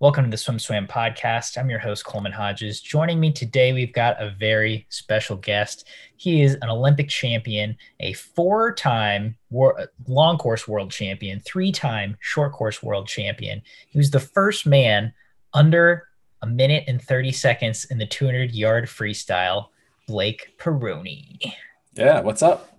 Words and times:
Welcome 0.00 0.24
to 0.24 0.30
the 0.30 0.38
SwimSwam 0.38 0.88
podcast. 0.88 1.58
I'm 1.58 1.68
your 1.68 1.78
host, 1.78 2.06
Coleman 2.06 2.32
Hodges. 2.32 2.80
Joining 2.80 3.20
me 3.20 3.30
today, 3.30 3.74
we've 3.74 3.92
got 3.92 4.16
a 4.18 4.30
very 4.30 4.86
special 4.88 5.36
guest. 5.36 5.86
He 6.16 6.40
is 6.40 6.54
an 6.62 6.70
Olympic 6.70 7.10
champion, 7.10 7.76
a 8.00 8.14
four 8.14 8.72
time 8.72 9.36
long 9.50 10.38
course 10.38 10.66
world 10.66 10.90
champion, 10.90 11.38
three 11.40 11.70
time 11.70 12.16
short 12.20 12.54
course 12.54 12.82
world 12.82 13.08
champion. 13.08 13.60
He 13.90 13.98
was 13.98 14.10
the 14.10 14.20
first 14.20 14.64
man 14.64 15.12
under 15.52 16.08
a 16.40 16.46
minute 16.46 16.84
and 16.86 17.02
30 17.02 17.32
seconds 17.32 17.84
in 17.84 17.98
the 17.98 18.06
200 18.06 18.52
yard 18.52 18.86
freestyle, 18.86 19.66
Blake 20.08 20.54
Pieroni. 20.56 21.52
Yeah, 21.92 22.20
what's 22.22 22.40
up? 22.40 22.72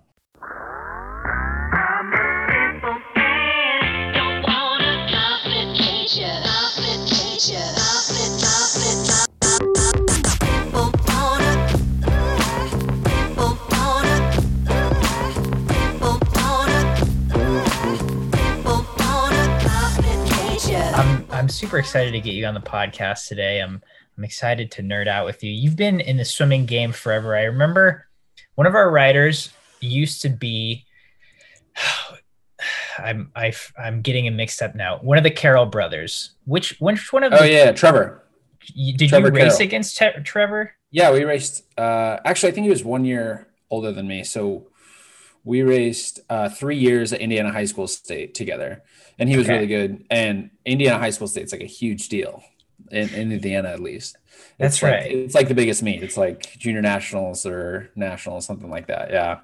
Super 21.52 21.78
excited 21.78 22.12
to 22.12 22.20
get 22.20 22.34
you 22.34 22.46
on 22.46 22.54
the 22.54 22.60
podcast 22.60 23.28
today. 23.28 23.60
I'm 23.60 23.82
I'm 24.16 24.24
excited 24.24 24.70
to 24.72 24.82
nerd 24.82 25.08
out 25.08 25.24
with 25.24 25.42
you. 25.42 25.50
You've 25.50 25.76
been 25.76 26.00
in 26.00 26.16
the 26.16 26.24
swimming 26.24 26.66
game 26.66 26.92
forever. 26.92 27.36
I 27.36 27.44
remember 27.44 28.08
one 28.54 28.66
of 28.66 28.74
our 28.74 28.90
writers 28.90 29.50
used 29.80 30.22
to 30.22 30.28
be 30.28 30.84
I'm 32.98 33.30
I, 33.34 33.46
am 33.46 33.54
i 33.78 33.88
am 33.88 34.02
getting 34.02 34.26
it 34.26 34.30
mixed 34.30 34.62
up 34.62 34.74
now. 34.74 34.98
One 34.98 35.18
of 35.18 35.24
the 35.24 35.30
Carroll 35.30 35.66
brothers. 35.66 36.32
Which 36.44 36.76
which 36.78 37.12
one 37.12 37.22
of? 37.22 37.32
Oh 37.32 37.38
the, 37.38 37.50
yeah, 37.50 37.72
Trevor. 37.72 38.22
did 38.74 39.08
Trevor 39.08 39.28
you 39.28 39.32
race 39.32 39.56
Carroll. 39.56 39.62
against 39.62 39.96
te- 39.96 40.22
Trevor? 40.24 40.74
Yeah, 40.90 41.12
we 41.12 41.24
raced. 41.24 41.64
Uh, 41.78 42.18
actually, 42.24 42.52
I 42.52 42.54
think 42.54 42.64
he 42.64 42.70
was 42.70 42.84
one 42.84 43.04
year 43.04 43.48
older 43.70 43.92
than 43.92 44.06
me. 44.06 44.24
So 44.24 44.68
we 45.44 45.62
raced 45.62 46.20
uh, 46.30 46.48
three 46.48 46.76
years 46.76 47.12
at 47.12 47.20
Indiana 47.20 47.52
High 47.52 47.64
School 47.64 47.86
State 47.88 48.34
together, 48.34 48.82
and 49.18 49.28
he 49.28 49.36
was 49.36 49.46
okay. 49.46 49.54
really 49.54 49.66
good. 49.66 50.04
And 50.10 50.50
Indiana 50.64 50.98
High 50.98 51.10
School 51.10 51.28
State's 51.28 51.52
like 51.52 51.62
a 51.62 51.66
huge 51.66 52.08
deal 52.08 52.42
in, 52.90 53.08
in 53.10 53.32
Indiana, 53.32 53.68
at 53.70 53.80
least. 53.80 54.16
That's 54.58 54.76
it's 54.76 54.82
right. 54.82 55.02
Like, 55.02 55.12
it's 55.12 55.34
like 55.34 55.48
the 55.48 55.54
biggest 55.54 55.82
meet. 55.82 56.02
It's 56.02 56.16
like 56.16 56.58
junior 56.58 56.82
nationals 56.82 57.46
or 57.46 57.90
nationals, 57.96 58.46
something 58.46 58.70
like 58.70 58.86
that. 58.86 59.10
Yeah. 59.10 59.40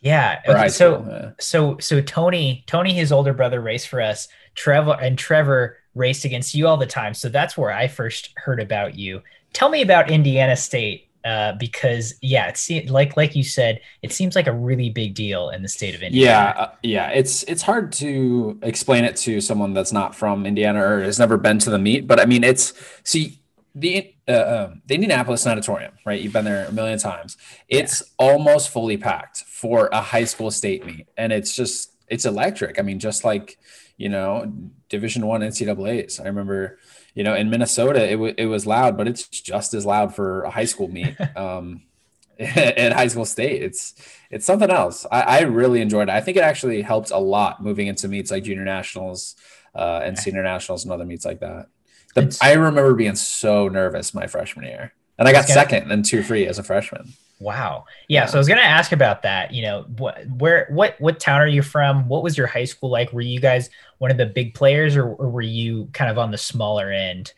Yeah. 0.00 0.40
Okay. 0.48 0.68
So, 0.68 1.06
yeah. 1.08 1.30
so, 1.38 1.78
so 1.78 2.00
Tony, 2.00 2.64
Tony, 2.66 2.94
his 2.94 3.12
older 3.12 3.34
brother, 3.34 3.60
raced 3.60 3.88
for 3.88 4.00
us. 4.00 4.28
Trevor 4.54 4.96
and 5.00 5.18
Trevor 5.18 5.76
raced 5.94 6.24
against 6.24 6.54
you 6.54 6.66
all 6.66 6.78
the 6.78 6.86
time. 6.86 7.12
So 7.14 7.28
that's 7.28 7.56
where 7.56 7.70
I 7.70 7.86
first 7.86 8.30
heard 8.36 8.60
about 8.60 8.94
you. 8.94 9.22
Tell 9.52 9.68
me 9.68 9.82
about 9.82 10.10
Indiana 10.10 10.56
State 10.56 11.09
uh, 11.24 11.52
because 11.52 12.14
yeah, 12.22 12.48
it's 12.48 12.70
like 12.90 13.16
like 13.16 13.36
you 13.36 13.44
said, 13.44 13.80
it 14.02 14.12
seems 14.12 14.34
like 14.34 14.46
a 14.46 14.52
really 14.52 14.90
big 14.90 15.14
deal 15.14 15.50
in 15.50 15.62
the 15.62 15.68
state 15.68 15.94
of 15.94 16.02
Indiana. 16.02 16.54
Yeah, 16.56 16.62
uh, 16.62 16.70
yeah, 16.82 17.08
it's 17.10 17.42
it's 17.44 17.62
hard 17.62 17.92
to 17.94 18.58
explain 18.62 19.04
it 19.04 19.16
to 19.16 19.40
someone 19.40 19.74
that's 19.74 19.92
not 19.92 20.14
from 20.14 20.46
Indiana 20.46 20.82
or 20.82 21.02
has 21.02 21.18
never 21.18 21.36
been 21.36 21.58
to 21.60 21.70
the 21.70 21.78
meet. 21.78 22.06
But 22.06 22.20
I 22.20 22.24
mean, 22.24 22.42
it's 22.42 22.72
see 23.04 23.40
the 23.74 24.14
uh, 24.28 24.68
um, 24.70 24.82
the 24.86 24.94
Indianapolis 24.94 25.44
Natatorium, 25.44 25.92
right? 26.04 26.20
You've 26.20 26.32
been 26.32 26.44
there 26.44 26.66
a 26.66 26.72
million 26.72 26.98
times. 26.98 27.36
It's 27.68 28.00
yeah. 28.00 28.26
almost 28.26 28.70
fully 28.70 28.96
packed 28.96 29.44
for 29.44 29.88
a 29.92 30.00
high 30.00 30.24
school 30.24 30.50
state 30.50 30.86
meet, 30.86 31.06
and 31.16 31.32
it's 31.32 31.54
just 31.54 31.92
it's 32.08 32.24
electric. 32.24 32.78
I 32.78 32.82
mean, 32.82 32.98
just 32.98 33.24
like 33.24 33.58
you 33.96 34.08
know, 34.08 34.50
Division 34.88 35.26
One 35.26 35.42
NCAA's. 35.42 36.18
I 36.18 36.24
remember 36.24 36.78
you 37.14 37.24
know, 37.24 37.34
in 37.34 37.50
Minnesota, 37.50 38.04
it, 38.04 38.12
w- 38.12 38.34
it 38.36 38.46
was 38.46 38.66
loud, 38.66 38.96
but 38.96 39.08
it's 39.08 39.26
just 39.28 39.74
as 39.74 39.84
loud 39.84 40.14
for 40.14 40.42
a 40.42 40.50
high 40.50 40.64
school 40.64 40.88
meet 40.88 41.16
um, 41.36 41.82
at 42.38 42.92
high 42.92 43.08
school 43.08 43.24
state. 43.24 43.62
It's 43.62 43.94
it's 44.30 44.46
something 44.46 44.70
else. 44.70 45.06
I, 45.10 45.20
I, 45.22 45.40
really 45.42 45.80
enjoyed 45.80 46.08
it. 46.08 46.12
I 46.12 46.20
think 46.20 46.36
it 46.36 46.42
actually 46.42 46.82
helped 46.82 47.10
a 47.10 47.18
lot 47.18 47.62
moving 47.62 47.88
into 47.88 48.08
meets 48.08 48.30
like 48.30 48.44
junior 48.44 48.64
nationals 48.64 49.34
uh, 49.74 50.00
and 50.04 50.18
senior 50.18 50.42
nationals 50.42 50.84
and 50.84 50.92
other 50.92 51.04
meets 51.04 51.24
like 51.24 51.40
that. 51.40 51.66
The, 52.14 52.38
I 52.40 52.52
remember 52.52 52.94
being 52.94 53.16
so 53.16 53.68
nervous 53.68 54.14
my 54.14 54.26
freshman 54.26 54.66
year, 54.66 54.94
and 55.18 55.28
I 55.28 55.32
got 55.32 55.46
second 55.46 55.90
and 55.90 56.04
two 56.04 56.22
free 56.22 56.46
as 56.46 56.58
a 56.58 56.62
freshman. 56.62 57.12
Wow. 57.40 57.86
Yeah, 58.06 58.20
yeah. 58.20 58.26
So 58.26 58.36
I 58.36 58.38
was 58.38 58.48
going 58.48 58.60
to 58.60 58.66
ask 58.66 58.92
about 58.92 59.22
that. 59.22 59.52
You 59.52 59.62
know, 59.62 59.86
what, 59.96 60.26
where, 60.26 60.66
what, 60.70 61.00
what 61.00 61.18
town 61.18 61.40
are 61.40 61.46
you 61.46 61.62
from? 61.62 62.06
What 62.06 62.22
was 62.22 62.36
your 62.36 62.46
high 62.46 62.64
school 62.64 62.90
like? 62.90 63.12
Were 63.12 63.22
you 63.22 63.40
guys 63.40 63.70
one 63.98 64.10
of 64.10 64.18
the 64.18 64.26
big 64.26 64.54
players, 64.54 64.96
or, 64.96 65.04
or 65.04 65.30
were 65.30 65.40
you 65.42 65.88
kind 65.92 66.10
of 66.10 66.18
on 66.18 66.30
the 66.30 66.38
smaller 66.38 66.90
end? 66.90 67.32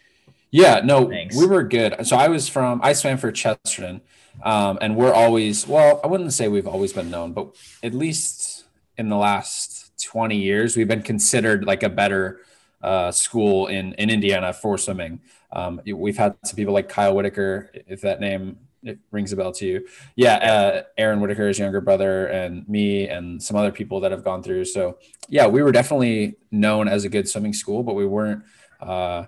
Yeah, 0.51 0.81
no, 0.85 1.09
Thanks. 1.09 1.37
we 1.37 1.47
were 1.47 1.63
good. 1.63 2.07
So 2.07 2.17
I 2.17 2.29
was 2.29 2.49
from, 2.49 2.81
I 2.83 2.93
swam 2.93 3.17
for 3.17 3.33
Chesterton, 3.33 4.03
um, 4.43 4.79
and 4.81 4.97
we're 4.97 5.13
always, 5.13 5.67
well, 5.67 6.01
I 6.05 6.09
wouldn't 6.09 6.33
say 6.33 6.49
we've 6.49 6.67
always 6.67 6.93
been 6.93 7.11
known, 7.11 7.33
but 7.33 7.55
at 7.83 7.95
least 7.95 8.65
in 8.99 9.09
the 9.09 9.17
last 9.17 9.93
20 10.03 10.37
years, 10.37 10.77
we've 10.77 10.89
been 10.89 11.03
considered 11.03 11.65
like 11.65 11.83
a 11.83 11.89
better 11.89 12.41
uh, 12.83 13.11
school 13.13 13.69
in, 13.69 13.95
in 13.95 14.11
Indiana 14.11 14.53
for 14.53 14.77
swimming. 14.77 15.21
Um, 15.53 15.81
we've 15.87 16.19
had 16.19 16.37
some 16.45 16.57
people 16.57 16.75
like 16.75 16.89
Kyle 16.89 17.15
Whitaker, 17.15 17.71
if 17.87 18.01
that 18.03 18.21
name 18.21 18.59
it 18.83 18.99
rings 19.11 19.33
a 19.33 19.37
bell 19.37 19.53
to 19.53 19.67
you. 19.67 19.87
Yeah, 20.17 20.37
uh, 20.37 20.83
Aaron 20.99 21.21
Whitaker's 21.21 21.59
younger 21.59 21.81
brother 21.81 22.27
and 22.27 22.69
me 22.69 23.09
and 23.09 23.43
some 23.43 23.57
other 23.57 23.73
people 23.73 24.01
that 24.01 24.11
have 24.11 24.25
gone 24.25 24.43
through. 24.43 24.65
So 24.67 24.99
yeah, 25.29 25.47
we 25.47 25.63
were 25.63 25.73
definitely 25.73 26.37
known 26.51 26.89
as 26.89 27.05
a 27.05 27.09
good 27.09 27.29
swimming 27.29 27.53
school, 27.53 27.83
but 27.83 27.95
we 27.95 28.07
weren't. 28.07 28.43
Uh, 28.81 29.27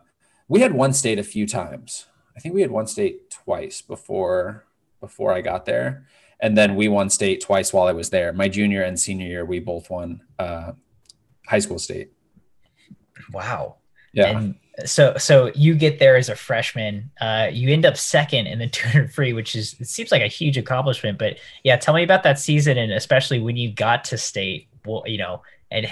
we 0.48 0.60
had 0.60 0.72
one 0.72 0.92
state 0.92 1.18
a 1.18 1.24
few 1.24 1.46
times. 1.46 2.06
I 2.36 2.40
think 2.40 2.54
we 2.54 2.60
had 2.60 2.70
one 2.70 2.86
state 2.86 3.30
twice 3.30 3.80
before 3.80 4.66
before 5.00 5.32
I 5.32 5.40
got 5.40 5.66
there, 5.66 6.06
and 6.40 6.56
then 6.56 6.74
we 6.74 6.88
won 6.88 7.10
state 7.10 7.40
twice 7.40 7.72
while 7.72 7.86
I 7.86 7.92
was 7.92 8.10
there. 8.10 8.32
My 8.32 8.48
junior 8.48 8.82
and 8.82 8.98
senior 8.98 9.26
year, 9.26 9.44
we 9.44 9.60
both 9.60 9.90
won 9.90 10.22
uh, 10.38 10.72
high 11.46 11.58
school 11.60 11.78
state. 11.78 12.10
Wow. 13.32 13.76
Yeah. 14.14 14.38
And 14.38 14.54
so 14.84 15.16
so 15.16 15.50
you 15.54 15.74
get 15.74 15.98
there 15.98 16.16
as 16.16 16.28
a 16.28 16.36
freshman 16.36 17.10
uh, 17.20 17.48
you 17.52 17.72
end 17.72 17.86
up 17.86 17.96
second 17.96 18.46
in 18.46 18.58
the 18.58 18.68
200 18.68 19.12
free 19.12 19.32
which 19.32 19.54
is 19.54 19.76
it 19.78 19.86
seems 19.86 20.10
like 20.10 20.22
a 20.22 20.26
huge 20.26 20.56
accomplishment 20.58 21.18
but 21.18 21.36
yeah 21.62 21.76
tell 21.76 21.94
me 21.94 22.02
about 22.02 22.22
that 22.22 22.38
season 22.38 22.76
and 22.78 22.92
especially 22.92 23.40
when 23.40 23.56
you 23.56 23.70
got 23.70 24.04
to 24.04 24.18
state 24.18 24.68
well 24.84 25.02
you 25.06 25.18
know 25.18 25.42
and 25.70 25.86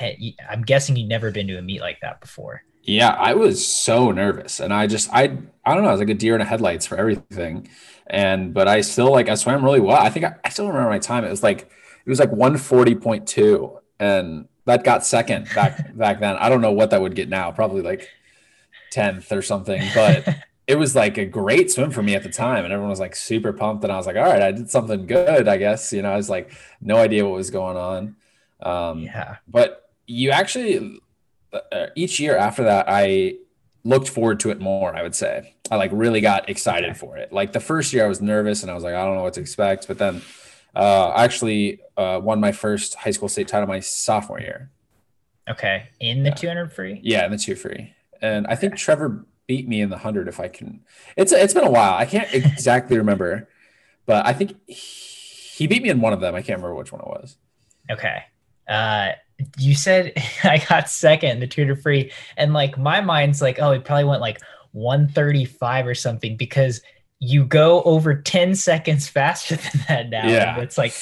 i'm 0.51 0.63
guessing 0.63 0.97
you'd 0.97 1.09
never 1.09 1.31
been 1.31 1.47
to 1.47 1.57
a 1.59 1.63
meet 1.63 1.81
like 1.81 2.01
that 2.01 2.21
before. 2.21 2.63
Yeah 2.83 3.11
i 3.11 3.35
was 3.35 3.65
so 3.65 4.11
nervous 4.11 4.59
and 4.59 4.73
i 4.73 4.87
just 4.87 5.09
i 5.13 5.39
i 5.65 5.75
don't 5.75 5.85
know 5.85 5.89
i 5.89 5.93
was 5.93 6.01
like 6.01 6.09
a 6.09 6.15
deer 6.15 6.35
in 6.35 6.41
the 6.41 6.45
headlights 6.45 6.87
for 6.87 6.97
everything. 6.97 7.69
And 8.09 8.53
but 8.53 8.67
i 8.67 8.81
still 8.81 9.13
like 9.13 9.29
i 9.29 9.37
swam 9.37 9.65
really 9.65 9.81
well. 9.81 9.97
I 9.97 10.11
think 10.11 10.25
i, 10.25 10.35
I 10.45 10.49
still 10.49 10.67
remember 10.67 10.91
my 10.91 10.99
time. 10.99 11.25
It 11.25 11.31
was 11.31 11.43
like 11.43 11.61
it 11.61 12.11
was 12.11 12.19
like 12.19 12.33
140.2 12.33 13.79
and 14.01 14.49
that 14.65 14.85
got 14.85 15.05
second 15.05 15.49
back 15.55 15.97
back 15.97 16.21
then 16.21 16.37
i 16.37 16.49
don't 16.49 16.61
know 16.61 16.73
what 16.73 16.91
that 16.91 17.01
would 17.01 17.15
get 17.15 17.29
now 17.29 17.51
probably 17.51 17.83
like 17.83 18.09
10th 18.93 19.33
or 19.33 19.43
something, 19.43 19.83
but 19.95 20.29
it 20.67 20.77
was 20.77 20.95
like 20.95 21.19
a 21.19 21.25
great 21.25 21.71
swim 21.71 21.91
for 21.91 22.03
me 22.03 22.15
at 22.15 22.23
the 22.23 22.29
time. 22.29 22.65
And 22.65 22.73
everyone 22.73 22.91
was 22.91 23.01
like 23.01 23.17
super 23.17 23.53
pumped. 23.53 23.83
And 23.83 23.93
I 23.93 23.97
was 23.97 24.07
like, 24.07 24.17
all 24.17 24.23
right, 24.23 24.43
I 24.43 24.53
did 24.53 24.71
something 24.71 25.07
good, 25.07 25.49
I 25.49 25.57
guess. 25.57 25.93
You 25.93 26.03
know, 26.03 26.13
I 26.13 26.17
was 26.17 26.31
like, 26.31 26.53
no 26.81 26.97
idea 26.97 27.25
what 27.25 27.35
was 27.35 27.51
going 27.51 27.77
on. 27.77 28.17
Um, 28.61 29.01
yeah. 29.01 29.37
But 29.49 29.91
you 30.07 30.31
actually, 30.31 31.01
uh, 31.53 31.87
each 31.97 32.21
year 32.21 32.37
after 32.37 32.65
that, 32.65 32.87
I 32.89 33.37
looked 33.85 34.09
forward 34.09 34.39
to 34.41 34.51
it 34.51 34.61
more, 34.61 34.95
I 34.95 35.03
would 35.03 35.15
say. 35.15 35.55
I 35.71 35.77
like 35.77 35.91
really 35.93 36.21
got 36.21 36.49
excited 36.49 36.97
for 36.97 37.17
it. 37.17 37.33
Like 37.33 37.53
the 37.53 37.61
first 37.61 37.93
year 37.93 38.05
I 38.05 38.09
was 38.09 38.21
nervous 38.21 38.63
and 38.63 38.71
I 38.71 38.75
was 38.75 38.85
like, 38.85 38.95
I 38.95 39.05
don't 39.05 39.17
know 39.17 39.23
what 39.23 39.35
to 39.35 39.41
expect. 39.41 39.89
But 39.89 39.99
then 39.99 40.23
uh, 40.75 41.09
I 41.09 41.25
actually 41.25 41.81
uh, 41.97 42.21
won 42.23 42.41
my 42.41 42.53
first 42.53 42.95
high 42.95 43.11
school 43.11 43.29
state 43.29 43.49
title 43.49 43.69
my 43.69 43.81
sophomore 43.81 44.41
year. 44.41 44.71
Okay. 45.49 45.89
In 46.01 46.23
the 46.23 46.31
yeah. 46.31 46.35
200 46.35 46.73
free? 46.73 47.01
Yeah, 47.03 47.25
in 47.25 47.33
the 47.33 47.39
two 47.39 47.57
free 47.57 47.95
and 48.23 48.47
I 48.47 48.55
think 48.55 48.77
Trevor 48.77 49.27
beat 49.47 49.69
me 49.69 49.83
in 49.83 49.91
the 49.91 49.99
hundred. 49.99 50.29
If 50.29 50.41
I 50.41 50.49
can, 50.49 50.81
it's 51.17 51.33
it's 51.33 51.53
been 51.53 51.65
a 51.65 51.71
while. 51.71 51.95
I 51.95 52.07
can't 52.07 52.33
exactly 52.33 52.97
remember, 52.97 53.49
but 54.07 54.25
I 54.25 54.33
think 54.33 54.57
he 54.69 55.67
beat 55.67 55.83
me 55.83 55.91
in 55.91 56.01
one 56.01 56.13
of 56.13 56.21
them. 56.21 56.35
I 56.35 56.41
can't 56.41 56.59
remember 56.59 56.77
which 56.77 56.93
one 56.93 57.03
it 57.03 57.09
was. 57.09 57.37
Okay. 57.91 58.23
Uh, 58.69 59.11
you 59.59 59.75
said 59.75 60.13
I 60.45 60.65
got 60.69 60.89
second 60.89 61.31
in 61.31 61.41
the 61.41 61.49
tutor 61.49 61.77
free, 61.77 62.13
and 62.37 62.55
like 62.55 62.79
my 62.79 63.01
mind's 63.01 63.43
like, 63.43 63.59
oh, 63.61 63.73
it 63.73 63.85
probably 63.85 64.05
went 64.05 64.23
like 64.23 64.41
135 64.71 65.87
or 65.87 65.95
something 65.95 66.37
because 66.37 66.81
you 67.25 67.45
go 67.45 67.83
over 67.85 68.17
10 68.17 68.57
seconds 68.57 69.07
faster 69.07 69.55
than 69.87 69.87
that 69.89 70.11
now. 70.11 70.27
Yeah. 70.27 70.59
It's 70.59 70.77
like 70.77 70.93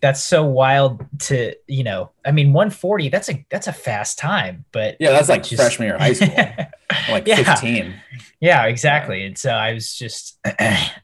that's 0.00 0.22
so 0.22 0.44
wild 0.44 1.04
to 1.18 1.56
you 1.66 1.82
know 1.82 2.08
i 2.24 2.30
mean 2.30 2.52
140 2.52 3.08
that's 3.08 3.28
a 3.28 3.44
that's 3.50 3.66
a 3.66 3.72
fast 3.72 4.16
time 4.16 4.64
but 4.70 4.96
yeah 5.00 5.10
that's 5.10 5.28
like 5.28 5.42
just, 5.42 5.60
freshman 5.60 5.88
year 5.88 5.96
of 5.96 6.00
high 6.00 6.12
school 6.12 6.28
like 7.10 7.26
yeah. 7.26 7.42
15 7.42 7.92
yeah 8.38 8.66
exactly 8.66 9.26
and 9.26 9.36
so 9.36 9.50
i 9.50 9.72
was 9.72 9.92
just 9.92 10.38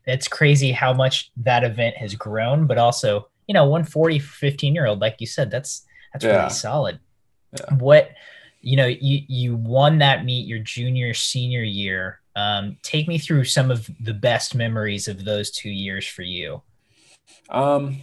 it's 0.07 0.29
crazy 0.29 0.71
how 0.71 0.93
much 0.93 1.33
that 1.39 1.65
event 1.65 1.97
has 1.97 2.15
grown 2.15 2.69
but 2.69 2.79
also 2.79 3.27
you 3.49 3.53
know 3.53 3.65
140 3.65 4.21
15 4.21 4.73
year 4.77 4.87
old 4.87 5.01
like 5.01 5.17
you 5.19 5.27
said 5.27 5.51
that's 5.51 5.85
that's 6.13 6.25
yeah. 6.25 6.37
really 6.37 6.51
solid 6.51 7.01
yeah. 7.59 7.75
what 7.75 8.13
you 8.65 8.77
know, 8.77 8.87
you 8.87 9.21
you 9.29 9.57
won 9.57 9.99
that 9.99 10.25
meet 10.25 10.47
your 10.47 10.59
junior 10.59 11.13
senior 11.13 11.63
year. 11.63 12.21
Um, 12.35 12.79
take 12.83 13.07
me 13.07 13.19
through 13.19 13.45
some 13.45 13.71
of 13.71 13.89
the 14.01 14.15
best 14.15 14.55
memories 14.55 15.07
of 15.07 15.25
those 15.25 15.51
two 15.51 15.71
years 15.71 16.07
for 16.07 16.23
you. 16.23 16.63
Um, 17.51 18.01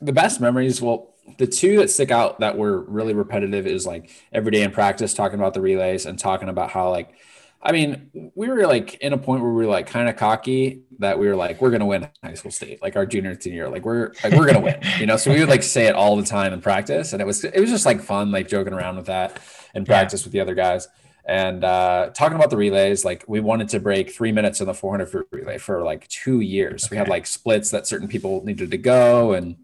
the 0.00 0.12
best 0.12 0.40
memories, 0.40 0.82
well, 0.82 1.14
the 1.38 1.46
two 1.46 1.76
that 1.78 1.90
stick 1.90 2.10
out 2.10 2.40
that 2.40 2.58
were 2.58 2.80
really 2.82 3.14
repetitive 3.14 3.66
is 3.66 3.86
like 3.86 4.10
every 4.32 4.50
day 4.50 4.62
in 4.62 4.70
practice 4.70 5.14
talking 5.14 5.38
about 5.38 5.54
the 5.54 5.60
relays 5.60 6.06
and 6.06 6.18
talking 6.18 6.48
about 6.48 6.70
how 6.70 6.90
like 6.90 7.14
I 7.60 7.72
mean, 7.72 8.30
we 8.34 8.48
were 8.48 8.66
like 8.66 8.94
in 8.96 9.12
a 9.12 9.18
point 9.18 9.42
where 9.42 9.50
we 9.50 9.66
were 9.66 9.70
like 9.70 9.88
kind 9.88 10.08
of 10.08 10.16
cocky 10.16 10.82
that 11.00 11.18
we 11.18 11.26
were 11.26 11.34
like, 11.34 11.60
we're 11.60 11.70
gonna 11.70 11.86
win 11.86 12.08
high 12.22 12.34
school 12.34 12.52
state, 12.52 12.80
like 12.80 12.94
our 12.94 13.04
junior 13.04 13.38
senior, 13.40 13.68
like 13.68 13.84
we're 13.84 14.12
like 14.22 14.32
we're 14.32 14.46
gonna 14.46 14.60
win, 14.60 14.80
you 15.00 15.06
know. 15.06 15.16
So 15.16 15.32
we 15.32 15.40
would 15.40 15.48
like 15.48 15.64
say 15.64 15.86
it 15.86 15.94
all 15.94 16.16
the 16.16 16.24
time 16.24 16.52
in 16.52 16.60
practice, 16.60 17.12
and 17.12 17.20
it 17.20 17.24
was 17.24 17.42
it 17.42 17.58
was 17.58 17.70
just 17.70 17.84
like 17.84 18.00
fun, 18.00 18.30
like 18.30 18.46
joking 18.46 18.72
around 18.72 18.96
with 18.96 19.06
that 19.06 19.40
and 19.74 19.84
practice 19.84 20.22
yeah. 20.22 20.26
with 20.26 20.32
the 20.32 20.40
other 20.40 20.54
guys. 20.54 20.86
And 21.24 21.62
uh, 21.62 22.10
talking 22.14 22.36
about 22.36 22.48
the 22.48 22.56
relays, 22.56 23.04
like 23.04 23.24
we 23.26 23.40
wanted 23.40 23.68
to 23.70 23.80
break 23.80 24.10
three 24.10 24.32
minutes 24.32 24.60
in 24.60 24.66
the 24.66 24.72
400 24.72 25.06
foot 25.06 25.28
relay 25.30 25.58
for 25.58 25.82
like 25.82 26.08
two 26.08 26.40
years. 26.40 26.84
Okay. 26.84 26.94
We 26.94 26.96
had 26.96 27.08
like 27.08 27.26
splits 27.26 27.70
that 27.72 27.86
certain 27.86 28.08
people 28.08 28.42
needed 28.44 28.70
to 28.70 28.78
go, 28.78 29.32
and 29.32 29.56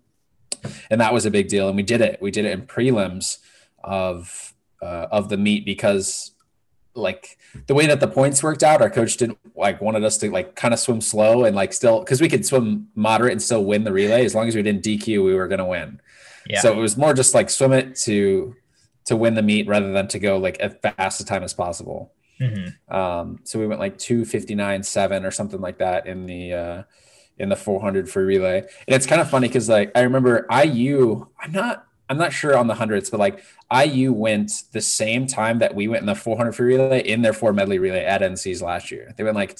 and 0.90 1.00
that 1.00 1.14
was 1.14 1.26
a 1.26 1.30
big 1.30 1.48
deal. 1.48 1.68
And 1.68 1.76
we 1.76 1.82
did 1.82 2.00
it. 2.00 2.20
We 2.20 2.32
did 2.32 2.44
it 2.44 2.52
in 2.52 2.66
prelims 2.66 3.38
of 3.82 4.52
uh, 4.82 5.06
of 5.10 5.28
the 5.28 5.36
meet 5.36 5.64
because 5.64 6.33
like 6.94 7.38
the 7.66 7.74
way 7.74 7.86
that 7.86 8.00
the 8.00 8.08
points 8.08 8.42
worked 8.42 8.62
out, 8.62 8.80
our 8.80 8.90
coach 8.90 9.16
didn't 9.16 9.38
like 9.54 9.80
wanted 9.80 10.04
us 10.04 10.18
to 10.18 10.30
like 10.30 10.54
kind 10.54 10.74
of 10.74 10.80
swim 10.80 11.00
slow 11.00 11.44
and 11.44 11.54
like 11.54 11.72
still 11.72 12.00
because 12.00 12.20
we 12.20 12.28
could 12.28 12.46
swim 12.46 12.88
moderate 12.94 13.32
and 13.32 13.42
still 13.42 13.64
win 13.64 13.84
the 13.84 13.92
relay 13.92 14.24
as 14.24 14.34
long 14.34 14.48
as 14.48 14.54
we 14.54 14.62
didn't 14.62 14.84
DQ, 14.84 15.24
we 15.24 15.34
were 15.34 15.48
gonna 15.48 15.66
win. 15.66 16.00
Yeah. 16.48 16.60
So 16.60 16.72
it 16.72 16.76
was 16.76 16.96
more 16.96 17.14
just 17.14 17.34
like 17.34 17.50
swim 17.50 17.72
it 17.72 17.96
to 18.00 18.54
to 19.06 19.16
win 19.16 19.34
the 19.34 19.42
meet 19.42 19.66
rather 19.66 19.92
than 19.92 20.08
to 20.08 20.18
go 20.18 20.38
like 20.38 20.58
as 20.60 20.74
fast 20.82 21.20
a 21.20 21.24
time 21.24 21.42
as 21.42 21.54
possible. 21.54 22.12
Mm-hmm. 22.40 22.94
Um, 22.94 23.40
so 23.44 23.58
we 23.58 23.66
went 23.66 23.80
like 23.80 23.98
two 23.98 24.24
fifty 24.24 24.54
nine 24.54 24.82
seven 24.82 25.24
or 25.24 25.30
something 25.30 25.60
like 25.60 25.78
that 25.78 26.06
in 26.06 26.26
the 26.26 26.52
uh, 26.52 26.82
in 27.38 27.48
the 27.48 27.56
400 27.56 28.08
free 28.08 28.24
relay. 28.24 28.58
And 28.58 28.94
it's 28.94 29.06
kind 29.06 29.20
of 29.20 29.28
funny 29.28 29.48
because 29.48 29.68
like 29.68 29.90
I 29.94 30.02
remember 30.02 30.46
IU, 30.50 31.26
I'm 31.40 31.52
not 31.52 31.86
I'm 32.08 32.18
not 32.18 32.32
sure 32.32 32.56
on 32.56 32.66
the 32.66 32.74
hundreds, 32.74 33.10
but 33.10 33.20
like 33.20 33.42
IU 33.74 34.12
went 34.12 34.52
the 34.72 34.80
same 34.80 35.26
time 35.26 35.58
that 35.60 35.74
we 35.74 35.88
went 35.88 36.02
in 36.02 36.06
the 36.06 36.14
400 36.14 36.52
free 36.52 36.76
relay 36.76 37.00
in 37.00 37.22
their 37.22 37.32
four 37.32 37.52
medley 37.52 37.78
relay 37.78 38.04
at 38.04 38.22
NC's 38.22 38.60
last 38.60 38.90
year. 38.90 39.14
They 39.16 39.24
went 39.24 39.36
like 39.36 39.58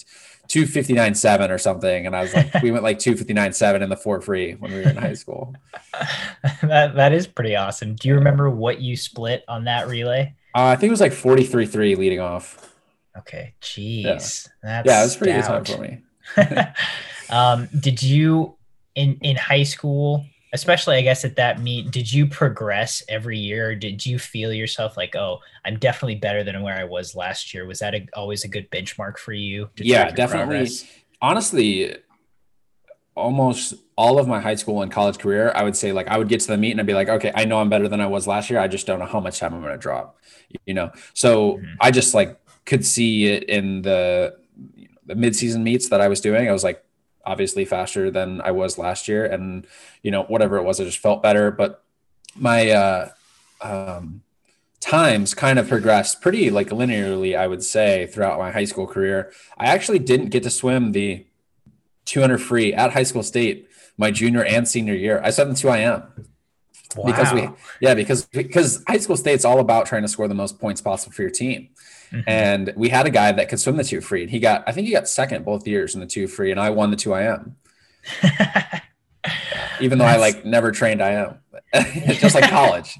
259.7 0.48 1.50
or 1.50 1.58
something. 1.58 2.06
And 2.06 2.14
I 2.14 2.22
was 2.22 2.34
like, 2.34 2.62
we 2.62 2.70
went 2.70 2.84
like 2.84 2.98
259.7 2.98 3.82
in 3.82 3.88
the 3.88 3.96
four 3.96 4.20
free 4.20 4.52
when 4.52 4.72
we 4.72 4.82
were 4.82 4.90
in 4.90 4.96
high 4.96 5.14
school. 5.14 5.54
that, 6.62 6.94
that 6.94 7.12
is 7.12 7.26
pretty 7.26 7.56
awesome. 7.56 7.94
Do 7.94 8.08
you 8.08 8.14
remember 8.14 8.50
what 8.50 8.80
you 8.80 8.96
split 8.96 9.44
on 9.48 9.64
that 9.64 9.88
relay? 9.88 10.34
Uh, 10.54 10.66
I 10.66 10.76
think 10.76 10.88
it 10.88 10.92
was 10.92 11.00
like 11.00 11.12
43.3 11.12 11.96
leading 11.96 12.20
off. 12.20 12.74
Okay. 13.16 13.54
Jeez. 13.62 14.48
Yeah, 14.62 14.82
yeah 14.84 15.00
it 15.00 15.04
was 15.04 15.16
pretty 15.16 15.32
good 15.32 15.44
time 15.44 15.64
for 15.64 15.78
me. 15.78 16.02
um, 17.30 17.68
did 17.78 18.02
you 18.02 18.56
in, 18.94 19.18
in 19.22 19.36
high 19.36 19.62
school, 19.62 20.26
especially 20.54 20.96
I 20.96 21.02
guess 21.02 21.24
at 21.24 21.36
that 21.36 21.60
meet, 21.60 21.90
did 21.90 22.10
you 22.10 22.26
progress 22.26 23.02
every 23.08 23.38
year? 23.38 23.74
did 23.74 24.06
you 24.06 24.18
feel 24.18 24.52
yourself 24.52 24.96
like, 24.96 25.16
oh, 25.16 25.40
I'm 25.64 25.78
definitely 25.78 26.14
better 26.14 26.44
than 26.44 26.62
where 26.62 26.76
I 26.76 26.84
was 26.84 27.16
last 27.16 27.52
year? 27.52 27.66
Was 27.66 27.80
that 27.80 27.94
a, 27.94 28.06
always 28.14 28.44
a 28.44 28.48
good 28.48 28.70
benchmark 28.70 29.18
for 29.18 29.32
you? 29.32 29.68
Yeah, 29.76 30.10
definitely. 30.10 30.54
Progress? 30.56 30.86
Honestly, 31.20 31.96
almost 33.16 33.74
all 33.96 34.18
of 34.18 34.28
my 34.28 34.40
high 34.40 34.54
school 34.54 34.82
and 34.82 34.92
college 34.92 35.18
career, 35.18 35.52
I 35.54 35.64
would 35.64 35.76
say 35.76 35.92
like 35.92 36.06
I 36.06 36.18
would 36.18 36.28
get 36.28 36.40
to 36.40 36.46
the 36.46 36.56
meet 36.56 36.70
and 36.70 36.80
I'd 36.80 36.86
be 36.86 36.94
like, 36.94 37.08
okay, 37.08 37.32
I 37.34 37.44
know 37.44 37.60
I'm 37.60 37.68
better 37.68 37.88
than 37.88 38.00
I 38.00 38.06
was 38.06 38.26
last 38.28 38.48
year. 38.48 38.60
I 38.60 38.68
just 38.68 38.86
don't 38.86 39.00
know 39.00 39.06
how 39.06 39.20
much 39.20 39.40
time 39.40 39.54
I'm 39.54 39.60
going 39.60 39.72
to 39.72 39.78
drop, 39.78 40.18
you 40.66 40.74
know? 40.74 40.92
So 41.14 41.54
mm-hmm. 41.54 41.74
I 41.80 41.90
just 41.90 42.14
like 42.14 42.38
could 42.64 42.86
see 42.86 43.26
it 43.26 43.44
in 43.44 43.82
the, 43.82 44.36
the 45.04 45.16
mid-season 45.16 45.64
meets 45.64 45.88
that 45.88 46.00
I 46.00 46.06
was 46.06 46.20
doing. 46.20 46.48
I 46.48 46.52
was 46.52 46.64
like, 46.64 46.84
obviously 47.26 47.64
faster 47.64 48.10
than 48.10 48.40
I 48.40 48.50
was 48.50 48.78
last 48.78 49.08
year. 49.08 49.24
And, 49.24 49.66
you 50.02 50.10
know, 50.10 50.24
whatever 50.24 50.56
it 50.56 50.62
was, 50.62 50.80
I 50.80 50.84
just 50.84 50.98
felt 50.98 51.22
better. 51.22 51.50
But 51.50 51.82
my 52.36 52.70
uh, 52.70 53.08
um, 53.60 54.22
times 54.80 55.34
kind 55.34 55.58
of 55.58 55.68
progressed 55.68 56.20
pretty 56.20 56.50
like 56.50 56.68
linearly, 56.68 57.36
I 57.36 57.46
would 57.46 57.62
say, 57.62 58.06
throughout 58.06 58.38
my 58.38 58.50
high 58.50 58.66
school 58.66 58.86
career. 58.86 59.32
I 59.56 59.66
actually 59.66 59.98
didn't 59.98 60.28
get 60.28 60.42
to 60.42 60.50
swim 60.50 60.92
the 60.92 61.26
200 62.04 62.38
free 62.38 62.74
at 62.74 62.92
high 62.92 63.02
school 63.02 63.22
state 63.22 63.68
my 63.96 64.10
junior 64.10 64.44
and 64.44 64.66
senior 64.66 64.94
year. 64.94 65.20
I 65.22 65.30
swam 65.30 65.50
the 65.50 65.54
2 65.54 65.68
IM. 65.68 66.02
Wow. 66.96 67.04
Because 67.06 67.32
we, 67.32 67.48
yeah, 67.80 67.94
because 67.94 68.24
because 68.26 68.82
high 68.86 68.98
school 68.98 69.16
state's 69.16 69.44
all 69.44 69.60
about 69.60 69.86
trying 69.86 70.02
to 70.02 70.08
score 70.08 70.28
the 70.28 70.34
most 70.34 70.60
points 70.60 70.80
possible 70.80 71.12
for 71.12 71.22
your 71.22 71.30
team. 71.30 71.70
Mm-hmm. 72.14 72.28
And 72.28 72.72
we 72.76 72.88
had 72.88 73.06
a 73.06 73.10
guy 73.10 73.32
that 73.32 73.48
could 73.48 73.58
swim 73.58 73.76
the 73.76 73.84
two 73.84 74.00
free. 74.00 74.22
And 74.22 74.30
he 74.30 74.38
got, 74.38 74.62
I 74.66 74.72
think 74.72 74.86
he 74.86 74.92
got 74.92 75.08
second 75.08 75.44
both 75.44 75.66
years 75.66 75.94
in 75.94 76.00
the 76.00 76.06
two 76.06 76.28
free, 76.28 76.50
and 76.50 76.60
I 76.60 76.70
won 76.70 76.90
the 76.90 76.96
two 76.96 77.14
IM. 77.14 77.56
Even 79.80 79.98
though 79.98 80.04
I 80.04 80.16
like 80.16 80.44
never 80.44 80.70
trained 80.70 81.00
IM, 81.00 81.38
just 82.20 82.34
like 82.34 82.48
college, 82.48 82.96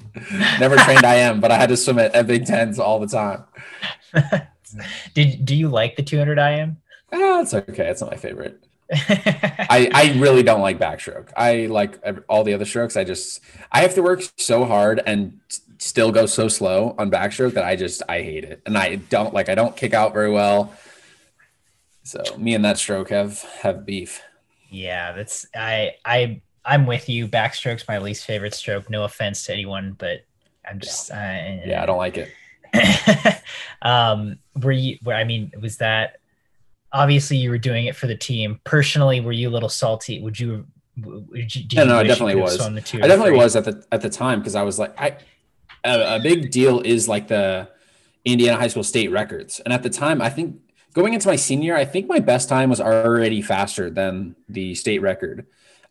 never 0.59 0.75
trained 0.75 1.03
IM, 1.03 1.39
but 1.39 1.51
I 1.51 1.57
had 1.57 1.69
to 1.69 1.77
swim 1.77 1.99
at, 1.99 2.13
at 2.13 2.27
Big 2.27 2.45
Tens 2.45 2.79
all 2.79 2.99
the 2.99 3.07
time. 3.07 3.45
Did 5.13 5.45
do 5.45 5.55
you 5.55 5.69
like 5.69 5.95
the 5.95 6.03
200 6.03 6.37
IM? 6.37 6.77
Ah, 7.13 7.41
it's 7.41 7.53
okay. 7.53 7.87
It's 7.87 8.01
not 8.01 8.11
my 8.11 8.17
favorite. 8.17 8.61
I 8.91 9.89
I 9.93 10.15
really 10.17 10.43
don't 10.43 10.61
like 10.61 10.77
backstroke. 10.77 11.29
I 11.35 11.65
like 11.67 11.99
all 12.29 12.43
the 12.43 12.53
other 12.53 12.65
strokes. 12.65 12.95
I 12.95 13.03
just 13.03 13.39
I 13.71 13.81
have 13.81 13.95
to 13.95 14.03
work 14.03 14.21
so 14.37 14.65
hard 14.65 15.01
and 15.05 15.39
still 15.79 16.11
go 16.11 16.25
so 16.25 16.47
slow 16.47 16.95
on 16.97 17.09
backstroke 17.09 17.53
that 17.53 17.65
I 17.65 17.75
just 17.75 18.03
I 18.07 18.21
hate 18.21 18.43
it, 18.43 18.61
and 18.65 18.77
I 18.77 18.95
don't 18.95 19.33
like 19.33 19.49
I 19.49 19.55
don't 19.55 19.75
kick 19.75 19.93
out 19.93 20.13
very 20.13 20.31
well. 20.31 20.73
So 22.03 22.21
me 22.37 22.53
and 22.53 22.63
that 22.63 22.77
stroke 22.77 23.09
have 23.09 23.41
have 23.61 23.85
beef. 23.85 24.21
Yeah, 24.69 25.13
that's 25.13 25.47
I 25.55 25.93
I 26.05 26.41
I'm 26.63 26.85
with 26.85 27.09
you. 27.09 27.27
Backstroke's 27.27 27.87
my 27.87 27.97
least 27.97 28.25
favorite 28.25 28.53
stroke. 28.53 28.89
No 28.89 29.03
offense 29.03 29.45
to 29.45 29.53
anyone, 29.53 29.95
but 29.97 30.21
I'm 30.67 30.79
just 30.79 31.09
yeah, 31.09 31.61
I, 31.63 31.67
yeah, 31.67 31.83
I 31.83 31.85
don't 31.85 31.97
like 31.97 32.17
it. 32.17 32.31
um, 33.81 34.37
were 34.61 34.71
you? 34.71 34.97
Where 35.03 35.15
I 35.15 35.23
mean, 35.23 35.51
was 35.59 35.77
that 35.77 36.17
obviously 36.95 37.37
you 37.37 37.49
were 37.49 37.57
doing 37.57 37.85
it 37.85 37.95
for 37.95 38.07
the 38.07 38.15
team? 38.15 38.59
Personally, 38.63 39.19
were 39.19 39.33
you 39.33 39.49
a 39.49 39.51
little 39.51 39.69
salty? 39.69 40.21
Would 40.21 40.39
you? 40.39 40.65
Would 40.97 41.53
you, 41.53 41.65
yeah, 41.71 41.83
no, 41.83 41.97
I 41.97 42.03
definitely 42.03 42.35
was. 42.35 42.59
I 42.59 42.69
definitely 42.69 43.33
was 43.33 43.57
at 43.57 43.65
the 43.65 43.85
at 43.91 44.01
the 44.01 44.09
time 44.09 44.39
because 44.39 44.55
I 44.55 44.63
was 44.63 44.79
like, 44.79 44.99
I 44.99 45.17
a, 45.83 46.15
a 46.15 46.19
big 46.19 46.51
deal 46.51 46.79
is 46.81 47.09
like 47.09 47.27
the 47.27 47.69
Indiana 48.23 48.57
high 48.57 48.67
school 48.67 48.83
state 48.83 49.11
records. 49.11 49.59
And 49.59 49.73
at 49.73 49.83
the 49.83 49.89
time, 49.89 50.21
I 50.21 50.29
think 50.29 50.57
going 50.93 51.13
into 51.13 51.27
my 51.27 51.35
senior, 51.35 51.75
I 51.75 51.83
think 51.83 52.07
my 52.07 52.19
best 52.19 52.47
time 52.47 52.69
was 52.69 52.79
already 52.79 53.41
faster 53.41 53.89
than 53.89 54.35
the 54.47 54.73
state 54.75 54.99
record. 54.99 55.45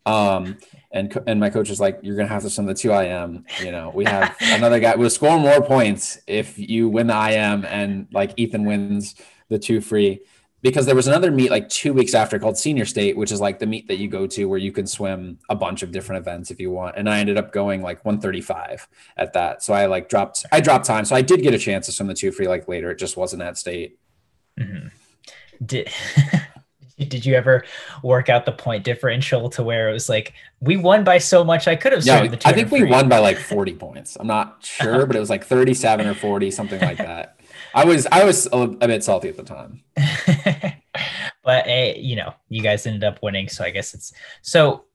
Um, 0.07 0.57
and 0.91 1.17
and 1.27 1.39
my 1.39 1.49
coach 1.49 1.69
was 1.69 1.79
like, 1.79 1.99
"You're 2.01 2.15
gonna 2.15 2.29
have 2.29 2.43
to 2.43 2.49
swim 2.49 2.67
the 2.67 2.73
two 2.73 2.91
IM. 2.91 3.45
You 3.61 3.71
know, 3.71 3.91
we 3.93 4.05
have 4.05 4.35
another 4.41 4.79
guy. 4.79 4.95
We'll 4.95 5.09
score 5.09 5.39
more 5.39 5.61
points 5.61 6.19
if 6.27 6.57
you 6.57 6.89
win 6.89 7.07
the 7.07 7.13
IM, 7.13 7.65
and 7.65 8.07
like 8.11 8.33
Ethan 8.37 8.65
wins 8.65 9.15
the 9.49 9.59
two 9.59 9.81
free." 9.81 10.21
Because 10.65 10.87
there 10.87 10.95
was 10.95 11.05
another 11.05 11.29
meet 11.29 11.51
like 11.51 11.69
two 11.69 11.93
weeks 11.93 12.15
after 12.15 12.39
called 12.39 12.57
Senior 12.57 12.85
State, 12.85 13.15
which 13.15 13.31
is 13.31 13.39
like 13.39 13.59
the 13.59 13.67
meet 13.67 13.87
that 13.87 13.97
you 13.97 14.07
go 14.07 14.25
to 14.25 14.45
where 14.45 14.57
you 14.57 14.71
can 14.71 14.87
swim 14.87 15.37
a 15.47 15.53
bunch 15.53 15.83
of 15.83 15.91
different 15.91 16.25
events 16.25 16.49
if 16.49 16.59
you 16.59 16.71
want. 16.71 16.95
And 16.97 17.07
I 17.07 17.19
ended 17.19 17.37
up 17.37 17.53
going 17.53 17.83
like 17.83 18.03
135 18.03 18.87
at 19.15 19.33
that. 19.33 19.61
So 19.61 19.75
I 19.75 19.85
like 19.85 20.09
dropped, 20.09 20.43
I 20.51 20.61
dropped 20.61 20.85
time. 20.85 21.05
So 21.05 21.15
I 21.15 21.21
did 21.21 21.43
get 21.43 21.53
a 21.53 21.59
chance 21.59 21.85
to 21.85 21.91
swim 21.91 22.07
the 22.07 22.15
two 22.15 22.31
free 22.31 22.47
like 22.47 22.67
later. 22.67 22.89
It 22.89 22.97
just 22.97 23.15
wasn't 23.15 23.43
at 23.43 23.59
state. 23.59 23.99
Mm-hmm. 24.59 24.87
Did, 25.63 25.87
did 26.97 27.27
you 27.27 27.35
ever 27.35 27.63
work 28.01 28.29
out 28.29 28.47
the 28.47 28.51
point 28.51 28.83
differential 28.83 29.51
to 29.51 29.61
where 29.61 29.87
it 29.87 29.93
was 29.93 30.09
like 30.09 30.33
we 30.61 30.77
won 30.77 31.03
by 31.03 31.19
so 31.19 31.43
much 31.43 31.67
I 31.67 31.75
could 31.75 31.91
have 31.91 32.03
yeah, 32.03 32.27
I 32.43 32.53
think 32.53 32.71
we 32.71 32.85
won 32.85 33.07
by 33.07 33.19
like 33.19 33.37
40 33.51 33.73
points. 33.75 34.17
I'm 34.19 34.25
not 34.25 34.57
sure, 34.61 35.05
but 35.05 35.15
it 35.15 35.19
was 35.19 35.29
like 35.29 35.45
37 35.45 36.07
or 36.07 36.15
40, 36.15 36.49
something 36.49 36.81
like 36.81 36.97
that. 37.09 37.34
I 37.75 37.83
was 37.83 38.07
I 38.09 38.23
was 38.23 38.47
a, 38.53 38.67
bit 38.67 39.03
salty 39.03 39.27
at 39.27 39.35
the 39.35 39.43
time. 39.43 39.83
but 41.43 41.67
uh, 41.67 41.93
you 41.97 42.15
know, 42.15 42.33
you 42.47 42.63
guys 42.63 42.87
ended 42.87 43.03
up 43.03 43.19
winning, 43.21 43.49
so 43.49 43.63
I 43.63 43.69
guess 43.69 43.93
it's 43.93 44.13
so. 44.41 44.85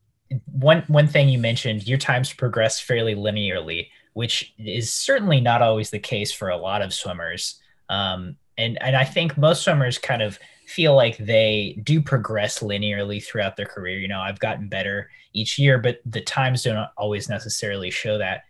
One 0.46 0.84
one 0.86 1.08
thing 1.08 1.28
you 1.28 1.38
mentioned, 1.38 1.86
your 1.86 1.98
times 1.98 2.32
progress 2.32 2.80
fairly 2.80 3.14
linearly, 3.14 3.88
which 4.14 4.54
is 4.58 4.92
certainly 4.92 5.40
not 5.40 5.60
always 5.60 5.90
the 5.90 5.98
case 5.98 6.32
for 6.32 6.48
a 6.48 6.56
lot 6.56 6.82
of 6.82 6.94
swimmers. 6.94 7.60
Um, 7.88 8.36
and 8.56 8.80
and 8.80 8.96
I 8.96 9.04
think 9.04 9.36
most 9.36 9.62
swimmers 9.62 9.98
kind 9.98 10.22
of 10.22 10.38
feel 10.66 10.94
like 10.94 11.18
they 11.18 11.80
do 11.82 12.00
progress 12.00 12.60
linearly 12.60 13.22
throughout 13.22 13.56
their 13.56 13.66
career. 13.66 13.98
You 13.98 14.08
know, 14.08 14.20
I've 14.20 14.38
gotten 14.38 14.68
better 14.68 15.10
each 15.32 15.58
year, 15.58 15.78
but 15.78 16.00
the 16.06 16.20
times 16.20 16.62
don't 16.62 16.88
always 16.96 17.28
necessarily 17.28 17.90
show 17.90 18.18
that. 18.18 18.44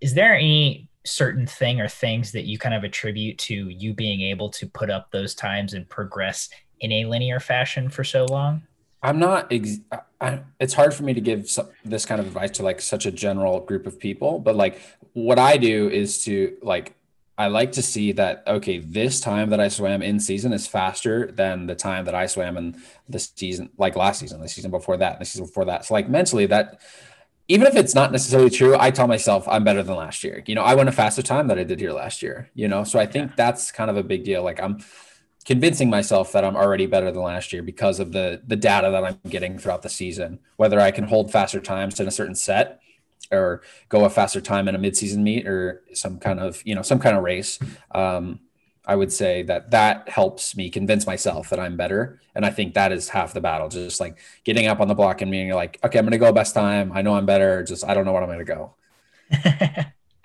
Is 0.00 0.14
there 0.14 0.34
any 0.34 0.90
certain 1.04 1.46
thing 1.46 1.80
or 1.80 1.88
things 1.88 2.32
that 2.32 2.44
you 2.44 2.58
kind 2.58 2.74
of 2.74 2.84
attribute 2.84 3.38
to 3.38 3.68
you 3.68 3.92
being 3.92 4.20
able 4.20 4.48
to 4.50 4.66
put 4.66 4.90
up 4.90 5.10
those 5.10 5.34
times 5.34 5.74
and 5.74 5.88
progress 5.88 6.48
in 6.80 6.92
a 6.92 7.04
linear 7.04 7.40
fashion 7.40 7.88
for 7.88 8.04
so 8.04 8.24
long? 8.26 8.62
I'm 9.02 9.18
not. 9.18 9.52
Ex- 9.52 9.80
I, 10.20 10.40
it's 10.60 10.74
hard 10.74 10.94
for 10.94 11.02
me 11.02 11.12
to 11.14 11.20
give 11.20 11.48
this 11.84 12.06
kind 12.06 12.20
of 12.20 12.26
advice 12.26 12.52
to 12.52 12.62
like 12.62 12.80
such 12.80 13.04
a 13.04 13.10
general 13.10 13.60
group 13.60 13.86
of 13.86 13.98
people, 13.98 14.38
but 14.38 14.54
like 14.54 14.80
what 15.12 15.38
I 15.38 15.56
do 15.56 15.88
is 15.88 16.24
to 16.24 16.56
like 16.62 16.94
I 17.36 17.48
like 17.48 17.72
to 17.72 17.82
see 17.82 18.12
that 18.12 18.44
okay, 18.46 18.78
this 18.78 19.20
time 19.20 19.50
that 19.50 19.58
I 19.58 19.68
swam 19.68 20.02
in 20.02 20.20
season 20.20 20.52
is 20.52 20.68
faster 20.68 21.32
than 21.32 21.66
the 21.66 21.74
time 21.74 22.04
that 22.04 22.14
I 22.14 22.26
swam 22.26 22.56
in 22.56 22.80
the 23.08 23.18
season, 23.18 23.70
like 23.76 23.96
last 23.96 24.20
season, 24.20 24.40
the 24.40 24.48
season 24.48 24.70
before 24.70 24.96
that, 24.98 25.18
the 25.18 25.24
season 25.24 25.46
before 25.46 25.64
that. 25.64 25.84
So 25.84 25.94
like 25.94 26.08
mentally, 26.08 26.46
that 26.46 26.80
even 27.48 27.66
if 27.66 27.76
it's 27.76 27.94
not 27.94 28.12
necessarily 28.12 28.50
true, 28.50 28.76
I 28.78 28.90
tell 28.90 29.08
myself 29.08 29.46
I'm 29.48 29.64
better 29.64 29.82
than 29.82 29.96
last 29.96 30.22
year. 30.24 30.42
You 30.46 30.54
know, 30.54 30.62
I 30.62 30.74
went 30.74 30.88
a 30.88 30.92
faster 30.92 31.22
time 31.22 31.48
that 31.48 31.58
I 31.58 31.64
did 31.64 31.80
here 31.80 31.92
last 31.92 32.22
year. 32.22 32.50
You 32.54 32.68
know, 32.68 32.84
so 32.84 32.98
I 32.98 33.06
think 33.06 33.30
yeah. 33.30 33.34
that's 33.36 33.72
kind 33.72 33.90
of 33.90 33.96
a 33.96 34.02
big 34.02 34.24
deal. 34.24 34.42
Like 34.42 34.60
I'm 34.60 34.82
convincing 35.44 35.90
myself 35.90 36.32
that 36.32 36.44
I'm 36.44 36.56
already 36.56 36.86
better 36.86 37.10
than 37.10 37.22
last 37.22 37.52
year 37.52 37.62
because 37.62 38.00
of 38.00 38.12
the 38.12 38.40
the 38.46 38.56
data 38.56 38.90
that 38.90 39.04
I'm 39.04 39.18
getting 39.28 39.58
throughout 39.58 39.82
the 39.82 39.88
season. 39.88 40.38
Whether 40.56 40.80
I 40.80 40.90
can 40.90 41.04
hold 41.04 41.32
faster 41.32 41.60
times 41.60 41.98
in 42.00 42.06
a 42.06 42.12
certain 42.12 42.34
set 42.34 42.80
or 43.30 43.62
go 43.88 44.04
a 44.04 44.10
faster 44.10 44.40
time 44.40 44.68
in 44.68 44.74
a 44.74 44.78
midseason 44.78 45.18
meet 45.18 45.46
or 45.46 45.82
some 45.94 46.18
kind 46.18 46.38
of 46.38 46.62
you 46.64 46.74
know 46.74 46.82
some 46.82 46.98
kind 46.98 47.16
of 47.16 47.22
race. 47.22 47.58
Um, 47.92 48.40
I 48.84 48.96
would 48.96 49.12
say 49.12 49.42
that 49.44 49.70
that 49.70 50.08
helps 50.08 50.56
me 50.56 50.68
convince 50.68 51.06
myself 51.06 51.50
that 51.50 51.60
I'm 51.60 51.76
better, 51.76 52.20
and 52.34 52.44
I 52.44 52.50
think 52.50 52.74
that 52.74 52.92
is 52.92 53.08
half 53.08 53.32
the 53.32 53.40
battle. 53.40 53.68
Just 53.68 54.00
like 54.00 54.18
getting 54.44 54.66
up 54.66 54.80
on 54.80 54.88
the 54.88 54.94
block 54.94 55.20
and 55.20 55.30
being 55.30 55.50
like, 55.50 55.78
okay, 55.84 55.98
I'm 55.98 56.04
going 56.04 56.12
to 56.12 56.18
go 56.18 56.32
best 56.32 56.54
time. 56.54 56.92
I 56.92 57.02
know 57.02 57.14
I'm 57.14 57.26
better. 57.26 57.62
Just 57.62 57.84
I 57.84 57.94
don't 57.94 58.04
know 58.04 58.12
what 58.12 58.22
I'm 58.22 58.28
going 58.28 58.44
to 58.44 58.44
go. 58.44 58.74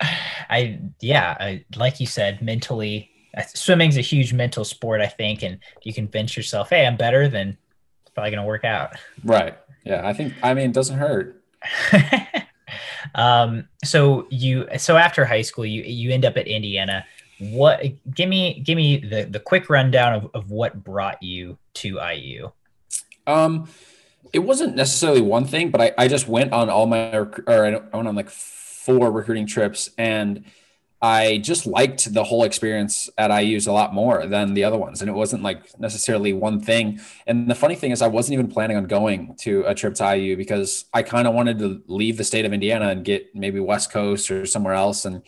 I 0.50 0.80
yeah, 1.00 1.36
I, 1.38 1.64
like 1.76 2.00
you 2.00 2.06
said, 2.06 2.42
mentally 2.42 3.10
swimming's 3.54 3.96
a 3.96 4.02
huge 4.02 4.32
mental 4.32 4.64
sport, 4.64 5.00
I 5.00 5.06
think, 5.06 5.42
and 5.42 5.58
you 5.82 5.92
convince 5.92 6.36
yourself, 6.36 6.70
hey, 6.70 6.86
I'm 6.86 6.96
better, 6.96 7.28
then 7.28 7.56
it's 8.02 8.10
probably 8.14 8.30
gonna 8.30 8.46
work 8.46 8.64
out. 8.64 8.96
Right. 9.24 9.56
Yeah. 9.84 10.06
I 10.06 10.12
think 10.12 10.34
I 10.42 10.54
mean 10.54 10.70
it 10.70 10.74
doesn't 10.74 10.98
hurt. 10.98 11.42
um, 13.14 13.68
so 13.84 14.26
you 14.30 14.68
so 14.78 14.96
after 14.96 15.24
high 15.24 15.42
school 15.42 15.66
you 15.66 15.82
you 15.82 16.10
end 16.10 16.24
up 16.24 16.36
at 16.36 16.46
Indiana. 16.46 17.04
What 17.40 17.82
give 18.14 18.28
me 18.28 18.60
give 18.60 18.76
me 18.76 18.98
the 18.98 19.24
the 19.24 19.40
quick 19.40 19.70
rundown 19.70 20.14
of, 20.14 20.30
of 20.34 20.50
what 20.50 20.82
brought 20.82 21.22
you 21.22 21.58
to 21.74 21.98
IU? 22.00 22.50
Um 23.26 23.68
it 24.32 24.40
wasn't 24.40 24.76
necessarily 24.76 25.22
one 25.22 25.46
thing, 25.46 25.70
but 25.70 25.80
I, 25.80 25.92
I 25.96 26.08
just 26.08 26.28
went 26.28 26.52
on 26.52 26.68
all 26.68 26.86
my 26.86 27.14
or 27.14 27.44
I 27.46 27.70
went 27.70 27.92
on 27.92 28.14
like 28.14 28.30
four 28.30 29.10
recruiting 29.10 29.46
trips 29.46 29.90
and 29.96 30.44
I 31.00 31.38
just 31.38 31.64
liked 31.64 32.12
the 32.12 32.24
whole 32.24 32.42
experience 32.42 33.08
at 33.16 33.30
IU's 33.30 33.68
a 33.68 33.72
lot 33.72 33.94
more 33.94 34.26
than 34.26 34.54
the 34.54 34.64
other 34.64 34.76
ones. 34.76 35.00
And 35.00 35.08
it 35.08 35.12
wasn't 35.12 35.44
like 35.44 35.78
necessarily 35.78 36.32
one 36.32 36.60
thing. 36.60 37.00
And 37.26 37.48
the 37.48 37.54
funny 37.54 37.76
thing 37.76 37.92
is, 37.92 38.02
I 38.02 38.08
wasn't 38.08 38.34
even 38.34 38.48
planning 38.48 38.76
on 38.76 38.86
going 38.86 39.36
to 39.42 39.62
a 39.66 39.74
trip 39.74 39.94
to 39.94 40.16
IU 40.16 40.36
because 40.36 40.86
I 40.92 41.04
kind 41.04 41.28
of 41.28 41.34
wanted 41.34 41.60
to 41.60 41.82
leave 41.86 42.16
the 42.16 42.24
state 42.24 42.44
of 42.44 42.52
Indiana 42.52 42.88
and 42.88 43.04
get 43.04 43.32
maybe 43.34 43.60
West 43.60 43.92
Coast 43.92 44.28
or 44.30 44.44
somewhere 44.44 44.74
else. 44.74 45.04
And 45.04 45.22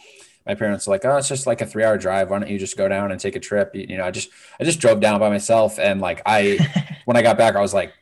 my 0.51 0.57
parents 0.57 0.89
were 0.89 0.95
like, 0.95 1.05
oh, 1.05 1.17
it's 1.17 1.29
just 1.29 1.47
like 1.47 1.61
a 1.61 1.67
three 1.67 1.85
hour 1.85 1.97
drive. 1.97 2.29
Why 2.29 2.41
don't 2.41 2.51
you 2.51 2.59
just 2.59 2.77
go 2.77 2.89
down 2.89 3.13
and 3.13 3.21
take 3.21 3.37
a 3.37 3.41
trip? 3.41 3.71
You, 3.73 3.97
know, 3.99 4.05
I 4.05 4.11
just, 4.11 4.31
I 4.59 4.65
just 4.65 4.81
drove 4.81 4.99
down 4.99 5.21
by 5.21 5.29
myself. 5.29 5.79
And 5.79 6.01
like, 6.01 6.23
I, 6.27 6.59
when 7.05 7.17
I 7.17 7.23
got 7.23 7.39
back, 7.39 7.55
I 7.55 7.61
was 7.61 7.73
like, 7.73 7.93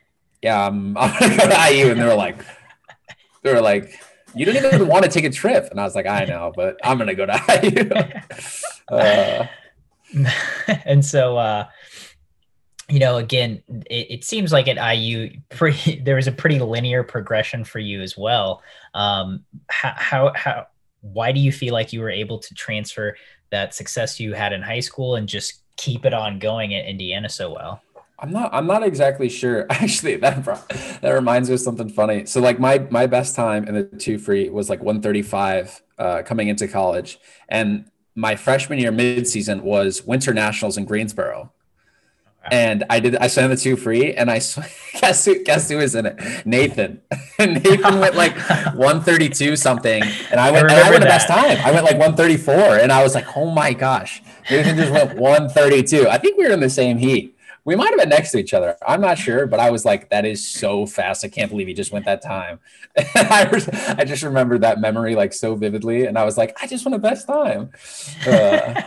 yeah, 0.40 0.66
I'm, 0.66 0.96
I'm 0.96 1.18
going 1.18 1.32
to 1.32 1.36
go 1.36 1.46
to 1.46 1.70
IU. 1.70 1.90
And 1.90 2.00
they 2.00 2.06
were 2.06 2.14
like, 2.14 2.42
they 3.42 3.52
were 3.52 3.60
like, 3.60 4.00
you 4.34 4.46
don't 4.46 4.56
even 4.56 4.88
want 4.88 5.04
to 5.04 5.10
take 5.10 5.24
a 5.24 5.30
trip. 5.30 5.68
And 5.70 5.78
I 5.78 5.84
was 5.84 5.94
like, 5.94 6.06
I 6.06 6.24
know, 6.24 6.50
but 6.56 6.78
I'm 6.82 6.96
to 6.98 7.14
go 7.14 7.26
to 7.26 7.60
IU. 7.62 7.90
uh, 8.96 9.46
and 10.86 11.04
so, 11.04 11.36
uh, 11.36 11.66
you 12.88 12.98
know, 12.98 13.18
again, 13.18 13.62
it, 13.90 14.06
it, 14.10 14.24
seems 14.24 14.52
like 14.52 14.68
at 14.68 14.96
IU, 14.96 15.38
pretty 15.50 16.00
there 16.00 16.16
was 16.16 16.28
a 16.28 16.32
pretty 16.32 16.60
linear 16.60 17.02
progression 17.02 17.62
for 17.62 17.78
you 17.78 18.00
as 18.00 18.16
well. 18.16 18.62
Um, 18.94 19.44
how, 19.68 19.92
how, 19.94 20.32
how, 20.34 20.66
why 21.00 21.32
do 21.32 21.40
you 21.40 21.52
feel 21.52 21.72
like 21.72 21.92
you 21.92 22.00
were 22.00 22.10
able 22.10 22.38
to 22.38 22.54
transfer 22.54 23.16
that 23.50 23.74
success 23.74 24.20
you 24.20 24.34
had 24.34 24.52
in 24.52 24.62
high 24.62 24.80
school 24.80 25.16
and 25.16 25.28
just 25.28 25.62
keep 25.76 26.04
it 26.04 26.12
on 26.12 26.38
going 26.38 26.74
at 26.74 26.86
Indiana 26.86 27.28
so 27.28 27.52
well? 27.52 27.82
I'm 28.20 28.32
not. 28.32 28.50
I'm 28.52 28.66
not 28.66 28.82
exactly 28.82 29.28
sure. 29.28 29.66
Actually, 29.70 30.16
that 30.16 30.44
that 31.02 31.10
reminds 31.10 31.48
me 31.48 31.54
of 31.54 31.60
something 31.60 31.88
funny. 31.88 32.26
So, 32.26 32.40
like 32.40 32.58
my 32.58 32.78
my 32.90 33.06
best 33.06 33.36
time 33.36 33.64
in 33.68 33.74
the 33.74 33.84
two 33.84 34.18
free 34.18 34.48
was 34.50 34.68
like 34.68 34.80
135 34.80 35.82
uh, 35.98 36.22
coming 36.22 36.48
into 36.48 36.66
college, 36.66 37.18
and 37.48 37.88
my 38.16 38.34
freshman 38.34 38.80
year 38.80 38.90
midseason 38.90 39.60
was 39.60 40.04
Winter 40.04 40.34
Nationals 40.34 40.76
in 40.76 40.84
Greensboro. 40.84 41.52
And 42.50 42.84
I 42.88 43.00
did. 43.00 43.16
I 43.16 43.26
swam 43.26 43.50
the 43.50 43.56
two 43.56 43.76
free, 43.76 44.14
and 44.14 44.30
I 44.30 44.40
guess 45.00 45.24
who 45.24 45.42
guess 45.44 45.68
who 45.68 45.76
was 45.76 45.94
in 45.94 46.06
it? 46.06 46.46
Nathan. 46.46 47.00
and 47.38 47.54
Nathan 47.64 48.00
went 48.00 48.14
like 48.14 48.36
132 48.74 49.56
something, 49.56 50.02
and 50.30 50.40
I 50.40 50.50
went. 50.50 50.70
I, 50.70 50.74
and 50.74 50.84
I 50.84 50.90
went 50.90 51.02
the 51.02 51.08
best 51.08 51.28
time. 51.28 51.58
I 51.64 51.72
went 51.72 51.84
like 51.84 51.98
134, 51.98 52.78
and 52.78 52.90
I 52.90 53.02
was 53.02 53.14
like, 53.14 53.36
oh 53.36 53.50
my 53.50 53.72
gosh, 53.72 54.22
Nathan 54.50 54.76
just 54.76 54.92
went 54.92 55.18
132. 55.18 56.08
I 56.08 56.18
think 56.18 56.38
we 56.38 56.46
were 56.46 56.52
in 56.52 56.60
the 56.60 56.70
same 56.70 56.98
heat 56.98 57.34
we 57.68 57.76
might 57.76 57.90
have 57.90 57.98
been 57.98 58.08
next 58.08 58.30
to 58.30 58.38
each 58.38 58.54
other. 58.54 58.78
I'm 58.86 59.02
not 59.02 59.18
sure, 59.18 59.46
but 59.46 59.60
I 59.60 59.70
was 59.70 59.84
like, 59.84 60.08
that 60.08 60.24
is 60.24 60.42
so 60.42 60.86
fast. 60.86 61.22
I 61.22 61.28
can't 61.28 61.50
believe 61.50 61.66
he 61.66 61.74
just 61.74 61.92
went 61.92 62.06
that 62.06 62.22
time. 62.22 62.60
I, 63.14 63.46
was, 63.52 63.68
I 63.68 64.04
just 64.04 64.22
remember 64.22 64.56
that 64.60 64.80
memory 64.80 65.14
like 65.14 65.34
so 65.34 65.54
vividly. 65.54 66.06
And 66.06 66.18
I 66.18 66.24
was 66.24 66.38
like, 66.38 66.56
I 66.62 66.66
just 66.66 66.86
went 66.86 66.94
the 66.94 67.06
best 67.06 67.26
time. 67.26 67.72
Uh, 68.26 68.84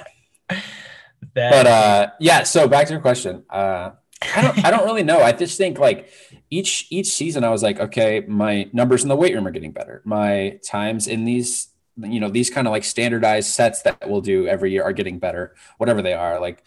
but 1.34 1.68
uh, 1.68 2.08
yeah, 2.20 2.44
so 2.44 2.68
back 2.68 2.88
to 2.88 2.94
your 2.94 3.02
question. 3.02 3.44
Uh, 3.50 3.92
I 4.36 4.42
don't, 4.42 4.66
I 4.66 4.72
don't 4.72 4.86
really 4.86 5.04
know. 5.04 5.22
I 5.22 5.32
just 5.32 5.58
think 5.58 5.80
like 5.80 6.10
each, 6.50 6.88
each 6.90 7.08
season 7.08 7.44
I 7.44 7.50
was 7.50 7.64
like, 7.64 7.80
okay, 7.80 8.24
my 8.28 8.70
numbers 8.74 9.04
in 9.04 9.10
the 9.10 9.16
weight 9.16 9.34
room 9.34 9.48
are 9.48 9.52
getting 9.52 9.72
better. 9.72 10.02
My 10.06 10.60
times 10.66 11.08
in 11.08 11.26
these, 11.26 11.70
you 11.98 12.20
know, 12.20 12.30
these 12.30 12.50
kind 12.50 12.68
of 12.68 12.72
like 12.72 12.84
standardized 12.84 13.50
sets 13.50 13.82
that 13.84 14.08
we'll 14.08 14.22
do 14.22 14.48
every 14.48 14.72
year 14.72 14.84
are 14.84 14.94
getting 14.94 15.20
better, 15.20 15.56
whatever 15.78 16.02
they 16.02 16.14
are. 16.14 16.40
Like, 16.40 16.64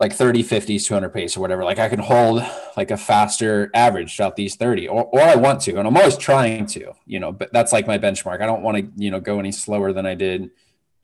like 0.00 0.12
30 0.12 0.42
50s 0.42 0.86
200 0.86 1.10
pace 1.10 1.36
or 1.36 1.40
whatever 1.40 1.64
like 1.64 1.78
i 1.78 1.88
can 1.88 2.00
hold 2.00 2.42
like 2.76 2.90
a 2.90 2.96
faster 2.96 3.70
average 3.74 4.16
throughout 4.16 4.36
these 4.36 4.56
30 4.56 4.88
or, 4.88 5.04
or 5.04 5.20
i 5.20 5.36
want 5.36 5.60
to 5.60 5.78
and 5.78 5.86
i'm 5.86 5.96
always 5.96 6.16
trying 6.16 6.66
to 6.66 6.92
you 7.06 7.20
know 7.20 7.30
but 7.30 7.52
that's 7.52 7.72
like 7.72 7.86
my 7.86 7.96
benchmark 7.96 8.40
i 8.40 8.46
don't 8.46 8.62
want 8.62 8.76
to 8.76 9.02
you 9.02 9.10
know 9.10 9.20
go 9.20 9.38
any 9.38 9.52
slower 9.52 9.92
than 9.92 10.04
i 10.04 10.14
did 10.14 10.50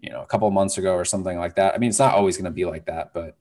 you 0.00 0.10
know 0.10 0.22
a 0.22 0.26
couple 0.26 0.50
months 0.50 0.78
ago 0.78 0.94
or 0.94 1.04
something 1.04 1.38
like 1.38 1.56
that. 1.56 1.74
I 1.74 1.78
mean 1.78 1.90
it's 1.90 1.98
not 1.98 2.14
always 2.14 2.36
going 2.36 2.46
to 2.46 2.50
be 2.50 2.64
like 2.64 2.86
that 2.86 3.12
but 3.12 3.36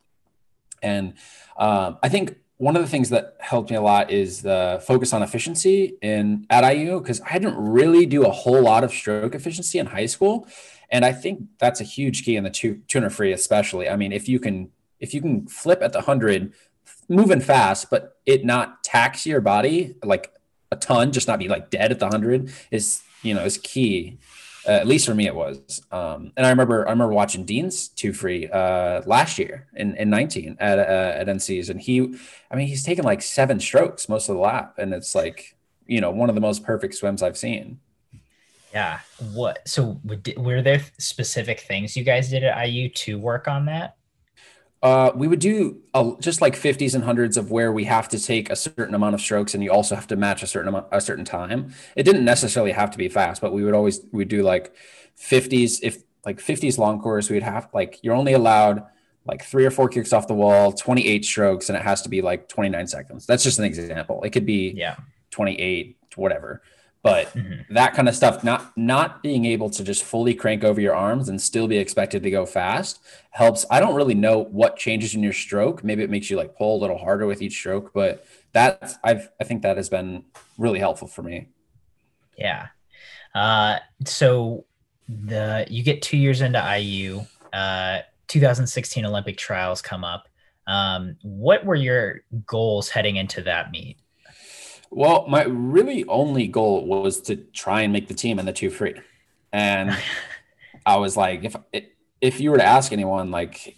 and 0.82 1.14
um, 1.58 1.98
i 2.02 2.10
think 2.10 2.38
one 2.58 2.76
of 2.76 2.82
the 2.82 2.88
things 2.90 3.10
that 3.10 3.38
helped 3.40 3.70
me 3.70 3.78
a 3.78 3.82
lot 3.82 4.12
is 4.12 4.42
the 4.42 4.84
focus 4.86 5.14
on 5.14 5.24
efficiency 5.24 5.98
in 6.02 6.46
at 6.50 6.64
iu 6.76 7.00
because 7.00 7.22
i 7.30 7.40
didn't 7.40 7.58
really 7.58 8.06
do 8.06 8.26
a 8.26 8.32
whole 8.32 8.62
lot 8.62 8.84
of 8.84 8.92
stroke 8.92 9.36
efficiency 9.36 9.80
in 9.80 9.86
high 9.86 10.06
school. 10.06 10.48
And 10.92 11.06
i 11.06 11.14
think 11.14 11.44
that's 11.60 11.82
a 11.82 11.84
huge 11.84 12.24
key 12.26 12.36
in 12.36 12.44
the 12.44 12.50
two, 12.50 12.82
200 12.88 13.12
free 13.12 13.32
especially. 13.32 13.90
I 13.90 13.96
mean 13.96 14.12
if 14.12 14.28
you 14.28 14.40
can 14.40 14.72
if 15.00 15.14
you 15.14 15.22
can 15.22 15.48
flip 15.48 15.82
at 15.82 15.94
the 15.94 16.00
100 16.00 16.54
moving 17.08 17.42
fast 17.42 17.90
but 17.90 18.18
it 18.26 18.46
not 18.46 18.84
tax 18.84 19.26
your 19.26 19.42
body 19.42 19.96
like 20.04 20.34
a 20.72 20.76
ton 20.76 21.12
just 21.12 21.28
not 21.28 21.40
be 21.40 21.48
like 21.48 21.70
dead 21.70 21.92
at 21.92 22.00
the 22.00 22.06
100 22.06 22.52
is 22.72 23.02
you 23.24 23.34
know 23.34 23.44
is 23.44 23.58
key 23.58 24.20
uh, 24.68 24.72
at 24.72 24.88
least 24.88 25.06
for 25.06 25.16
me 25.16 25.26
it 25.28 25.36
was. 25.36 25.82
Um, 25.92 26.32
and 26.38 26.46
i 26.46 26.50
remember 26.50 26.88
i 26.88 26.92
remember 26.92 27.14
watching 27.14 27.46
dean's 27.46 27.88
two 27.90 28.14
free 28.14 28.48
uh, 28.48 29.02
last 29.06 29.40
year 29.40 29.68
in, 29.76 29.96
in 29.96 30.10
19 30.10 30.58
at, 30.60 30.80
uh, 30.80 30.82
at 30.82 31.28
nc's 31.28 31.70
and 31.70 31.82
he 31.82 32.16
i 32.52 32.56
mean 32.56 32.68
he's 32.68 32.84
taken 32.84 33.06
like 33.06 33.22
seven 33.22 33.60
strokes 33.60 34.10
most 34.10 34.30
of 34.30 34.36
the 34.36 34.42
lap 34.42 34.76
and 34.78 34.94
it's 34.94 35.16
like 35.16 35.56
you 35.86 36.02
know 36.02 36.12
one 36.12 36.30
of 36.30 36.36
the 36.36 36.42
most 36.42 36.64
perfect 36.64 36.96
swims 36.96 37.22
i've 37.22 37.38
seen. 37.38 37.80
Yeah. 38.74 39.00
What 39.34 39.68
so 39.68 40.00
were 40.38 40.62
there 40.62 40.84
specific 41.00 41.62
things 41.62 41.98
you 41.98 42.04
guys 42.04 42.30
did 42.30 42.44
at 42.44 42.70
iu 42.70 42.90
to 42.90 43.18
work 43.18 43.48
on 43.48 43.66
that 43.66 43.96
uh, 44.82 45.12
we 45.14 45.28
would 45.28 45.40
do 45.40 45.78
a, 45.94 46.14
just 46.20 46.42
like 46.42 46.56
50s 46.56 46.96
and 46.96 47.04
hundreds 47.04 47.36
of 47.36 47.52
where 47.52 47.72
we 47.72 47.84
have 47.86 48.08
to 48.10 48.20
take 48.20 48.50
a 48.50 48.56
certain 48.56 48.96
amount 48.96 49.14
of 49.14 49.22
strokes 49.22 49.54
and 49.54 49.64
you 49.64 49.72
also 49.72 49.94
have 49.94 50.08
to 50.08 50.16
match 50.16 50.42
a 50.42 50.48
certain 50.48 50.70
amount 50.70 50.88
a 50.92 51.02
certain 51.02 51.26
time. 51.26 51.74
It 51.96 52.04
didn't 52.04 52.24
necessarily 52.24 52.72
have 52.72 52.92
to 52.92 52.98
be 52.98 53.10
fast 53.10 53.42
but 53.42 53.54
we 53.54 53.64
would 53.64 53.74
always 53.74 54.02
we 54.12 54.24
do 54.26 54.42
like 54.42 54.74
50s 55.18 55.80
if 55.84 56.04
like 56.26 56.40
50s 56.40 56.78
long 56.78 57.02
course 57.02 57.30
we'd 57.30 57.44
have 57.44 57.68
like 57.74 58.00
you're 58.04 58.16
only 58.16 58.34
allowed 58.34 58.86
like 59.26 59.44
three 59.44 59.66
or 59.66 59.72
four 59.72 59.90
kicks 59.90 60.14
off 60.14 60.28
the 60.28 60.34
wall 60.34 60.72
28 60.72 61.26
strokes 61.26 61.70
and 61.70 61.78
it 61.78 61.82
has 61.82 62.02
to 62.04 62.10
be 62.10 62.22
like 62.22 62.48
29 62.48 62.88
seconds. 62.88 63.26
That's 63.26 63.44
just 63.44 63.60
an 63.60 63.66
example. 63.66 64.24
It 64.24 64.30
could 64.30 64.46
be 64.46 64.72
yeah. 64.72 64.96
28 65.32 65.98
whatever 66.16 66.62
but 67.02 67.34
mm-hmm. 67.34 67.74
that 67.74 67.94
kind 67.94 68.10
of 68.10 68.16
stuff 68.16 68.44
not 68.44 68.76
not 68.78 69.24
being 69.24 69.46
able 69.46 69.70
to 69.70 69.84
just 69.84 70.04
fully 70.04 70.34
crank 70.34 70.64
over 70.64 70.82
your 70.82 70.96
arms 70.96 71.30
and 71.30 71.42
still 71.42 71.68
be 71.68 71.78
expected 71.78 72.24
to 72.24 72.32
go 72.32 72.46
fast 72.46 73.00
helps. 73.32 73.66
I 73.72 73.80
don't 73.80 73.96
really 73.96 74.16
know 74.16 74.40
what 74.40 74.76
changes 74.76 75.16
in 75.16 75.24
your 75.24 75.34
stroke. 75.34 75.84
Maybe 75.84 76.04
it 76.04 76.10
makes 76.10 76.30
you 76.30 76.38
like 76.38 76.56
pull 76.56 76.78
a 76.78 76.82
little 76.82 76.98
harder 76.98 77.26
with 77.26 77.42
each 77.42 77.54
stroke 77.54 77.92
but 77.94 78.26
that's 78.52 78.98
i've 79.04 79.30
i 79.40 79.44
think 79.44 79.62
that 79.62 79.78
has 79.78 79.90
been 79.90 80.24
really 80.58 80.80
helpful 80.80 81.08
for 81.08 81.24
me. 81.24 81.48
Yeah. 82.38 82.68
Uh 83.34 83.80
so 84.06 84.66
the 85.08 85.66
you 85.70 85.84
get 85.84 86.02
two 86.02 86.18
years 86.18 86.42
into 86.42 86.60
iu 86.78 87.26
uh 87.54 88.00
2016 88.28 89.06
olympic 89.06 89.38
trials 89.38 89.82
come 89.82 90.04
up. 90.04 90.28
Um 90.68 91.16
what 91.22 91.66
were 91.66 91.76
your 91.76 92.22
goals 92.46 92.90
heading 92.90 93.16
into 93.16 93.42
that 93.44 93.72
meet 93.72 93.98
well, 94.92 95.26
my 95.28 95.44
really 95.44 96.06
only 96.06 96.48
goal 96.48 96.86
was 96.86 97.22
to 97.22 97.36
try 97.36 97.82
and 97.82 97.94
make 97.94 98.08
the 98.08 98.14
team 98.14 98.40
in 98.40 98.46
the 98.46 98.54
two 98.54 98.70
free. 98.70 98.96
And 99.52 99.98
I 100.86 100.98
was 100.98 101.16
like, 101.16 101.44
if 101.44 101.56
if 102.22 102.40
you 102.40 102.52
were 102.52 102.58
to 102.58 102.66
ask 102.66 102.92
anyone, 102.92 103.32
like, 103.32 103.76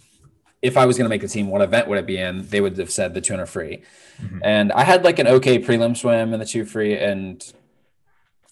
if 0.61 0.77
I 0.77 0.85
was 0.85 0.97
going 0.97 1.05
to 1.05 1.09
make 1.09 1.21
the 1.21 1.27
team, 1.27 1.47
what 1.47 1.61
event 1.61 1.87
would 1.87 1.97
it 1.97 2.07
be 2.07 2.17
in? 2.17 2.47
They 2.47 2.61
would 2.61 2.77
have 2.77 2.91
said 2.91 3.13
the 3.13 3.21
200 3.21 3.45
free. 3.45 3.83
Mm-hmm. 4.21 4.39
And 4.43 4.71
I 4.71 4.83
had 4.83 5.03
like 5.03 5.19
an 5.19 5.27
okay 5.27 5.59
prelim 5.59 5.97
swim 5.97 6.33
in 6.33 6.39
the 6.39 6.45
two 6.45 6.65
free, 6.65 6.97
and 6.97 7.43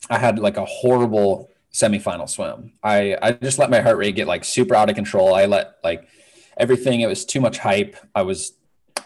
I 0.10 0.18
had 0.18 0.40
like 0.40 0.58
a 0.58 0.66
horrible 0.66 1.50
semifinal 1.74 2.28
swim. 2.28 2.74
I 2.84 3.18
I 3.22 3.32
just 3.34 3.60
let 3.60 3.70
my 3.70 3.80
heart 3.82 3.98
rate 3.98 4.16
get 4.16 4.28
like 4.28 4.44
super 4.44 4.76
out 4.76 4.90
of 4.90 4.96
control. 4.96 5.34
I 5.34 5.46
let 5.46 5.76
like 5.84 6.08
everything. 6.58 7.02
It 7.02 7.08
was 7.08 7.26
too 7.26 7.40
much 7.40 7.60
hype. 7.60 7.96
I 8.16 8.24
was 8.24 8.54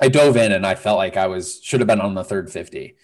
I 0.01 0.07
dove 0.07 0.38
in 0.38 0.51
and 0.51 0.65
I 0.65 0.75
felt 0.75 0.98
like 0.98 1.17
I 1.17 1.27
was 1.27 1.62
should 1.62 1.81
have 1.81 1.88
been 1.88 2.01
on 2.01 2.15
the 2.15 2.24
third 2.24 2.51
50 2.51 2.95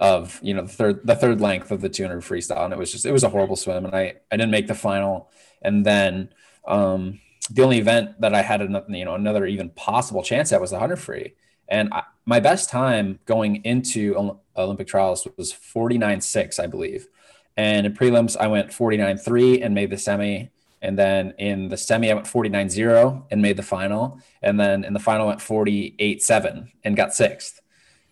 of 0.00 0.38
you 0.42 0.54
know 0.54 0.62
the 0.62 0.68
third 0.68 1.06
the 1.06 1.16
third 1.16 1.40
length 1.40 1.70
of 1.70 1.80
the 1.80 1.88
200 1.88 2.20
freestyle. 2.22 2.64
And 2.64 2.72
it 2.72 2.78
was 2.78 2.92
just 2.92 3.06
it 3.06 3.12
was 3.12 3.24
a 3.24 3.28
horrible 3.28 3.56
swim. 3.56 3.84
And 3.84 3.94
I 3.94 4.14
I 4.30 4.36
didn't 4.36 4.50
make 4.50 4.66
the 4.66 4.74
final. 4.74 5.30
And 5.62 5.84
then 5.84 6.30
um 6.66 7.20
the 7.50 7.62
only 7.62 7.78
event 7.78 8.20
that 8.20 8.34
I 8.34 8.42
had 8.42 8.60
another 8.60 8.86
you 8.90 9.04
know 9.04 9.14
another 9.14 9.46
even 9.46 9.70
possible 9.70 10.22
chance 10.22 10.52
at 10.52 10.60
was 10.60 10.70
the 10.70 10.76
100 10.76 10.96
free. 10.96 11.34
And 11.68 11.92
I, 11.92 12.02
my 12.24 12.40
best 12.40 12.70
time 12.70 13.18
going 13.26 13.64
into 13.64 14.38
Olympic 14.56 14.86
trials 14.86 15.26
was 15.36 15.52
49.6 15.52 16.60
I 16.62 16.66
believe. 16.66 17.08
And 17.56 17.86
in 17.86 17.94
prelims 17.94 18.36
I 18.36 18.46
went 18.46 18.70
49.3 18.70 19.64
and 19.64 19.74
made 19.74 19.90
the 19.90 19.98
semi. 19.98 20.50
And 20.82 20.98
then 20.98 21.34
in 21.38 21.68
the 21.68 21.76
semi, 21.76 22.10
I 22.10 22.14
went 22.14 22.26
49 22.26 22.68
0 22.68 23.26
and 23.30 23.42
made 23.42 23.56
the 23.56 23.62
final. 23.62 24.20
And 24.42 24.60
then 24.60 24.84
in 24.84 24.92
the 24.92 25.00
final, 25.00 25.24
I 25.24 25.28
went 25.30 25.42
48 25.42 26.22
7 26.22 26.70
and 26.84 26.96
got 26.96 27.14
sixth. 27.14 27.60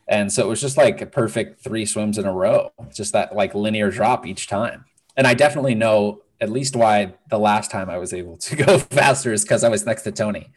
And 0.06 0.32
so 0.32 0.44
it 0.44 0.48
was 0.48 0.60
just 0.60 0.76
like 0.76 1.00
a 1.00 1.06
perfect 1.06 1.62
three 1.62 1.86
swims 1.86 2.18
in 2.18 2.26
a 2.26 2.32
row, 2.32 2.72
just 2.94 3.12
that 3.12 3.34
like 3.34 3.54
linear 3.54 3.90
drop 3.90 4.26
each 4.26 4.46
time. 4.46 4.84
And 5.16 5.26
I 5.26 5.34
definitely 5.34 5.74
know 5.74 6.22
at 6.40 6.50
least 6.50 6.76
why 6.76 7.14
the 7.30 7.38
last 7.38 7.70
time 7.70 7.88
I 7.88 7.98
was 7.98 8.12
able 8.12 8.36
to 8.38 8.56
go 8.64 8.78
faster 8.78 9.32
is 9.32 9.42
because 9.42 9.64
I 9.64 9.68
was 9.68 9.86
next 9.86 10.02
to 10.02 10.12
Tony. 10.12 10.52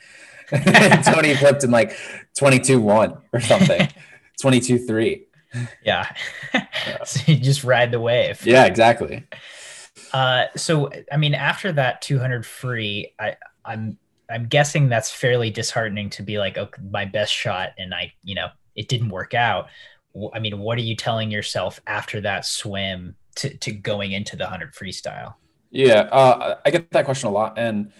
Tony 1.04 1.36
flipped 1.36 1.64
in 1.64 1.72
like 1.72 1.96
22 2.38 2.80
1 2.80 3.18
or 3.34 3.40
something, 3.40 3.88
22 4.42 4.80
3. 4.80 5.28
Yeah. 5.84 6.10
so 7.06 7.32
you 7.32 7.38
just 7.38 7.64
ride 7.64 7.92
the 7.92 8.00
wave. 8.00 8.46
Yeah, 8.46 8.66
exactly. 8.66 9.26
Uh, 10.14 10.46
so 10.56 10.90
I 11.12 11.18
mean, 11.18 11.34
after 11.34 11.72
that 11.74 12.02
200 12.02 12.46
free, 12.46 13.14
I 13.20 13.36
I'm 13.66 13.98
I'm 14.30 14.48
guessing 14.48 14.90
that's 14.90 15.12
fairly 15.12 15.50
disheartening 15.50 16.10
to 16.12 16.24
be 16.24 16.38
like, 16.38 16.58
okay, 16.58 16.82
my 16.92 17.06
best 17.06 17.34
shot, 17.34 17.70
and 17.78 17.94
I, 17.94 18.14
you 18.24 18.36
know, 18.36 18.48
it 18.78 18.88
didn't 18.88 19.10
work 19.10 19.34
out. 19.34 19.68
I 20.34 20.40
mean, 20.40 20.60
what 20.60 20.78
are 20.78 20.82
you 20.82 20.96
telling 20.96 21.30
yourself 21.30 21.82
after 21.86 22.22
that 22.22 22.46
swim 22.46 23.16
to, 23.36 23.56
to 23.58 23.72
going 23.72 24.14
into 24.14 24.36
the 24.36 24.46
100 24.46 24.74
freestyle? 24.74 25.36
Yeah, 25.70 26.02
uh, 26.12 26.60
I 26.66 26.70
get 26.70 26.90
that 26.92 27.06
question 27.06 27.28
a 27.28 27.32
lot. 27.32 27.58
And 27.58 27.92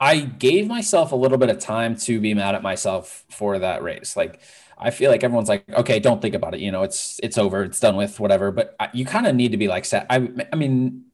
I 0.00 0.20
gave 0.20 0.66
myself 0.66 1.12
a 1.12 1.16
little 1.16 1.38
bit 1.38 1.48
of 1.48 1.58
time 1.58 1.96
to 1.98 2.20
be 2.20 2.34
mad 2.34 2.54
at 2.54 2.62
myself 2.62 3.24
for 3.30 3.58
that 3.58 3.82
race. 3.82 4.16
Like, 4.16 4.40
I 4.76 4.90
feel 4.90 5.10
like 5.10 5.24
everyone's 5.24 5.48
like, 5.48 5.64
okay, 5.72 6.00
don't 6.00 6.20
think 6.20 6.34
about 6.34 6.54
it. 6.54 6.60
You 6.60 6.70
know, 6.70 6.82
it's 6.82 7.18
it's 7.22 7.38
over, 7.38 7.62
it's 7.62 7.80
done 7.80 7.96
with, 7.96 8.20
whatever. 8.20 8.50
But 8.50 8.76
you 8.92 9.06
kind 9.06 9.26
of 9.26 9.34
need 9.34 9.52
to 9.52 9.56
be 9.56 9.68
like, 9.68 9.86
set. 9.86 10.06
I, 10.10 10.28
I 10.52 10.56
mean, 10.56 11.06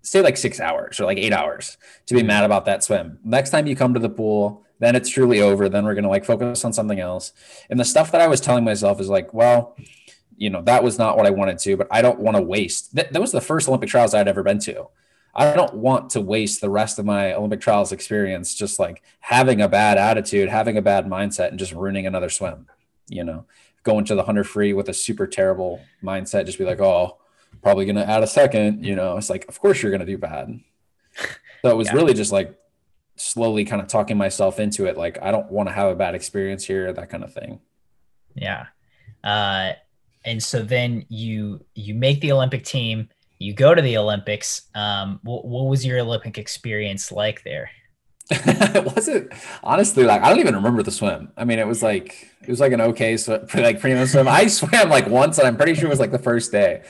say 0.00 0.22
like 0.22 0.38
six 0.38 0.60
hours 0.60 0.98
or 0.98 1.04
like 1.04 1.18
eight 1.18 1.32
hours 1.32 1.76
to 2.06 2.14
be 2.14 2.22
mad 2.22 2.44
about 2.44 2.64
that 2.64 2.82
swim. 2.82 3.18
Next 3.22 3.50
time 3.50 3.66
you 3.66 3.76
come 3.76 3.92
to 3.94 4.00
the 4.00 4.08
pool, 4.08 4.64
then 4.82 4.96
it's 4.96 5.08
truly 5.08 5.40
over. 5.40 5.68
Then 5.68 5.84
we're 5.84 5.94
gonna 5.94 6.08
like 6.08 6.24
focus 6.24 6.64
on 6.64 6.72
something 6.72 7.00
else. 7.00 7.32
And 7.70 7.78
the 7.78 7.84
stuff 7.84 8.12
that 8.12 8.20
I 8.20 8.28
was 8.28 8.40
telling 8.40 8.64
myself 8.64 9.00
is 9.00 9.08
like, 9.08 9.32
well, 9.32 9.76
you 10.36 10.50
know, 10.50 10.62
that 10.62 10.82
was 10.82 10.98
not 10.98 11.16
what 11.16 11.26
I 11.26 11.30
wanted 11.30 11.58
to, 11.58 11.76
but 11.76 11.88
I 11.90 12.02
don't 12.02 12.18
want 12.18 12.36
to 12.36 12.42
waste. 12.42 12.94
That, 12.94 13.12
that 13.12 13.20
was 13.20 13.32
the 13.32 13.40
first 13.40 13.68
Olympic 13.68 13.88
trials 13.88 14.14
I'd 14.14 14.28
ever 14.28 14.42
been 14.42 14.58
to. 14.60 14.88
I 15.34 15.54
don't 15.54 15.74
want 15.74 16.10
to 16.10 16.20
waste 16.20 16.60
the 16.60 16.68
rest 16.68 16.98
of 16.98 17.06
my 17.06 17.32
Olympic 17.32 17.60
trials 17.60 17.92
experience 17.92 18.54
just 18.54 18.78
like 18.78 19.02
having 19.20 19.62
a 19.62 19.68
bad 19.68 19.96
attitude, 19.96 20.48
having 20.48 20.76
a 20.76 20.82
bad 20.82 21.06
mindset, 21.06 21.48
and 21.48 21.58
just 21.58 21.72
ruining 21.72 22.06
another 22.06 22.28
swim 22.28 22.66
you 23.12 23.24
know, 23.24 23.44
going 23.82 24.04
to 24.06 24.14
the 24.14 24.22
hunter 24.22 24.44
free 24.44 24.72
with 24.72 24.88
a 24.88 24.94
super 24.94 25.26
terrible 25.26 25.80
mindset, 26.02 26.46
just 26.46 26.58
be 26.58 26.64
like, 26.64 26.80
oh, 26.80 27.18
probably 27.62 27.84
going 27.84 27.96
to 27.96 28.08
add 28.08 28.22
a 28.22 28.26
second, 28.26 28.84
you 28.84 28.96
know, 28.96 29.16
it's 29.16 29.30
like, 29.30 29.46
of 29.48 29.60
course 29.60 29.82
you're 29.82 29.90
going 29.90 30.00
to 30.00 30.06
do 30.06 30.18
bad. 30.18 30.60
So 31.62 31.70
it 31.70 31.76
was 31.76 31.88
yeah. 31.88 31.94
really 31.94 32.14
just 32.14 32.32
like 32.32 32.58
slowly 33.16 33.64
kind 33.64 33.82
of 33.82 33.88
talking 33.88 34.16
myself 34.16 34.58
into 34.58 34.86
it. 34.86 34.96
Like, 34.96 35.18
I 35.22 35.30
don't 35.30 35.50
want 35.50 35.68
to 35.68 35.74
have 35.74 35.90
a 35.90 35.94
bad 35.94 36.14
experience 36.14 36.64
here, 36.64 36.92
that 36.92 37.10
kind 37.10 37.24
of 37.24 37.32
thing. 37.32 37.60
Yeah. 38.34 38.66
Uh, 39.22 39.72
and 40.24 40.42
so 40.42 40.62
then 40.62 41.04
you, 41.08 41.64
you 41.74 41.94
make 41.94 42.20
the 42.20 42.32
Olympic 42.32 42.64
team, 42.64 43.08
you 43.38 43.52
go 43.54 43.74
to 43.74 43.82
the 43.82 43.96
Olympics. 43.96 44.62
Um, 44.74 45.20
what, 45.22 45.44
what 45.44 45.64
was 45.64 45.84
your 45.84 45.98
Olympic 45.98 46.38
experience 46.38 47.12
like 47.12 47.42
there? 47.44 47.70
it 48.30 48.84
wasn't 48.84 49.32
honestly 49.62 50.04
like 50.04 50.22
I 50.22 50.30
don't 50.30 50.38
even 50.38 50.54
remember 50.54 50.82
the 50.82 50.90
swim. 50.90 51.32
I 51.36 51.44
mean, 51.44 51.58
it 51.58 51.66
was 51.66 51.82
like 51.82 52.30
it 52.40 52.48
was 52.48 52.60
like 52.60 52.72
an 52.72 52.80
okay 52.80 53.16
sw- 53.16 53.28
like 53.54 53.80
prelim 53.80 54.06
swim. 54.08 54.28
I 54.28 54.46
swam 54.48 54.88
like 54.88 55.06
once, 55.08 55.38
and 55.38 55.46
I'm 55.46 55.56
pretty 55.56 55.74
sure 55.74 55.86
it 55.86 55.90
was 55.90 56.00
like 56.00 56.12
the 56.12 56.18
first 56.18 56.52
day. 56.52 56.82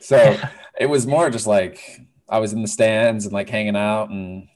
So 0.00 0.36
it 0.78 0.86
was 0.86 1.06
more 1.06 1.30
just 1.30 1.46
like 1.46 2.00
I 2.28 2.38
was 2.38 2.52
in 2.52 2.62
the 2.62 2.68
stands 2.68 3.24
and 3.24 3.32
like 3.32 3.48
hanging 3.48 3.76
out 3.76 4.10
and 4.10 4.48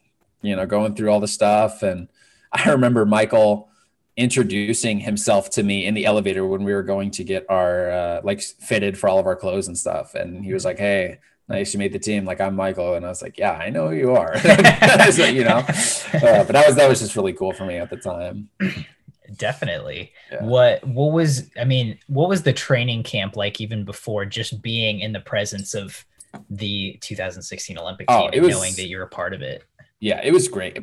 you 0.45 0.55
know 0.55 0.65
going 0.65 0.95
through 0.95 1.09
all 1.09 1.19
the 1.19 1.27
stuff. 1.27 1.83
And 1.83 2.07
I 2.51 2.69
remember 2.71 3.05
Michael 3.05 3.69
introducing 4.17 5.01
himself 5.01 5.49
to 5.51 5.63
me 5.63 5.85
in 5.85 5.93
the 5.93 6.05
elevator 6.05 6.45
when 6.47 6.63
we 6.63 6.73
were 6.73 6.83
going 6.83 7.11
to 7.11 7.23
get 7.23 7.45
our 7.49 7.89
uh, 7.89 8.21
like 8.23 8.41
fitted 8.41 8.97
for 8.97 9.09
all 9.09 9.19
of 9.19 9.25
our 9.25 9.35
clothes 9.35 9.67
and 9.67 9.77
stuff. 9.77 10.15
And 10.15 10.43
he 10.43 10.53
was 10.53 10.65
like, 10.65 10.79
"Hey." 10.79 11.19
nice 11.47 11.73
you 11.73 11.79
made 11.79 11.93
the 11.93 11.99
team 11.99 12.25
like 12.25 12.41
i'm 12.41 12.55
michael 12.55 12.95
and 12.95 13.05
i 13.05 13.09
was 13.09 13.21
like 13.21 13.37
yeah 13.37 13.53
i 13.53 13.69
know 13.69 13.89
who 13.89 13.95
you 13.95 14.11
are 14.15 14.37
so, 15.11 15.25
you 15.25 15.43
know 15.43 15.57
uh, 15.57 16.43
but 16.43 16.47
that 16.47 16.63
was 16.65 16.75
that 16.75 16.89
was 16.89 16.99
just 16.99 17.15
really 17.15 17.33
cool 17.33 17.53
for 17.53 17.65
me 17.65 17.75
at 17.75 17.89
the 17.89 17.97
time 17.97 18.49
definitely 19.37 20.11
yeah. 20.31 20.43
what 20.43 20.85
what 20.87 21.11
was 21.11 21.49
i 21.59 21.63
mean 21.63 21.97
what 22.07 22.29
was 22.29 22.43
the 22.43 22.53
training 22.53 23.03
camp 23.03 23.35
like 23.35 23.59
even 23.59 23.83
before 23.83 24.25
just 24.25 24.61
being 24.61 24.99
in 24.99 25.11
the 25.11 25.19
presence 25.19 25.73
of 25.73 26.05
the 26.49 26.97
2016 27.01 27.77
olympic 27.77 28.05
oh, 28.09 28.21
team 28.21 28.29
oh, 28.33 28.35
and 28.35 28.45
was, 28.45 28.55
knowing 28.55 28.73
that 28.73 28.87
you're 28.87 29.03
a 29.03 29.07
part 29.07 29.33
of 29.33 29.41
it 29.41 29.63
yeah 30.05 30.21
it 30.23 30.31
was 30.31 30.47
great. 30.47 30.77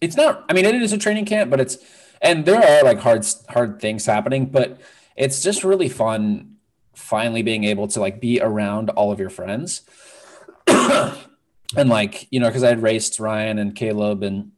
It's 0.00 0.16
not 0.16 0.44
i 0.48 0.52
mean 0.52 0.64
it 0.66 0.74
is 0.74 0.92
a 0.92 0.98
training 0.98 1.24
camp 1.24 1.48
but 1.50 1.60
it's 1.60 1.78
and 2.20 2.44
there 2.44 2.60
are 2.60 2.82
like 2.82 2.98
hard 2.98 3.24
hard 3.48 3.80
things 3.80 4.04
happening 4.04 4.46
but 4.46 4.80
it's 5.16 5.40
just 5.40 5.62
really 5.64 5.88
fun 5.88 6.56
finally 6.94 7.42
being 7.42 7.64
able 7.64 7.86
to 7.88 8.00
like 8.00 8.20
be 8.20 8.40
around 8.40 8.90
all 8.90 9.12
of 9.12 9.20
your 9.20 9.30
friends. 9.30 9.82
And 11.76 11.88
like 11.88 12.28
you 12.30 12.38
know 12.38 12.46
because 12.46 12.62
i 12.62 12.68
had 12.68 12.82
raced 12.82 13.18
ryan 13.18 13.58
and 13.58 13.74
caeleb 13.74 14.22
and 14.22 14.52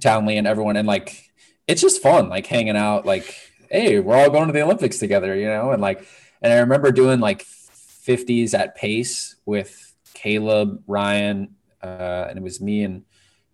townley 0.00 0.38
and 0.38 0.46
everyone 0.46 0.76
and 0.76 0.88
like 0.88 1.30
it's 1.66 1.82
just 1.82 2.00
fun 2.00 2.30
like 2.30 2.46
hanging 2.46 2.76
out 2.76 3.04
like 3.04 3.34
hey 3.70 4.00
we're 4.00 4.16
all 4.16 4.30
going 4.30 4.46
to 4.46 4.52
the 4.52 4.62
olympics 4.62 4.98
together 4.98 5.34
you 5.34 5.46
know? 5.46 5.72
And 5.72 5.82
like 5.82 6.06
and 6.40 6.52
i 6.54 6.60
remember 6.60 6.90
doing 6.90 7.20
like 7.20 7.44
50s 7.44 8.54
at 8.58 8.76
pace 8.76 9.36
with 9.44 9.94
caeleb 10.14 10.82
ryan 10.86 11.54
uh, 11.82 12.28
and 12.30 12.38
it 12.38 12.42
was 12.42 12.62
me 12.62 12.82
and 12.84 13.04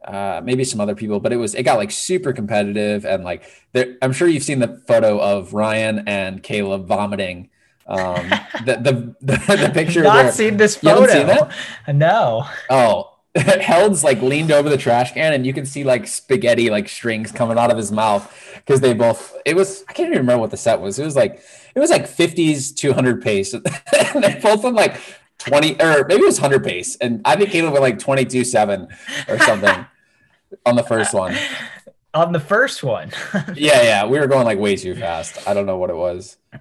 uh, 0.04 0.40
maybe 0.42 0.64
some 0.64 0.80
other 0.80 0.94
people, 0.94 1.20
but 1.20 1.32
it 1.32 1.36
was 1.36 1.54
it 1.54 1.62
got 1.62 1.76
like 1.76 1.90
super 1.90 2.32
competitive 2.32 3.04
and 3.04 3.24
like 3.24 3.42
there, 3.72 3.96
I'm 4.02 4.12
sure 4.12 4.28
you've 4.28 4.42
seen 4.42 4.58
the 4.58 4.82
photo 4.86 5.18
of 5.20 5.52
Ryan 5.52 6.04
and 6.06 6.42
Caeleb 6.42 6.86
vomiting 6.86 7.50
um, 7.86 8.30
the, 8.64 8.76
the, 8.80 9.14
the, 9.20 9.56
the 9.56 9.70
picture. 9.74 10.02
Not 10.02 10.24
where, 10.24 10.32
seen 10.32 10.56
this 10.56 10.76
photo. 10.76 11.06
Seen 11.06 11.26
that? 11.26 11.52
No. 11.88 12.46
Oh, 12.70 13.16
Held's 13.36 14.02
like 14.02 14.20
leaned 14.22 14.50
over 14.50 14.68
the 14.68 14.76
trash 14.76 15.12
can 15.12 15.32
and 15.32 15.46
you 15.46 15.52
can 15.52 15.64
see 15.64 15.84
like 15.84 16.08
spaghetti 16.08 16.68
like 16.68 16.88
strings 16.88 17.30
coming 17.30 17.58
out 17.58 17.70
of 17.70 17.76
his 17.76 17.92
mouth 17.92 18.28
because 18.56 18.80
they 18.80 18.92
both 18.92 19.36
it 19.44 19.54
was 19.54 19.84
I 19.88 19.92
can't 19.92 20.08
even 20.08 20.18
remember 20.18 20.40
what 20.40 20.50
the 20.50 20.56
set 20.56 20.80
was. 20.80 20.98
It 20.98 21.04
was 21.04 21.14
like 21.14 21.40
it 21.74 21.78
was 21.78 21.90
like 21.90 22.08
50s 22.08 22.74
200 22.74 23.22
pace. 23.22 23.54
and 23.54 24.24
they 24.24 24.40
both 24.42 24.64
went 24.64 24.74
like 24.74 25.00
20 25.40 25.81
or 25.81 26.05
maybe 26.07 26.22
it 26.22 26.26
was 26.26 26.40
100 26.40 26.62
pace 26.64 26.96
and 26.96 27.20
I 27.24 27.37
think 27.37 27.50
Caeleb 27.50 27.72
went 27.72 27.83
like 27.83 27.98
22 27.98 28.44
7 28.44 28.88
or 29.29 29.38
something 29.40 29.87
on 30.66 30.76
the 30.76 30.83
first 30.83 31.14
one. 31.14 31.37
On 32.12 32.33
the 32.33 32.40
first 32.40 32.83
one. 32.83 33.12
yeah, 33.55 33.83
yeah. 33.83 34.07
We 34.07 34.18
were 34.18 34.26
going 34.26 34.44
like 34.44 34.59
way 34.59 34.76
too 34.76 34.94
fast. 34.96 35.46
I 35.46 35.55
don't 35.55 35.66
know 35.66 35.79
what 35.79 35.90
it 35.90 35.96
was. 35.96 36.37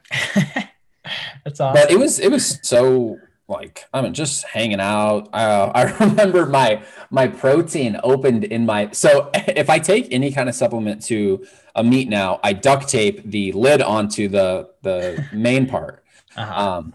That's 1.44 1.60
awesome. 1.60 1.74
But 1.74 1.92
it 1.92 1.98
was 1.98 2.20
it 2.20 2.32
was 2.32 2.60
so 2.62 3.18
like 3.48 3.86
I 3.92 4.02
mean 4.02 4.14
just 4.14 4.46
hanging 4.46 4.80
out. 4.80 5.30
Uh, 5.34 5.72
I 5.74 5.84
remember 6.04 6.46
my 6.46 6.84
my 7.10 7.28
protein 7.28 8.00
opened 8.04 8.44
in 8.44 8.66
my 8.66 8.92
so 8.92 9.32
if 9.34 9.70
I 9.72 9.80
take 9.80 10.08
any 10.12 10.32
kind 10.32 10.50
of 10.50 10.56
supplement 10.56 11.02
to 11.06 11.46
a 11.76 11.84
meet 11.84 12.10
now, 12.10 12.40
I 12.44 12.54
duct 12.54 12.88
tape 12.88 13.24
the 13.26 13.52
lid 13.54 13.82
onto 13.82 14.28
the 14.28 14.70
the 14.84 15.26
main 15.34 15.66
part. 15.66 16.04
Uh-huh. 16.38 16.78
Um, 16.78 16.94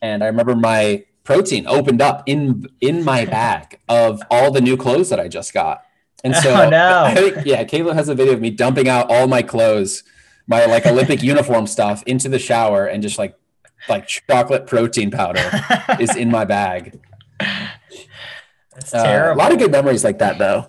and 0.00 0.24
I 0.24 0.26
remember 0.26 0.56
my 0.56 1.04
protein 1.24 1.66
opened 1.66 2.02
up 2.02 2.22
in 2.26 2.66
in 2.80 3.04
my 3.04 3.24
bag 3.38 3.78
of 3.88 4.22
all 4.30 4.50
the 4.50 4.60
new 4.60 4.76
clothes 4.76 5.10
that 5.10 5.20
I 5.20 5.28
just 5.28 5.52
got. 5.54 5.84
And 6.24 6.34
so, 6.36 6.54
oh, 6.66 6.68
no. 6.68 7.04
I 7.04 7.14
think, 7.14 7.46
yeah, 7.46 7.64
Caeleb 7.64 7.94
has 7.94 8.08
a 8.08 8.14
video 8.14 8.34
of 8.34 8.40
me 8.40 8.50
dumping 8.50 8.88
out 8.88 9.10
all 9.10 9.26
my 9.26 9.42
clothes, 9.42 10.04
my 10.46 10.66
like 10.66 10.86
Olympic 10.86 11.22
uniform 11.32 11.66
stuff 11.66 12.02
into 12.06 12.28
the 12.28 12.38
shower 12.38 12.86
and 12.86 13.02
just 13.02 13.18
like 13.18 13.36
like 13.88 14.06
chocolate 14.06 14.66
protein 14.66 15.10
powder 15.10 15.50
is 15.98 16.14
in 16.16 16.30
my 16.30 16.44
bag. 16.44 17.00
That's 18.74 18.90
terrible. 18.90 19.30
Uh, 19.30 19.34
a 19.34 19.44
lot 19.44 19.52
of 19.52 19.58
good 19.58 19.72
memories 19.72 20.04
like 20.04 20.18
that, 20.18 20.38
though. 20.38 20.68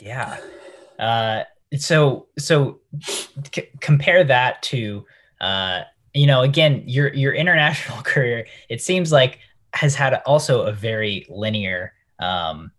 Yeah. 0.00 0.36
Uh, 0.98 1.44
so 1.76 2.28
so 2.38 2.80
c- 3.52 3.68
compare 3.80 4.24
that 4.24 4.62
to 4.62 5.04
uh, 5.40 5.82
you 6.16 6.26
know 6.26 6.42
again 6.42 6.82
your 6.86 7.12
your 7.14 7.34
international 7.34 8.02
career. 8.02 8.46
It 8.68 8.80
seems 8.80 9.12
like 9.12 9.38
has 9.72 9.94
had 9.94 10.14
also 10.26 10.62
a 10.62 10.72
very 10.72 11.26
linear 11.28 11.92
um, 12.18 12.72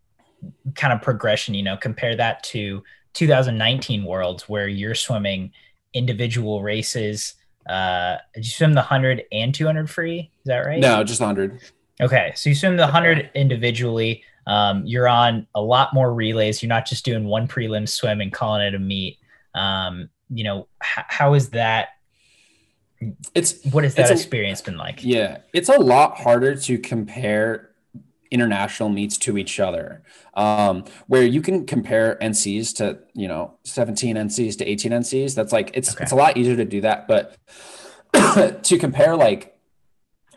kind 0.76 0.93
of 0.93 1.02
progression. 1.02 1.54
You 1.54 1.63
know, 1.63 1.78
compare 1.78 2.15
that 2.15 2.43
to 2.45 2.84
2019 3.13 4.04
Worlds 4.04 4.50
where 4.50 4.67
you're 4.67 4.95
swimming 4.95 5.52
individual 5.93 6.62
races. 6.62 7.36
Uh, 7.67 8.17
did 8.34 8.45
you 8.45 8.52
swim 8.52 8.73
the 8.73 8.82
100 8.82 9.26
and 9.32 9.54
200 9.54 9.89
free? 9.89 10.32
Is 10.39 10.45
that 10.45 10.60
right? 10.60 10.80
No, 10.80 11.04
just 11.04 11.19
100. 11.19 11.60
Okay, 12.00 12.32
so 12.36 12.50
you 12.50 12.56
swim 12.56 12.78
the 12.78 12.84
100 12.84 13.32
individually. 13.36 14.23
Um, 14.45 14.84
you're 14.86 15.08
on 15.08 15.47
a 15.56 15.62
lot 15.62 15.93
more 15.93 16.13
relays. 16.13 16.62
You're 16.62 16.69
not 16.69 16.86
just 16.86 17.04
doing 17.04 17.26
one 17.26 17.47
prelim 17.47 17.89
swim 17.89 18.21
and 18.21 18.32
calling 18.32 18.62
it 18.62 18.76
a 18.76 18.80
meet. 18.80 19.17
Um, 19.54 20.10
you 20.30 20.43
know, 20.43 20.67
h- 20.82 21.06
how 21.08 21.34
is 21.34 21.50
that? 21.50 21.89
It's 23.36 23.64
What 23.72 23.84
has 23.84 23.96
that 23.96 24.10
a- 24.10 24.14
experience 24.14 24.62
been 24.62 24.78
like? 24.78 25.04
yeah, 25.04 25.40
it's 25.54 25.70
a 25.70 25.80
lot 25.80 26.18
harder 26.18 26.56
to 26.56 26.78
compare 26.80 27.70
international 28.32 28.90
meets 28.90 29.18
to 29.20 29.38
each 29.38 29.60
other. 29.60 30.02
Um, 30.34 30.84
where 31.08 31.24
you 31.24 31.42
can 31.42 31.66
compare 31.66 32.18
NCs 32.22 32.76
to 32.78 33.00
you 33.14 33.28
know 33.28 33.54
17 33.64 34.16
NCs 34.16 34.58
to 34.58 34.66
18 34.66 34.92
NCs. 34.92 35.36
That's 35.36 35.52
like 35.54 35.72
it's 35.74 35.94
Okay. 35.94 36.04
it's 36.04 36.12
a 36.12 36.16
lot 36.16 36.38
easier 36.38 36.56
to 36.56 36.66
do 36.66 36.82
that, 36.82 37.08
but 37.08 37.36
to 38.64 38.78
compare 38.78 39.16
like 39.16 39.58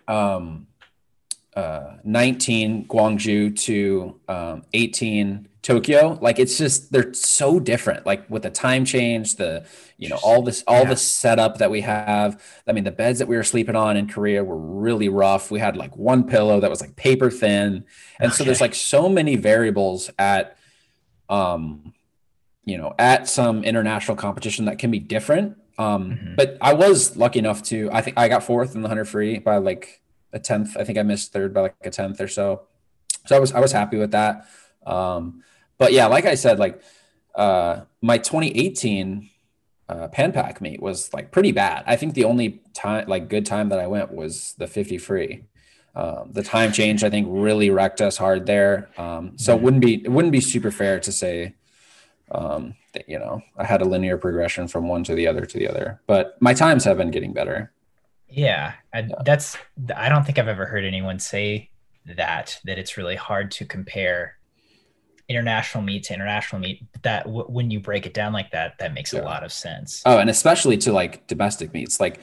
um 0.07 0.66
uh 1.57 1.96
19 2.05 2.87
Gwangju 2.87 3.59
to 3.64 4.20
um 4.29 4.62
18 4.73 5.49
Tokyo, 5.62 6.18
like 6.23 6.38
it's 6.38 6.57
just 6.57 6.90
they're 6.90 7.12
so 7.12 7.61
different. 7.61 8.07
Like 8.07 8.29
with 8.31 8.42
the 8.44 8.51
time 8.51 8.85
change, 8.87 9.37
the 9.37 9.66
you 9.99 10.09
know 10.09 10.18
all 10.23 10.40
this 10.42 10.64
all 10.66 10.83
Yeah. 10.85 10.90
the 10.90 10.96
setup 10.96 11.59
that 11.59 11.70
we 11.70 11.83
have. 11.83 12.42
I 12.66 12.73
mean, 12.73 12.85
the 12.85 12.90
beds 12.90 13.18
that 13.18 13.29
we 13.29 13.37
were 13.37 13.42
sleeping 13.44 13.77
on 13.77 13.96
in 13.96 14.09
Korea 14.09 14.42
were 14.42 14.57
really 14.57 15.11
rough. 15.11 15.51
We 15.51 15.59
had 15.61 15.77
like 15.77 15.94
one 15.96 16.25
pillow 16.25 16.61
that 16.61 16.70
was 16.70 16.81
like 16.81 16.96
paper 16.96 17.31
thin, 17.31 17.85
and 18.18 18.33
so 18.33 18.42
there's 18.42 18.61
like 18.62 18.75
so 18.75 19.09
many 19.09 19.37
variables 19.37 20.11
at 20.18 20.57
um 21.29 21.92
you 22.64 22.77
know 22.79 22.94
at 22.99 23.29
some 23.29 23.62
international 23.62 24.16
competition 24.16 24.64
that 24.64 24.79
can 24.79 24.90
be 24.90 24.99
different. 24.99 25.57
Um, 25.79 26.11
Mhm. 26.12 26.37
but 26.37 26.57
I 26.61 26.73
was 26.75 27.16
lucky 27.16 27.38
enough 27.38 27.62
to 27.64 27.90
I 27.92 28.01
think 28.01 28.18
I 28.18 28.29
got 28.29 28.42
fourth 28.44 28.75
in 28.75 28.81
the 28.83 28.88
hundred 28.88 29.07
free 29.09 29.38
by 29.38 29.59
like 29.59 30.01
a 30.33 30.38
tenth. 30.38 30.77
I 30.77 30.85
think 30.85 30.96
I 30.99 31.03
missed 31.03 31.33
third 31.33 31.53
by 31.53 31.61
like 31.62 31.75
a 31.83 31.90
tenth 31.90 32.20
or 32.20 32.29
so. 32.29 32.62
So 33.27 33.37
I 33.37 33.38
was 33.38 33.53
I 33.53 33.61
was 33.61 33.73
happy 33.73 33.99
with 33.99 34.12
that. 34.12 34.46
Um, 34.87 35.42
but 35.81 35.95
yeah, 35.95 36.07
like 36.07 36.27
I 36.27 36.35
said, 36.35 36.59
like 36.59 36.83
uh, 37.35 37.81
my 38.03 38.19
2018 38.19 39.31
uh, 39.88 40.09
Pan 40.09 40.31
Pac 40.31 40.61
meet 40.61 40.81
was 40.81 41.12
like 41.14 41.33
pretty 41.33 41.53
bad. 41.53 41.85
I 41.87 41.97
think 41.97 42.12
the 42.12 42.25
only 42.25 42.62
time 42.75 43.09
like 43.09 43.31
good 43.31 43.47
time 43.47 43.71
that 43.71 43.81
I 43.81 43.87
went 43.87 44.12
was 44.12 44.55
the 44.59 44.66
50 44.66 44.99
free. 44.99 45.47
Um, 45.97 46.31
the 46.33 46.43
time 46.43 46.71
change 46.71 47.03
I 47.03 47.09
think 47.09 47.27
really 47.31 47.71
wrecked 47.71 48.03
us 48.03 48.19
hard 48.19 48.45
there. 48.45 48.90
Um, 48.99 49.38
so 49.38 49.57
it 49.57 49.62
wouldn't 49.62 49.83
be 49.83 49.95
it 50.05 50.11
wouldn't 50.12 50.33
be 50.33 50.40
super 50.43 50.71
fair 50.71 51.01
to 51.01 51.11
say 51.11 51.55
um, 52.31 52.77
that, 52.93 53.09
you 53.09 53.19
know 53.19 53.40
I 53.57 53.64
had 53.64 53.81
a 53.81 53.87
linear 53.87 54.19
progression 54.19 54.69
from 54.69 54.87
one 54.87 55.03
to 55.05 55.14
the 55.14 55.27
other 55.27 55.47
to 55.47 55.59
the 55.59 55.66
other. 55.66 56.03
But 56.07 56.37
my 56.40 56.53
times 56.53 56.85
have 56.85 56.99
been 56.99 57.11
getting 57.11 57.33
better. 57.33 57.73
Yeah, 58.29 58.75
I, 58.93 59.09
that's. 59.25 59.57
I 59.97 60.11
don't 60.11 60.25
think 60.25 60.38
I've 60.38 60.47
ever 60.47 60.66
heard 60.66 60.85
anyone 60.85 61.19
say 61.19 61.71
that 62.05 62.61
that 62.64 62.79
it's 62.79 62.99
really 62.99 63.16
hard 63.16 63.51
to 63.53 63.64
compare 63.64 64.37
international 65.31 65.83
meet 65.85 66.03
to 66.05 66.14
international 66.14 66.61
meet. 66.61 66.83
That 67.03 67.25
w- 67.25 67.47
when 67.47 67.71
you 67.71 67.81
break 67.81 68.05
it 68.07 68.12
down 68.14 68.33
like 68.33 68.51
that, 68.51 68.79
that 68.81 68.93
makes 68.93 69.12
Yeah. 69.12 69.21
a 69.21 69.25
lot 69.33 69.43
of 69.45 69.53
sense. 69.53 70.03
Oh, 70.05 70.19
and 70.19 70.29
especially 70.29 70.77
to 70.79 70.93
like 70.93 71.27
domestic 71.27 71.73
meets, 71.73 72.01
like 72.01 72.21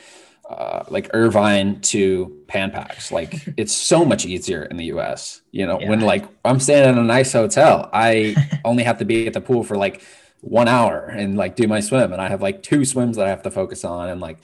uh, 0.50 0.84
like 0.89 1.10
Irvine 1.13 1.82
to 1.82 2.43
Pan 2.48 2.72
Pacs. 2.72 3.12
Like 3.12 3.34
it's 3.58 3.74
so 3.74 4.06
much 4.06 4.26
easier 4.26 4.63
in 4.63 4.78
the 4.78 4.86
U.S. 4.86 5.41
You 5.52 5.65
know, 5.65 5.78
when 5.78 6.02
like 6.02 6.26
I'm 6.46 6.60
staying 6.60 6.88
in 6.89 6.98
a 6.98 7.04
nice 7.04 7.34
hotel, 7.34 7.89
I 7.93 8.36
only 8.63 8.84
have 8.84 8.98
to 9.00 9.06
be 9.06 9.28
at 9.28 9.34
the 9.34 9.41
pool 9.41 9.63
for 9.63 9.78
like 9.78 10.02
one 10.41 10.67
hour 10.67 11.06
and 11.08 11.36
like 11.36 11.56
do 11.56 11.67
my 11.67 11.80
swim, 11.80 12.13
and 12.13 12.22
I 12.22 12.30
have 12.30 12.41
like 12.41 12.62
two 12.63 12.86
swims 12.86 13.17
that 13.17 13.26
I 13.26 13.30
have 13.30 13.43
to 13.43 13.52
focus 13.52 13.84
on, 13.84 14.10
and 14.10 14.22
like 14.22 14.38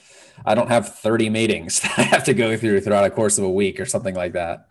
I 0.46 0.56
don't 0.56 0.68
have 0.70 0.94
30 0.96 1.30
meetings 1.30 1.80
that 1.82 1.98
I 1.98 2.04
have 2.04 2.24
to 2.26 2.34
go 2.34 2.58
through 2.58 2.82
throughout 2.82 3.06
a 3.06 3.10
course 3.10 3.38
of 3.38 3.44
a 3.46 3.52
week 3.52 3.80
or 3.80 3.86
something 3.86 4.16
like 4.16 4.34
that. 4.34 4.68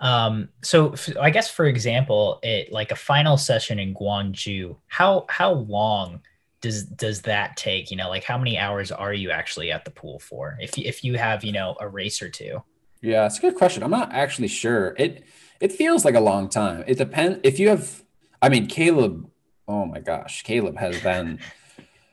Um, 0.00 0.48
so 0.62 0.92
f- 0.92 1.16
I 1.20 1.30
guess 1.30 1.50
for 1.50 1.66
example, 1.66 2.40
it 2.42 2.72
like 2.72 2.90
a 2.90 2.96
final 2.96 3.36
session 3.36 3.78
in 3.78 3.94
Gwangju, 3.94 4.76
how 4.88 5.26
how 5.28 5.52
long 5.52 6.20
does 6.62 6.84
does 6.84 7.22
that 7.22 7.56
take? 7.56 7.90
You 7.90 7.96
know, 7.98 8.08
like 8.08 8.24
how 8.24 8.38
many 8.38 8.58
hours 8.58 8.90
are 8.90 9.12
you 9.12 9.30
actually 9.30 9.70
at 9.70 9.84
the 9.84 9.90
pool 9.90 10.18
for? 10.18 10.56
If 10.60 10.76
you, 10.78 10.84
if 10.86 11.04
you 11.04 11.18
have 11.18 11.44
you 11.44 11.52
know 11.52 11.76
a 11.80 11.88
race 11.88 12.22
or 12.22 12.28
two. 12.30 12.62
Yeah, 13.02 13.24
it's 13.26 13.38
a 13.38 13.40
good 13.40 13.54
question. 13.54 13.82
I'm 13.82 13.90
not 13.90 14.12
actually 14.12 14.48
sure. 14.48 14.94
It 14.98 15.24
it 15.60 15.72
feels 15.72 16.04
like 16.04 16.14
a 16.14 16.20
long 16.20 16.48
time. 16.48 16.84
It 16.86 16.96
depends 16.98 17.40
if 17.42 17.58
you 17.58 17.68
have 17.68 18.02
I 18.40 18.48
mean 18.48 18.68
Caeleb, 18.68 19.28
oh 19.68 19.84
my 19.84 20.00
gosh, 20.00 20.44
Caeleb 20.44 20.78
has 20.78 21.00
been 21.02 21.38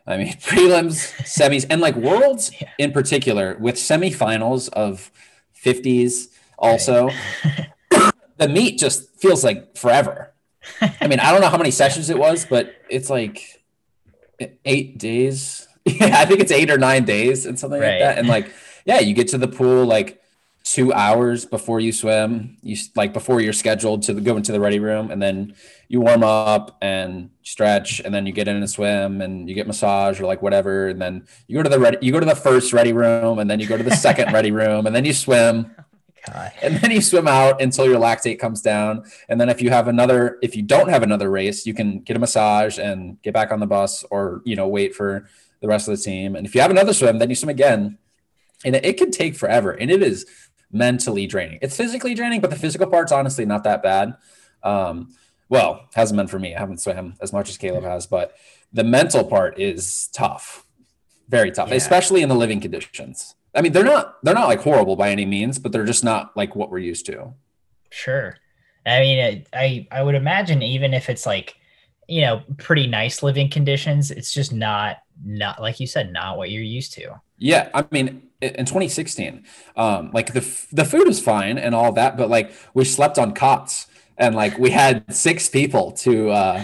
I 0.06 0.18
mean 0.18 0.34
prelims, 0.42 1.14
semis 1.24 1.66
and 1.70 1.80
like 1.82 1.96
worlds 1.96 2.52
Yeah. 2.62 2.70
in 2.78 2.92
particular 2.92 3.58
with 3.60 3.76
semifinals 3.76 4.68
of 4.74 5.10
50s 5.64 6.28
also. 6.58 7.10
the 8.38 8.48
meet 8.48 8.80
just 8.80 9.10
feels 9.20 9.44
like 9.44 9.76
forever. 9.78 10.34
I 11.02 11.08
mean, 11.08 11.20
I 11.20 11.32
don't 11.32 11.42
know 11.42 11.50
how 11.50 11.58
many 11.58 11.72
sessions 11.72 12.10
it 12.10 12.18
was, 12.18 12.46
but 12.46 12.74
it's 12.90 13.10
like 13.10 13.64
8 14.66 14.98
days. 14.98 15.64
Yeah, 15.88 16.20
I 16.20 16.26
think 16.26 16.42
it's 16.42 16.52
8 16.52 16.70
or 16.70 16.78
9 16.78 17.06
days 17.06 17.46
and 17.46 17.58
something 17.58 17.80
Right. 17.80 17.92
like 17.92 18.00
that. 18.02 18.18
And 18.18 18.28
like 18.28 18.52
yeah, 18.86 19.00
you 19.00 19.14
get 19.14 19.30
to 19.30 19.38
the 19.38 19.48
pool 19.48 19.86
like 19.86 20.22
two 20.66 20.92
hours 20.92 21.46
before 21.46 21.80
you 21.80 21.94
swim. 21.94 22.58
You 22.62 22.76
like 22.96 23.14
before 23.14 23.40
you're 23.40 23.54
scheduled 23.54 24.04
to 24.04 24.14
go 24.16 24.36
into 24.36 24.52
the 24.52 24.60
ready 24.60 24.80
room, 24.80 25.12
and 25.12 25.22
then 25.22 25.56
you 25.88 26.02
warm 26.02 26.24
up 26.26 26.78
and 26.82 27.30
stretch, 27.44 28.02
and 28.02 28.14
then 28.14 28.26
you 28.26 28.34
get 28.34 28.50
in 28.50 28.58
and 28.58 28.70
swim, 28.70 29.22
and 29.22 29.48
you 29.48 29.56
get 29.56 29.66
massage 29.66 30.20
or 30.20 30.26
like 30.26 30.42
whatever, 30.42 30.90
and 30.90 31.02
then 31.02 31.26
you 31.48 31.56
go 31.56 31.64
to 31.64 31.70
the 31.70 31.80
ready. 31.80 31.98
You 32.02 32.12
go 32.12 32.20
to 32.20 32.26
the 32.26 32.36
first 32.36 32.74
ready 32.74 32.92
room, 32.92 33.40
and 33.40 33.50
then 33.50 33.62
you 33.62 33.66
go 33.68 33.78
to 33.78 33.84
the 33.84 33.96
second 33.96 34.34
ready 34.38 34.52
room, 34.52 34.88
and 34.88 34.94
then 34.96 35.06
you 35.06 35.14
swim, 35.14 35.72
God. 36.32 36.52
and 36.62 36.78
then 36.78 36.92
you 36.92 37.02
swim 37.02 37.28
out 37.28 37.62
until 37.62 37.86
your 37.86 38.00
lactate 38.00 38.40
comes 38.40 38.62
down. 38.62 39.04
And 39.30 39.40
then 39.40 39.50
if 39.50 39.62
you 39.62 39.70
have 39.70 39.88
another, 39.88 40.38
if 40.42 40.56
you 40.56 40.62
don't 40.64 40.90
have 40.90 41.04
another 41.04 41.30
race, 41.30 41.66
you 41.66 41.74
can 41.74 42.00
get 42.00 42.16
a 42.16 42.20
massage 42.20 42.78
and 42.80 43.22
get 43.22 43.34
back 43.34 43.52
on 43.52 43.60
the 43.60 43.68
bus, 43.68 44.04
or 44.12 44.42
you 44.46 44.56
know 44.56 44.68
wait 44.68 44.96
for 44.96 45.28
the 45.62 45.68
rest 45.68 45.88
of 45.88 45.98
the 45.98 46.04
team. 46.04 46.36
And 46.36 46.46
if 46.46 46.54
you 46.54 46.62
have 46.62 46.72
another 46.72 46.94
swim, 46.94 47.18
then 47.20 47.30
you 47.30 47.36
swim 47.36 47.50
again 47.50 47.98
and 48.66 48.76
it, 48.76 48.86
it 48.86 48.98
can 48.98 49.12
take 49.12 49.36
forever 49.36 49.72
and 49.72 49.92
it 49.92 50.02
is 50.02 50.26
mentally 50.72 51.28
draining 51.28 51.60
it's 51.62 51.78
physically 51.78 52.14
draining 52.14 52.42
but 52.42 52.50
the 52.50 52.56
physical 52.56 52.88
part's 52.88 53.12
honestly 53.12 53.46
not 53.46 53.64
that 53.64 53.82
bad 53.82 54.16
um, 54.64 55.14
well 55.50 55.88
hasn't 55.96 56.18
been 56.18 56.28
for 56.28 56.40
me 56.40 56.56
i 56.56 56.60
haven't 56.60 56.80
swam 56.82 57.14
as 57.22 57.32
much 57.32 57.50
as 57.50 57.58
caeleb 57.58 57.84
has 57.84 58.06
but 58.06 58.36
the 58.74 58.84
mental 58.84 59.24
part 59.24 59.58
is 59.60 60.08
tough 60.08 60.66
very 61.30 61.52
tough 61.52 61.70
Yeah. 61.70 61.76
especially 61.76 62.22
in 62.22 62.30
the 62.30 62.36
living 62.36 62.60
conditions 62.60 63.36
i 63.58 63.62
mean 63.62 63.74
they're 63.74 63.84
not 63.84 64.18
they're 64.24 64.34
not 64.34 64.48
like 64.48 64.62
horrible 64.62 64.96
by 64.96 65.10
any 65.10 65.26
means 65.26 65.60
but 65.60 65.74
they're 65.74 65.84
just 65.84 66.04
not 66.04 66.36
like 66.38 66.56
what 66.56 66.72
we're 66.72 66.78
used 66.78 67.06
to 67.06 67.34
Sure. 67.90 68.38
I 68.86 69.00
mean, 69.00 69.46
I 69.54 69.88
I 69.92 70.02
would 70.02 70.16
imagine 70.16 70.62
even 70.62 70.94
if 70.94 71.10
it's 71.10 71.26
like, 71.26 71.56
you 72.08 72.22
know, 72.22 72.42
pretty 72.58 72.88
nice 72.88 73.22
living 73.22 73.50
conditions, 73.50 74.12
it's 74.12 74.34
just 74.34 74.54
not 74.54 74.98
not 75.24 75.62
like 75.62 75.80
you 75.80 75.88
said, 75.88 76.14
not 76.14 76.38
what 76.38 76.52
you're 76.52 76.64
used 76.64 76.94
to. 76.94 77.20
Yeah, 77.38 77.70
I 77.74 77.86
mean, 77.92 78.30
in 78.42 78.66
2016, 78.66 79.44
um, 79.76 80.12
like 80.14 80.34
the 80.34 80.68
the 80.72 80.86
food 80.86 81.08
was 81.08 81.20
fine 81.20 81.58
and 81.58 81.76
all 81.76 81.92
that, 81.94 82.18
but 82.18 82.30
like 82.30 82.52
we 82.74 82.86
slept 82.86 83.18
on 83.18 83.34
cots 83.34 83.88
and 84.18 84.36
like 84.36 84.58
we 84.58 84.70
had 84.70 85.14
six 85.14 85.50
people 85.50 85.92
to 85.92 86.30
uh, 86.30 86.64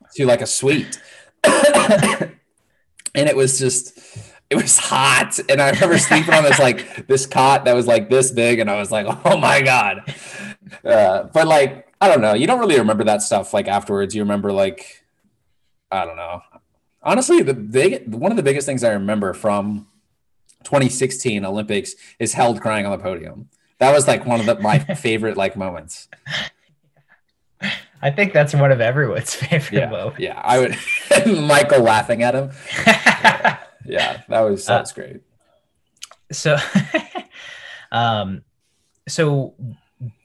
to 0.16 0.26
like 0.26 0.40
a 0.40 0.46
suite, 0.46 1.00
and 1.44 2.32
it 3.14 3.36
was 3.36 3.58
just 3.58 3.98
it 4.52 4.56
was 4.56 4.76
hot, 4.78 5.38
and 5.48 5.60
I 5.62 5.70
remember 5.70 5.96
sleeping 5.98 6.34
on 6.34 6.42
this 6.44 6.58
like 6.58 7.06
this 7.06 7.24
cot 7.26 7.64
that 7.64 7.74
was 7.74 7.86
like 7.86 8.10
this 8.10 8.30
big, 8.30 8.58
and 8.58 8.70
I 8.70 8.76
was 8.76 8.90
like, 8.92 9.06
oh 9.24 9.36
my 9.38 9.62
god, 9.62 10.14
uh, 10.84 11.24
but 11.32 11.46
like 11.46 11.88
I 12.00 12.08
don't 12.08 12.20
know, 12.20 12.34
you 12.34 12.46
don't 12.46 12.60
really 12.60 12.78
remember 12.78 13.04
that 13.04 13.22
stuff 13.22 13.54
like 13.54 13.66
afterwards. 13.68 14.14
You 14.14 14.22
remember 14.22 14.52
like 14.52 15.04
I 15.90 16.04
don't 16.04 16.16
know. 16.16 16.42
Honestly, 17.02 17.42
the 17.42 17.54
big 17.54 18.14
one 18.14 18.30
of 18.30 18.36
the 18.36 18.42
biggest 18.42 18.66
things 18.66 18.84
I 18.84 18.90
remember 18.92 19.32
from 19.32 19.86
2016 20.64 21.44
Olympics 21.44 21.94
is 22.18 22.34
held 22.34 22.60
crying 22.60 22.86
on 22.86 22.92
the 22.92 23.02
podium. 23.02 23.48
That 23.78 23.92
was 23.92 24.06
like 24.06 24.24
one 24.26 24.38
of 24.40 24.46
the, 24.46 24.60
my 24.60 24.78
favorite 24.94 25.36
like 25.36 25.56
moments. 25.56 26.08
I 28.04 28.10
think 28.10 28.32
that's 28.32 28.52
one 28.54 28.72
of 28.72 28.80
everyone's 28.80 29.34
favorite 29.48 29.72
Yeah, 29.78 29.90
moments. 29.90 30.20
yeah. 30.20 30.40
I 30.42 30.58
would 30.58 30.76
Michael 31.40 31.82
laughing 31.82 32.22
at 32.22 32.34
him. 32.34 32.50
Yeah, 33.84 34.22
that 34.28 34.40
was 34.40 34.66
that 34.66 34.80
was 34.80 34.92
great. 34.92 35.20
so, 36.30 36.56
um, 37.92 38.42
so 39.08 39.54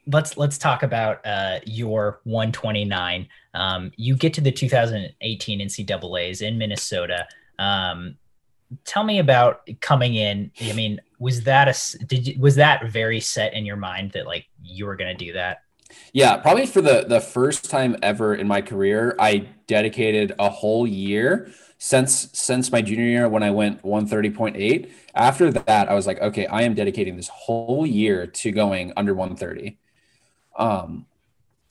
let's 0.08 0.38
let's 0.38 0.58
talk 0.58 0.84
about 0.84 1.26
uh, 1.26 1.60
your 1.66 2.22
129. 2.24 3.28
Um, 3.54 3.92
you 3.96 4.16
get 4.16 4.34
to 4.36 4.42
the 4.42 4.52
2018 4.52 5.60
NCAA's 5.60 6.42
in 6.42 6.58
Minnesota. 6.58 7.28
Um, 7.60 8.18
tell 8.86 9.04
me 9.04 9.20
about 9.20 9.68
coming 9.82 10.16
in. 10.16 10.52
I 10.62 10.74
mean, 10.74 11.00
was 11.20 11.44
that 11.44 11.68
a 11.68 12.06
did 12.06 12.28
you 12.28 12.40
was 12.40 12.56
that 12.56 12.90
very 12.90 13.20
set 13.20 13.54
in 13.54 13.66
your 13.66 13.78
mind 13.78 14.12
that 14.12 14.26
like 14.26 14.46
you 14.62 14.86
were 14.86 14.96
going 14.96 15.16
to 15.16 15.26
do 15.26 15.34
that? 15.34 15.64
Yeah, 16.14 16.38
probably 16.38 16.66
for 16.66 16.82
the 16.82 17.06
the 17.08 17.22
first 17.22 17.70
time 17.70 17.96
ever 18.02 18.36
in 18.36 18.48
my 18.48 18.62
career, 18.62 19.16
I 19.20 19.48
dedicated 19.68 20.34
a 20.40 20.50
whole 20.50 20.86
year 20.86 21.52
since 21.78 22.30
since 22.34 22.72
my 22.72 22.82
junior 22.82 23.06
year 23.06 23.30
when 23.30 23.44
I 23.44 23.52
went 23.52 23.84
130.8. 23.84 24.90
After 25.14 25.52
that, 25.52 25.90
I 25.90 25.94
was 25.94 26.08
like, 26.08 26.20
okay, 26.22 26.48
I 26.48 26.64
am 26.64 26.74
dedicating 26.74 27.16
this 27.16 27.30
whole 27.30 27.86
year 27.86 28.28
to 28.28 28.52
going 28.52 28.94
under 28.98 29.14
130. 29.14 29.78
Um, 30.58 31.06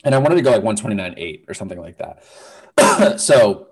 and 0.05 0.14
I 0.14 0.19
wanted 0.19 0.37
to 0.37 0.42
go 0.42 0.53
like 0.53 0.62
129.8 0.62 1.49
or 1.49 1.55
something 1.55 1.81
like 1.81 1.99
that. 1.99 3.21
so 3.21 3.69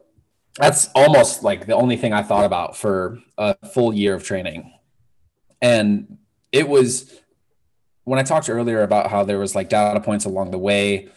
that's 0.57 0.89
almost 0.95 1.43
like 1.43 1.67
the 1.67 1.75
only 1.75 1.97
thing 1.97 2.13
I 2.13 2.23
thought 2.23 2.45
about 2.45 2.77
for 2.77 3.21
a 3.39 3.55
full 3.69 3.93
year 3.93 4.15
of 4.15 4.25
training. 4.25 4.73
And 5.63 6.19
it 6.53 6.69
was 6.69 7.21
when 8.05 8.19
I 8.19 8.23
talked 8.23 8.51
earlier 8.51 8.83
about 8.83 9.11
how 9.11 9.25
there 9.25 9.39
was 9.39 9.55
like 9.55 9.69
data 9.69 10.01
points 10.01 10.25
along 10.25 10.51
the 10.51 10.59
way 10.59 11.09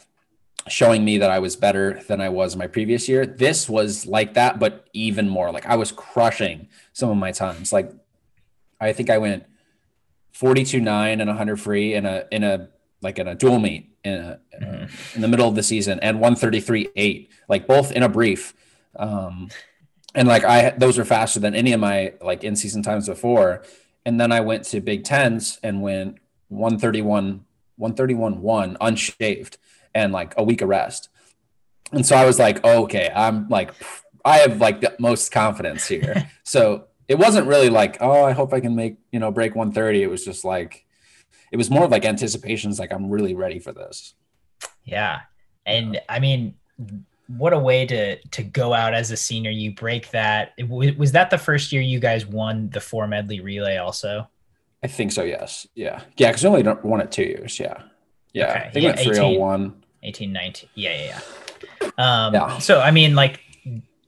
showing 0.68 1.06
me 1.06 1.18
that 1.18 1.32
I 1.32 1.40
was 1.40 1.56
better 1.56 2.02
than 2.08 2.22
I 2.22 2.30
was 2.30 2.56
my 2.56 2.68
previous 2.68 3.08
year. 3.08 3.26
This 3.26 3.70
was 3.70 4.06
like 4.06 4.34
that, 4.36 4.60
but 4.60 4.88
even 4.94 5.30
more. 5.30 5.52
Like 5.52 5.66
I 5.66 5.76
was 5.76 5.92
crushing 5.92 6.68
some 6.94 7.10
of 7.10 7.18
my 7.18 7.32
times. 7.32 7.74
Like 7.74 7.92
I 8.80 8.94
think 8.94 9.10
I 9.10 9.18
went 9.18 9.46
42 10.34 10.80
9 10.80 11.20
and 11.20 11.28
100 11.28 11.60
free 11.60 11.94
in 11.94 12.06
a 12.06 12.26
in 12.32 12.44
a 12.44 12.70
like 13.02 13.20
in 13.20 13.28
a 13.28 13.36
dual 13.36 13.60
meet 13.60 13.92
in 14.04 14.14
a, 14.14 14.40
mm-hmm. 14.62 15.16
in 15.16 15.22
the 15.22 15.28
middle 15.28 15.48
of 15.48 15.56
the 15.56 15.64
season 15.64 16.00
and 16.02 16.20
133 16.20 16.90
8 16.96 17.32
like 17.50 17.68
both 17.68 17.92
in 17.92 18.04
a 18.04 18.10
brief 18.10 18.54
um 18.98 19.50
and 20.14 20.28
like 20.28 20.44
I 20.44 20.72
those 20.72 20.98
were 20.98 21.06
faster 21.06 21.40
than 21.40 21.56
any 21.56 21.74
of 21.74 21.80
my 21.80 22.14
like 22.22 22.44
in 22.44 22.56
season 22.56 22.84
times 22.84 23.08
before 23.08 23.64
and 24.06 24.20
then 24.22 24.32
I 24.32 24.42
went 24.42 24.64
to 24.66 24.80
Big 24.80 25.04
Tens 25.04 25.60
and 25.64 25.82
went 25.82 26.20
131 26.50 27.44
131 27.78 28.42
1 28.42 28.78
unshaved 28.80 29.58
and 29.98 30.14
like 30.14 30.34
a 30.38 30.44
week 30.44 30.62
of 30.62 30.70
rest. 30.70 31.10
And 31.92 32.06
so 32.06 32.16
I 32.16 32.26
was 32.26 32.38
like 32.40 32.60
oh, 32.64 32.84
okay 32.84 33.12
I'm 33.14 33.48
like 33.50 33.72
I 34.24 34.38
have 34.40 34.60
like 34.60 34.82
the 34.82 34.96
most 35.00 35.32
confidence 35.32 35.88
here. 35.88 36.30
So 36.44 36.86
it 37.10 37.20
wasn't 37.20 37.48
really 37.48 37.70
like 37.70 37.98
oh 38.00 38.24
I 38.24 38.32
hope 38.32 38.54
I 38.54 38.62
can 38.62 38.76
make 38.76 38.98
you 39.12 39.20
know 39.20 39.32
break 39.32 39.54
130 39.56 40.04
it 40.04 40.10
was 40.10 40.24
just 40.24 40.46
like 40.46 40.86
it 41.52 41.58
was 41.58 41.70
more 41.70 41.86
of 41.86 41.92
like 41.92 42.06
anticipations 42.06 42.80
like 42.80 42.92
i'm 42.92 43.10
really 43.10 43.34
ready 43.34 43.60
for 43.60 43.74
this. 43.74 44.14
Yeah. 44.84 45.22
And 45.66 46.00
i 46.08 46.20
mean 46.20 46.56
what 47.28 47.52
a 47.54 47.60
way 47.60 47.86
to 47.86 48.18
to 48.30 48.44
go 48.44 48.74
out 48.74 48.94
as 48.94 49.12
a 49.12 49.18
senior. 49.18 49.52
You 49.52 49.74
break 49.74 50.12
that. 50.12 50.54
Was 50.68 51.12
that 51.12 51.30
the 51.30 51.38
first 51.38 51.74
year 51.74 51.82
you 51.82 52.00
guys 52.00 52.26
won 52.26 52.70
the 52.70 52.80
four 52.80 53.08
medley 53.08 53.42
relay 53.42 53.78
also? 53.78 54.30
I 54.84 54.88
think 54.88 55.12
so 55.12 55.24
yes. 55.24 55.68
Yeah. 55.76 56.02
Yeah 56.16 56.30
because 56.30 56.44
we 56.44 56.50
only 56.50 56.64
won 56.84 57.02
it 57.02 57.12
two 57.12 57.24
years. 57.24 57.60
Yeah. 57.60 57.82
Yeah. 58.34 58.50
Okay. 58.52 58.60
i 58.60 58.70
think 58.70 58.84
yeah, 58.84 58.90
went 58.90 59.00
301 59.00 59.84
18 60.04 60.32
19 60.32 60.70
yeah 60.76 60.92
yeah 60.92 61.22
yeah. 61.82 61.88
Um 61.98 62.34
yeah. 62.34 62.58
so 62.60 62.80
i 62.80 62.92
mean 62.92 63.16
like 63.16 63.42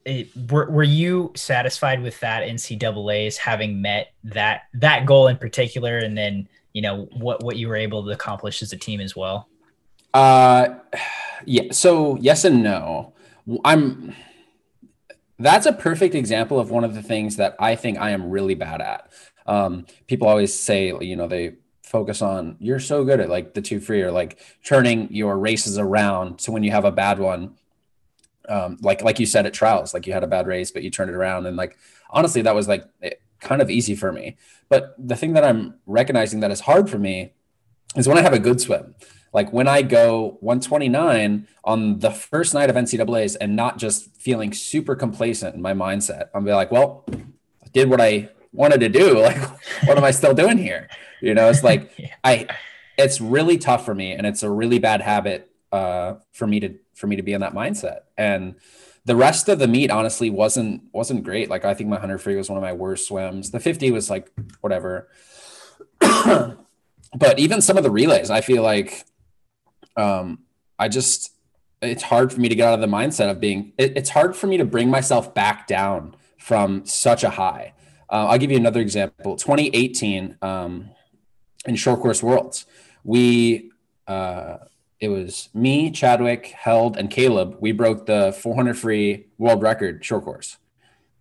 it, 0.04 0.28
were, 0.50 0.70
were 0.70 0.82
you 0.82 1.32
satisfied 1.36 2.02
with 2.02 2.18
that 2.20 2.48
ncaa's 2.48 3.36
having 3.36 3.82
met 3.82 4.12
that 4.24 4.62
that 4.74 5.06
goal 5.06 5.28
in 5.28 5.36
particular 5.36 5.98
and 5.98 6.16
then 6.16 6.48
you 6.72 6.82
know 6.82 7.08
what 7.12 7.42
what 7.42 7.56
you 7.56 7.68
were 7.68 7.76
able 7.76 8.04
to 8.04 8.10
accomplish 8.10 8.62
as 8.62 8.72
a 8.72 8.76
team 8.76 9.00
as 9.00 9.16
well? 9.16 9.48
Uh 10.14 10.74
yeah. 11.44 11.72
So 11.72 12.16
yes 12.20 12.44
and 12.44 12.62
no. 12.62 13.12
I'm 13.64 14.14
that's 15.38 15.66
a 15.66 15.72
perfect 15.72 16.14
example 16.14 16.60
of 16.60 16.70
one 16.70 16.84
of 16.84 16.94
the 16.94 17.02
things 17.02 17.36
that 17.36 17.56
i 17.58 17.74
think 17.74 17.98
i 17.98 18.10
am 18.10 18.30
really 18.30 18.54
bad 18.54 18.80
at. 18.80 19.10
Um 19.46 19.86
people 20.06 20.28
always 20.28 20.58
say 20.58 20.94
you 21.00 21.16
know 21.16 21.26
they 21.26 21.54
focus 21.90 22.22
on 22.22 22.56
you're 22.60 22.80
so 22.80 23.04
good 23.04 23.20
at 23.20 23.28
like 23.28 23.52
the 23.54 23.60
two 23.60 23.80
free 23.80 24.00
or 24.00 24.12
like 24.12 24.38
turning 24.64 25.12
your 25.12 25.36
races 25.36 25.76
around 25.76 26.40
so 26.40 26.52
when 26.52 26.62
you 26.62 26.70
have 26.70 26.84
a 26.84 26.92
bad 26.92 27.18
one 27.18 27.54
um 28.48 28.78
like 28.80 29.02
like 29.02 29.18
you 29.18 29.26
said 29.26 29.44
at 29.44 29.52
trials 29.52 29.92
like 29.92 30.06
you 30.06 30.12
had 30.12 30.22
a 30.22 30.28
bad 30.28 30.46
race 30.46 30.70
but 30.70 30.82
you 30.82 30.90
turned 30.90 31.10
it 31.10 31.14
around 31.14 31.46
and 31.46 31.56
like 31.56 31.76
honestly 32.10 32.42
that 32.42 32.54
was 32.54 32.68
like 32.68 32.84
kind 33.40 33.62
of 33.62 33.70
easy 33.70 33.96
for 33.96 34.12
me. 34.12 34.36
But 34.68 34.94
the 34.98 35.16
thing 35.16 35.32
that 35.32 35.44
I'm 35.44 35.74
recognizing 35.86 36.40
that 36.40 36.50
is 36.50 36.60
hard 36.60 36.88
for 36.88 36.98
me 36.98 37.32
is 37.96 38.06
when 38.06 38.18
I 38.18 38.22
have 38.22 38.32
a 38.32 38.38
good 38.38 38.60
swim. 38.60 38.94
Like 39.32 39.52
when 39.52 39.68
I 39.68 39.82
go 39.82 40.38
129 40.40 41.46
on 41.64 41.98
the 41.98 42.10
first 42.10 42.52
night 42.54 42.70
of 42.70 42.76
NCAA's 42.76 43.36
and 43.36 43.56
not 43.56 43.78
just 43.78 44.14
feeling 44.16 44.52
super 44.52 44.94
complacent 44.94 45.54
in 45.54 45.62
my 45.62 45.72
mindset. 45.72 46.28
I'm 46.34 46.44
be 46.44 46.52
like, 46.52 46.70
well, 46.70 47.04
I 47.12 47.68
did 47.72 47.88
what 47.88 48.00
I 48.00 48.28
wanted 48.52 48.80
to 48.80 48.88
do. 48.88 49.20
Like, 49.20 49.38
what 49.86 49.96
am 49.96 50.04
I 50.04 50.10
still 50.10 50.34
doing 50.34 50.58
here? 50.58 50.88
You 51.20 51.34
know, 51.34 51.48
it's 51.48 51.62
like 51.62 51.92
yeah. 51.98 52.14
I 52.24 52.46
it's 52.98 53.20
really 53.20 53.58
tough 53.58 53.84
for 53.84 53.94
me 53.94 54.12
and 54.12 54.26
it's 54.26 54.42
a 54.42 54.50
really 54.50 54.78
bad 54.78 55.00
habit 55.00 55.50
uh, 55.72 56.14
for 56.32 56.46
me 56.46 56.60
to 56.60 56.74
for 56.94 57.06
me 57.06 57.16
to 57.16 57.22
be 57.22 57.32
in 57.32 57.40
that 57.40 57.54
mindset. 57.54 58.00
And 58.18 58.56
the 59.04 59.16
rest 59.16 59.48
of 59.48 59.58
the 59.58 59.68
meet 59.68 59.90
honestly 59.90 60.30
wasn't 60.30 60.82
wasn't 60.92 61.24
great. 61.24 61.48
Like 61.48 61.64
I 61.64 61.74
think 61.74 61.88
my 61.88 61.98
hundred 61.98 62.18
free 62.18 62.36
was 62.36 62.48
one 62.48 62.58
of 62.58 62.62
my 62.62 62.72
worst 62.72 63.08
swims. 63.08 63.50
The 63.50 63.60
fifty 63.60 63.90
was 63.90 64.10
like 64.10 64.30
whatever. 64.60 65.08
but 66.00 67.38
even 67.38 67.60
some 67.60 67.76
of 67.76 67.84
the 67.84 67.90
relays, 67.90 68.30
I 68.30 68.40
feel 68.40 68.62
like 68.62 69.04
um, 69.96 70.40
I 70.78 70.88
just 70.88 71.32
it's 71.82 72.02
hard 72.02 72.32
for 72.32 72.40
me 72.40 72.48
to 72.48 72.54
get 72.54 72.68
out 72.68 72.74
of 72.74 72.80
the 72.80 72.94
mindset 72.94 73.30
of 73.30 73.40
being. 73.40 73.72
It, 73.78 73.96
it's 73.96 74.10
hard 74.10 74.36
for 74.36 74.46
me 74.46 74.58
to 74.58 74.64
bring 74.64 74.90
myself 74.90 75.34
back 75.34 75.66
down 75.66 76.14
from 76.38 76.84
such 76.84 77.24
a 77.24 77.30
high. 77.30 77.72
Uh, 78.10 78.26
I'll 78.26 78.38
give 78.38 78.50
you 78.50 78.56
another 78.56 78.80
example. 78.80 79.36
2018 79.36 80.36
um, 80.42 80.90
in 81.66 81.76
short 81.76 82.00
course 82.00 82.22
worlds, 82.22 82.66
we 83.04 83.70
uh, 84.06 84.58
it 85.00 85.08
was 85.08 85.48
me, 85.54 85.90
Chadwick, 85.90 86.46
Held, 86.48 86.96
and 86.96 87.10
Caeleb. 87.10 87.58
We 87.60 87.72
broke 87.72 88.06
the 88.06 88.36
400 88.38 88.78
free 88.78 89.26
world 89.38 89.62
record 89.62 90.04
short 90.04 90.24
course. 90.24 90.58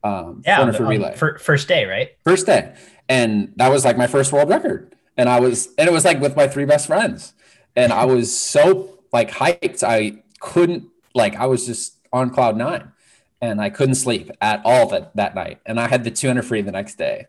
Um, 0.04 0.44
yeah, 0.46 0.62
on, 0.62 0.72
relay. 0.72 1.16
first 1.16 1.68
day, 1.68 1.86
right? 1.86 2.12
First 2.24 2.46
day, 2.46 2.74
and 3.08 3.54
that 3.58 3.70
was 3.70 3.84
like 3.84 3.98
my 3.98 4.08
first 4.08 4.32
world 4.32 4.50
record. 4.50 4.96
And 5.18 5.28
I 5.28 5.40
was, 5.40 5.70
and 5.78 5.90
it 5.90 5.92
was 5.92 6.06
like 6.06 6.22
with 6.22 6.36
my 6.36 6.48
three 6.48 6.66
best 6.66 6.88
friends, 6.88 7.34
and 7.76 7.92
I 7.92 8.06
was 8.06 8.38
so 8.38 9.00
like 9.12 9.32
hyped. 9.32 9.84
I 9.84 10.24
couldn't 10.40 10.88
like 11.14 11.36
I 11.36 11.48
was 11.48 11.66
just 11.66 11.98
on 12.14 12.30
cloud 12.30 12.56
nine, 12.56 12.94
and 13.42 13.62
I 13.62 13.70
couldn't 13.70 13.96
sleep 13.96 14.32
at 14.40 14.62
all 14.64 14.88
that 14.90 15.16
that 15.16 15.36
night. 15.36 15.60
And 15.66 15.80
I 15.80 15.88
had 15.88 16.06
the 16.06 16.12
200 16.12 16.44
free 16.44 16.62
the 16.62 16.72
next 16.72 16.98
day, 16.98 17.28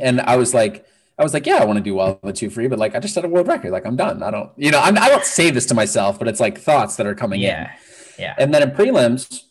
and 0.00 0.20
I 0.20 0.36
was 0.36 0.52
like 0.52 0.84
I 1.20 1.22
was 1.22 1.34
like, 1.34 1.44
yeah, 1.44 1.56
I 1.56 1.66
want 1.66 1.76
to 1.76 1.82
do 1.82 1.94
well 1.94 2.18
the 2.22 2.32
two 2.32 2.48
free, 2.48 2.66
but 2.66 2.78
like 2.78 2.94
I 2.94 2.98
just 2.98 3.12
set 3.12 3.26
a 3.26 3.28
world 3.28 3.46
record. 3.46 3.72
Like 3.72 3.84
I'm 3.84 3.94
done. 3.94 4.22
I 4.22 4.30
don't, 4.30 4.50
you 4.56 4.70
know, 4.70 4.80
I'm, 4.80 4.96
I 4.96 5.08
do 5.08 5.16
not 5.16 5.26
say 5.26 5.50
this 5.50 5.66
to 5.66 5.74
myself, 5.74 6.18
but 6.18 6.28
it's 6.28 6.40
like 6.40 6.58
thoughts 6.58 6.96
that 6.96 7.06
are 7.06 7.14
coming 7.14 7.42
yeah. 7.42 7.72
in. 8.16 8.22
Yeah. 8.22 8.34
And 8.38 8.54
then 8.54 8.62
in 8.62 8.70
prelims, 8.70 9.42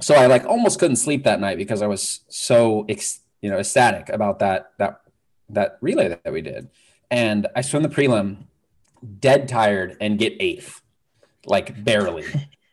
so 0.00 0.14
I 0.14 0.24
like 0.24 0.46
almost 0.46 0.78
couldn't 0.78 0.96
sleep 0.96 1.24
that 1.24 1.38
night 1.38 1.58
because 1.58 1.82
I 1.82 1.86
was 1.86 2.20
so, 2.28 2.86
ex- 2.88 3.20
you 3.42 3.50
know, 3.50 3.58
ecstatic 3.58 4.08
about 4.08 4.38
that 4.38 4.70
that 4.78 5.02
that 5.50 5.76
relay 5.82 6.08
that, 6.08 6.24
that 6.24 6.32
we 6.32 6.40
did. 6.40 6.70
And 7.10 7.46
I 7.54 7.60
swim 7.60 7.82
the 7.82 7.90
prelim, 7.90 8.44
dead 9.20 9.48
tired, 9.48 9.98
and 10.00 10.18
get 10.18 10.34
eighth, 10.40 10.80
like 11.44 11.84
barely. 11.84 12.24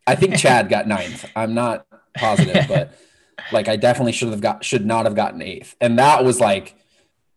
I 0.08 0.16
think 0.16 0.36
Chad 0.38 0.70
got 0.70 0.88
ninth. 0.88 1.30
I'm 1.36 1.54
not 1.54 1.86
positive, 2.16 2.68
but 2.70 2.98
like 3.52 3.68
I 3.68 3.76
definitely 3.76 4.14
should 4.14 4.30
have 4.30 4.42
got 4.42 4.64
should 4.64 4.86
not 4.86 5.06
have 5.06 5.16
gotten 5.16 5.42
eighth. 5.42 5.76
And 5.82 6.00
that 6.00 6.24
was 6.24 6.40
like 6.40 6.78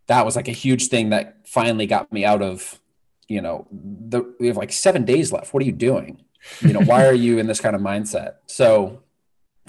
that 0.09 0.25
was 0.25 0.35
like 0.35 0.47
a 0.47 0.51
huge 0.51 0.87
thing 0.87 1.11
that 1.11 1.47
finally 1.47 1.85
got 1.85 2.11
me 2.11 2.25
out 2.25 2.41
of, 2.41 2.79
you 3.27 3.41
know, 3.41 3.67
the 3.71 4.35
we 4.39 4.47
have 4.47 4.57
like 4.57 4.71
seven 4.71 5.05
days 5.05 5.31
left. 5.31 5.53
What 5.53 5.61
are 5.61 5.65
you 5.67 5.71
doing? 5.71 6.23
You 6.61 6.73
know, 6.73 6.81
why 6.81 7.05
are 7.05 7.13
you 7.13 7.37
in 7.37 7.45
this 7.45 7.61
kind 7.61 7.75
of 7.75 7.81
mindset? 7.81 8.35
So 8.47 9.03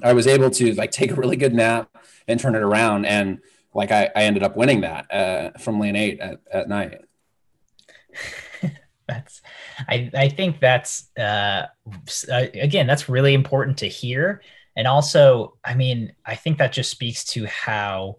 I 0.03 0.15
was 0.15 0.27
able 0.27 0.49
to 0.51 0.73
like 0.75 0.93
take 0.93 1.11
a 1.11 1.15
really 1.15 1.37
good 1.37 1.53
nap 1.53 1.95
and 2.27 2.41
turn 2.41 2.55
it 2.55 2.63
around. 2.63 3.05
And 3.05 3.41
like 3.75 3.93
I, 3.93 4.11
I 4.17 4.23
ended 4.23 4.43
up 4.43 4.57
winning 4.57 4.81
that 4.81 5.13
uh, 5.13 5.59
from 5.59 5.79
lane 5.79 5.95
eight 5.95 6.21
at, 6.21 6.41
at 6.51 6.69
night. 6.71 7.03
that's 9.07 9.43
I, 9.89 10.11
I 10.15 10.29
think 10.31 10.59
that's 10.59 11.15
uh, 11.19 11.67
again 12.31 12.87
that's 12.87 13.11
really 13.11 13.35
important 13.35 13.77
to 13.79 13.89
hear 13.89 14.41
and 14.77 14.87
also 14.87 15.57
i 15.65 15.75
mean 15.75 16.13
i 16.25 16.37
think 16.37 16.59
that 16.59 16.73
just 16.73 16.91
speaks 16.91 17.25
to 17.33 17.47
how 17.47 18.17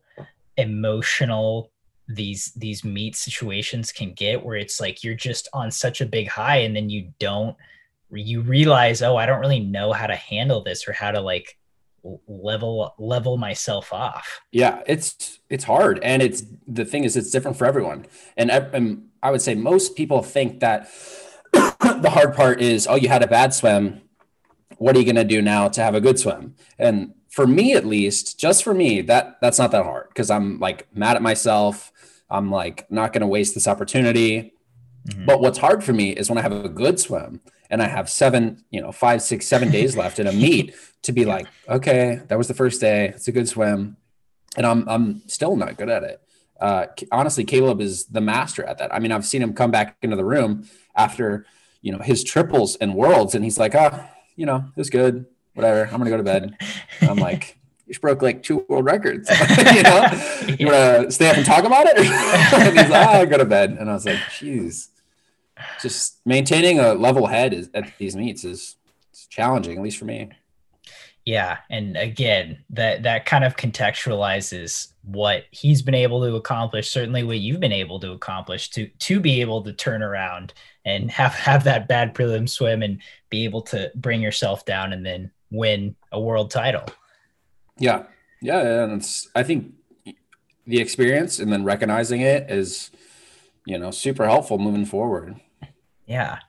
emotional 0.58 1.72
these 2.16 2.52
these 2.56 2.84
meet 2.84 3.16
situations 3.16 3.92
can 3.92 4.14
get 4.14 4.44
where 4.44 4.56
it's 4.56 4.80
like 4.80 5.04
you're 5.04 5.14
just 5.14 5.48
on 5.54 5.72
such 5.72 6.02
a 6.02 6.06
big 6.06 6.28
high 6.28 6.58
and 6.58 6.76
then 6.76 6.90
you 6.90 7.12
don't 7.20 7.56
you 8.12 8.42
realize 8.42 9.02
oh 9.02 9.16
i 9.16 9.26
don't 9.26 9.40
really 9.40 9.60
know 9.60 9.94
how 9.94 10.08
to 10.08 10.16
handle 10.16 10.64
this 10.64 10.88
or 10.88 10.92
how 10.92 11.12
to 11.12 11.22
like 11.22 11.58
level 12.28 12.94
level 12.98 13.38
myself 13.38 13.94
off 13.94 14.42
yeah 14.52 14.82
it's 14.88 15.40
it's 15.50 15.64
hard 15.64 16.00
and 16.02 16.22
it's 16.22 16.44
the 16.68 16.84
thing 16.84 17.04
is 17.04 17.16
it's 17.16 17.30
different 17.30 17.56
for 17.56 17.66
everyone 17.66 18.06
and, 18.36 18.50
and 18.50 19.08
i 19.22 19.30
would 19.30 19.42
say 19.42 19.54
most 19.54 19.96
people 19.96 20.24
think 20.24 20.60
that 20.60 20.90
the 21.54 22.10
hard 22.12 22.34
part 22.36 22.62
is, 22.62 22.88
oh, 22.88 22.96
you 22.96 23.10
had 23.10 23.24
a 23.24 23.28
bad 23.28 23.54
swim. 23.54 24.02
What 24.78 24.96
are 24.96 25.00
you 25.00 25.06
going 25.06 25.16
to 25.16 25.24
do 25.24 25.42
now 25.42 25.68
to 25.70 25.82
have 25.82 25.96
a 25.96 26.02
good 26.02 26.18
swim? 26.18 26.56
And 26.80 27.14
for 27.30 27.46
me, 27.46 27.74
at 27.74 27.86
least, 27.86 28.40
just 28.40 28.64
for 28.64 28.74
me, 28.74 29.02
that 29.02 29.38
that's 29.42 29.60
not 29.60 29.72
that 29.72 29.84
hard 29.84 30.10
because 30.10 30.30
I'm 30.30 30.60
like 30.60 30.88
mad 30.94 31.16
at 31.16 31.22
myself. 31.22 31.92
I'm 32.32 32.50
like 32.50 32.90
not 32.90 33.14
going 33.14 33.22
to 33.22 33.28
waste 33.28 33.54
this 33.54 33.68
opportunity. 33.68 34.54
Mm-hmm. 35.08 35.26
But 35.26 35.42
what's 35.42 35.58
hard 35.58 35.84
for 35.84 35.94
me 35.94 36.12
is 36.12 36.30
when 36.30 36.38
I 36.38 36.42
have 36.42 36.52
a 36.52 36.70
good 36.70 37.00
swim 37.00 37.42
and 37.70 37.82
I 37.82 37.88
have 37.88 38.10
seven, 38.10 38.64
you 38.70 38.82
know, 38.82 38.92
five, 38.92 39.22
six, 39.22 39.48
seven 39.48 39.72
days 39.72 39.98
left 39.98 40.20
in 40.20 40.28
a 40.28 40.32
meet 40.32 40.76
to 41.04 41.12
be 41.12 41.26
like, 41.34 41.48
okay, 41.68 42.22
that 42.28 42.38
was 42.38 42.48
the 42.48 42.54
first 42.54 42.80
day. 42.82 43.08
It's 43.08 43.28
a 43.28 43.32
good 43.32 43.48
swim, 43.48 43.98
and 44.56 44.66
I'm 44.66 44.88
I'm 44.88 45.28
still 45.28 45.56
not 45.56 45.78
good 45.78 45.90
at 45.90 46.04
it. 46.04 46.22
Uh, 46.60 46.86
honestly, 47.12 47.44
Caeleb 47.44 47.82
is 47.82 48.06
the 48.06 48.22
master 48.22 48.64
at 48.64 48.78
that. 48.78 48.94
I 48.94 49.00
mean, 49.00 49.12
I've 49.12 49.26
seen 49.26 49.42
him 49.42 49.54
come 49.54 49.72
back 49.72 49.98
into 50.04 50.16
the 50.16 50.26
room 50.26 50.70
after 50.96 51.46
you 51.82 51.92
know 51.92 52.00
his 52.00 52.24
triples 52.24 52.76
and 52.76 52.94
worlds, 52.94 53.34
and 53.34 53.44
he's 53.44 53.58
like, 53.58 53.74
ah, 53.74 53.90
oh, 53.94 54.10
you 54.36 54.46
know, 54.46 54.66
it's 54.78 54.90
good, 54.90 55.26
whatever. 55.56 55.86
I'm 55.86 55.98
gonna 55.98 56.10
go 56.10 56.18
to 56.18 56.24
bed. 56.24 56.56
I'm 57.02 57.18
like. 57.18 57.58
Broke 58.00 58.22
like 58.22 58.44
two 58.44 58.66
world 58.70 58.86
records. 58.86 59.30
you 59.76 59.84
know, 59.84 60.56
you 60.60 60.66
want 60.68 61.06
to 61.06 61.12
stay 61.12 61.30
up 61.30 61.38
and 61.38 61.46
talk 61.46 61.64
about 61.64 61.88
it? 61.88 61.98
and 61.98 62.78
he's 62.80 62.90
like, 62.90 63.08
oh, 63.10 63.26
go 63.26 63.38
to 63.38 63.46
bed. 63.46 63.78
And 63.80 63.90
I 63.90 63.94
was 63.94 64.06
like, 64.06 64.18
"Jeez, 64.18 64.88
just 65.82 66.20
maintaining 66.26 66.80
a 66.80 66.94
level 66.94 67.28
head 67.28 67.54
is, 67.54 67.70
at 67.74 67.92
these 67.98 68.16
meets 68.16 68.44
is 68.44 68.78
challenging, 69.30 69.78
at 69.78 69.84
least 69.84 69.98
for 69.98 70.06
me. 70.06 70.30
Yeah, 71.26 71.60
and 71.70 71.98
again, 71.98 72.64
that 72.72 73.04
that 73.04 73.26
kind 73.26 73.44
of 73.44 73.56
contextualizes 73.56 74.94
what 75.04 75.44
he's 75.52 75.84
been 75.84 75.94
able 75.94 76.22
to 76.24 76.36
accomplish. 76.36 76.90
Certainly, 76.90 77.24
what 77.26 77.38
you've 77.40 77.60
been 77.60 77.72
able 77.72 78.00
to 78.00 78.12
accomplish 78.12 78.72
to 78.72 78.88
to 78.88 79.20
be 79.20 79.42
able 79.42 79.64
to 79.64 79.74
turn 79.74 80.02
around 80.02 80.54
and 80.84 81.12
have 81.12 81.34
have 81.34 81.64
that 81.66 81.88
bad 81.88 82.16
prelim 82.16 82.50
swim 82.50 82.82
and 82.82 83.02
be 83.30 83.44
able 83.44 83.62
to 83.62 83.92
bring 83.96 84.20
yourself 84.20 84.66
down 84.66 84.94
and 84.94 85.06
then 85.06 85.30
win 85.52 85.96
a 86.12 86.20
world 86.20 86.50
title. 86.50 86.86
Yeah, 87.78 88.04
yeah, 88.42 88.84
and 88.84 88.94
it's 88.94 89.30
I 89.36 89.44
think 89.44 89.74
the 90.66 90.80
experience 90.80 91.40
and 91.40 91.52
then 91.52 91.64
recognizing 91.64 92.22
it 92.22 92.50
is 92.50 92.92
you 93.66 93.78
know 93.78 93.92
super 93.92 94.26
helpful 94.26 94.58
moving 94.58 94.86
forward. 94.86 95.40
Yeah. 96.06 96.40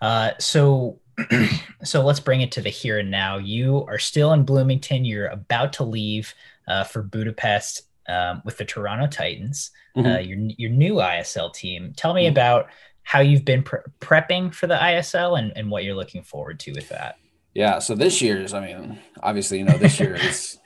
Uh, 0.00 0.32
so 0.38 1.00
so 1.84 2.04
let's 2.04 2.20
bring 2.20 2.40
it 2.40 2.52
to 2.52 2.60
the 2.60 2.70
here 2.70 2.98
and 2.98 3.10
now. 3.10 3.38
You 3.38 3.84
are 3.88 3.98
still 3.98 4.32
in 4.32 4.44
Bloomington. 4.44 5.04
You're 5.04 5.26
about 5.28 5.72
to 5.74 5.84
leave 5.84 6.34
uh, 6.68 6.84
for 6.84 7.02
Budapest 7.02 7.82
um, 8.08 8.42
with 8.44 8.56
the 8.56 8.64
Toronto 8.64 9.06
Titans, 9.06 9.70
mm-hmm. 9.96 10.06
uh, 10.06 10.18
your 10.18 10.38
your 10.56 10.70
new 10.70 10.94
ISL 10.94 11.52
team. 11.52 11.92
Tell 11.96 12.14
me 12.14 12.24
mm-hmm. 12.24 12.32
about 12.32 12.68
how 13.02 13.20
you've 13.20 13.44
been 13.44 13.62
pre- 13.62 13.80
prepping 14.00 14.54
for 14.54 14.66
the 14.66 14.76
ISL 14.76 15.38
and, 15.38 15.52
and 15.56 15.70
what 15.70 15.82
you're 15.82 15.94
looking 15.94 16.22
forward 16.22 16.60
to 16.60 16.72
with 16.72 16.90
that. 16.90 17.16
Yeah. 17.58 17.80
So 17.80 17.96
this 17.96 18.22
year's, 18.22 18.54
I 18.54 18.64
mean, 18.64 19.00
obviously, 19.20 19.58
you 19.58 19.64
know, 19.64 19.76
this 19.76 19.98
year 19.98 20.14
is 20.22 20.60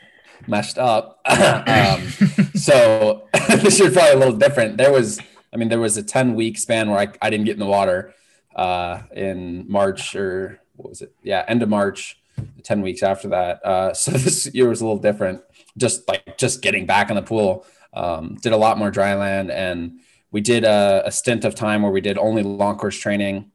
messed 0.47 0.77
up. 0.77 1.23
um, 1.25 2.07
so 2.55 3.27
this 3.49 3.81
year's 3.81 3.95
probably 3.95 4.13
a 4.13 4.19
little 4.19 4.37
different. 4.37 4.77
There 4.77 4.93
was, 4.93 5.19
I 5.55 5.57
mean, 5.57 5.71
there 5.71 5.81
was 5.81 5.97
a 5.97 6.03
10 6.03 6.35
week 6.35 6.59
span 6.59 6.91
where 6.91 6.99
I, 6.99 7.09
I 7.23 7.31
didn't 7.31 7.47
get 7.47 7.55
in 7.55 7.61
the 7.61 7.65
water 7.65 8.13
uh, 8.55 9.05
in 9.11 9.65
March 9.73 10.15
or 10.15 10.61
what 10.77 10.91
was 10.91 11.01
it? 11.01 11.15
Yeah, 11.23 11.43
end 11.49 11.63
of 11.63 11.71
March, 11.71 12.21
10 12.63 12.83
weeks 12.83 13.03
after 13.03 13.29
that. 13.29 13.65
Uh, 13.65 13.95
so 13.95 14.11
this 14.11 14.53
year 14.53 14.69
was 14.69 14.83
a 14.83 14.85
little 14.85 15.01
different. 15.01 15.41
Just 15.79 16.07
like 16.09 16.37
just 16.37 16.61
getting 16.61 16.85
back 16.85 17.09
in 17.09 17.17
the 17.17 17.23
pool. 17.23 17.65
Um, 17.95 18.37
did 18.43 18.53
a 18.53 18.59
lot 18.59 18.77
more 18.77 18.91
dry 18.91 19.15
land 19.15 19.51
and 19.51 20.01
we 20.31 20.43
did 20.43 20.65
a, 20.65 21.05
a, 21.07 21.11
stint 21.13 21.47
of 21.47 21.55
time 21.55 21.83
where 21.83 21.93
we 21.93 22.01
did 22.03 22.19
only 22.19 22.43
long 22.43 22.77
course 22.77 22.99
training. 22.99 23.51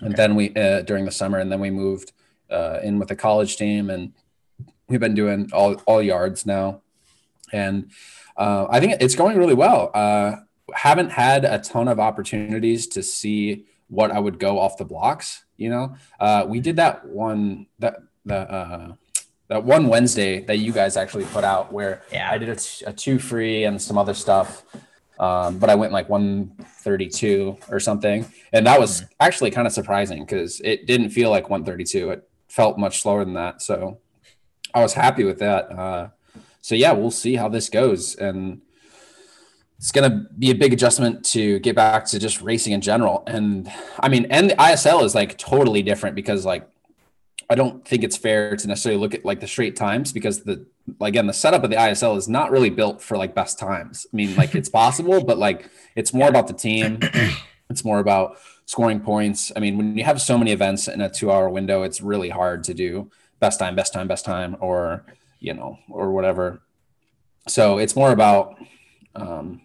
And 0.00 0.14
okay. 0.14 0.16
then 0.16 0.34
we, 0.34 0.54
uh, 0.56 0.82
during 0.82 1.04
the 1.04 1.12
summer, 1.12 1.38
and 1.38 1.52
then 1.52 1.60
we 1.60 1.70
moved 1.70 2.12
uh, 2.54 2.80
in 2.82 2.98
with 2.98 3.08
the 3.08 3.16
college 3.16 3.56
team 3.56 3.90
and 3.90 4.12
we've 4.88 5.00
been 5.00 5.14
doing 5.14 5.50
all, 5.52 5.74
all 5.86 6.02
yards 6.02 6.46
now. 6.46 6.80
And 7.52 7.90
uh, 8.36 8.66
I 8.70 8.80
think 8.80 8.96
it's 9.00 9.14
going 9.14 9.36
really 9.36 9.54
well. 9.54 9.90
Uh, 9.94 10.36
haven't 10.74 11.10
had 11.10 11.44
a 11.44 11.58
ton 11.58 11.88
of 11.88 12.00
opportunities 12.00 12.86
to 12.88 13.02
see 13.02 13.66
what 13.88 14.10
I 14.10 14.18
would 14.18 14.38
go 14.38 14.58
off 14.58 14.76
the 14.76 14.84
blocks. 14.84 15.44
You 15.56 15.70
know, 15.70 15.96
uh, 16.18 16.44
we 16.48 16.60
did 16.60 16.76
that 16.76 17.06
one 17.06 17.66
that 17.78 17.96
the 18.24 18.36
uh, 18.36 18.94
that 19.48 19.62
one 19.62 19.88
Wednesday 19.88 20.40
that 20.44 20.56
you 20.56 20.72
guys 20.72 20.96
actually 20.96 21.26
put 21.26 21.44
out 21.44 21.72
where 21.72 22.02
yeah. 22.10 22.30
I 22.30 22.38
did 22.38 22.48
a, 22.48 22.56
t- 22.56 22.84
a 22.86 22.92
two 22.92 23.18
free 23.18 23.64
and 23.64 23.80
some 23.80 23.98
other 23.98 24.14
stuff. 24.14 24.64
Um, 25.18 25.58
but 25.58 25.70
I 25.70 25.76
went 25.76 25.92
like 25.92 26.08
132 26.08 27.56
or 27.70 27.78
something. 27.78 28.26
And 28.52 28.66
that 28.66 28.80
was 28.80 29.02
mm-hmm. 29.02 29.12
actually 29.20 29.50
kind 29.52 29.66
of 29.66 29.72
surprising 29.72 30.24
because 30.24 30.60
it 30.64 30.86
didn't 30.86 31.10
feel 31.10 31.30
like 31.30 31.48
132. 31.48 32.10
It 32.10 32.28
felt 32.54 32.78
much 32.78 33.02
slower 33.02 33.24
than 33.24 33.34
that. 33.34 33.60
So 33.60 33.98
I 34.72 34.80
was 34.80 34.94
happy 34.94 35.24
with 35.24 35.40
that. 35.40 35.72
Uh, 35.72 36.08
so 36.60 36.76
yeah, 36.76 36.92
we'll 36.92 37.10
see 37.10 37.34
how 37.34 37.48
this 37.48 37.68
goes. 37.68 38.14
And 38.14 38.60
it's 39.78 39.90
going 39.90 40.08
to 40.08 40.28
be 40.38 40.52
a 40.52 40.54
big 40.54 40.72
adjustment 40.72 41.24
to 41.26 41.58
get 41.58 41.74
back 41.74 42.06
to 42.06 42.18
just 42.20 42.40
racing 42.40 42.72
in 42.72 42.80
general. 42.80 43.24
And 43.26 43.70
I 43.98 44.08
mean, 44.08 44.26
and 44.30 44.50
the 44.50 44.54
ISL 44.54 45.02
is 45.02 45.16
like 45.16 45.36
totally 45.36 45.82
different 45.82 46.14
because 46.14 46.46
like 46.46 46.68
I 47.50 47.56
don't 47.56 47.86
think 47.86 48.04
it's 48.04 48.16
fair 48.16 48.54
to 48.56 48.68
necessarily 48.68 49.00
look 49.00 49.14
at 49.14 49.24
like 49.24 49.40
the 49.40 49.48
straight 49.48 49.74
times 49.74 50.12
because 50.12 50.44
the 50.44 50.64
again 51.00 51.26
the 51.26 51.32
setup 51.32 51.64
of 51.64 51.70
the 51.70 51.76
ISL 51.76 52.16
is 52.16 52.28
not 52.28 52.52
really 52.52 52.70
built 52.70 53.02
for 53.02 53.18
like 53.18 53.34
best 53.34 53.58
times. 53.58 54.06
I 54.12 54.16
mean, 54.16 54.36
like 54.36 54.54
it's 54.54 54.68
possible, 54.68 55.24
but 55.24 55.38
like 55.38 55.68
it's 55.96 56.14
more 56.14 56.28
about 56.28 56.46
the 56.46 56.54
team. 56.54 57.00
It's 57.74 57.84
more 57.84 57.98
about 57.98 58.38
scoring 58.66 59.00
points. 59.00 59.52
I 59.54 59.60
mean, 59.60 59.76
when 59.76 59.98
you 59.98 60.04
have 60.04 60.20
so 60.20 60.38
many 60.38 60.52
events 60.52 60.88
in 60.88 61.00
a 61.00 61.10
two-hour 61.10 61.50
window, 61.50 61.82
it's 61.82 62.00
really 62.00 62.30
hard 62.30 62.64
to 62.64 62.74
do 62.74 63.10
best 63.40 63.58
time, 63.58 63.74
best 63.76 63.92
time, 63.92 64.08
best 64.08 64.24
time, 64.24 64.56
or 64.60 65.04
you 65.40 65.52
know, 65.52 65.78
or 65.90 66.12
whatever. 66.12 66.62
So 67.48 67.78
it's 67.78 67.94
more 67.94 68.12
about 68.12 68.56
um, 69.14 69.60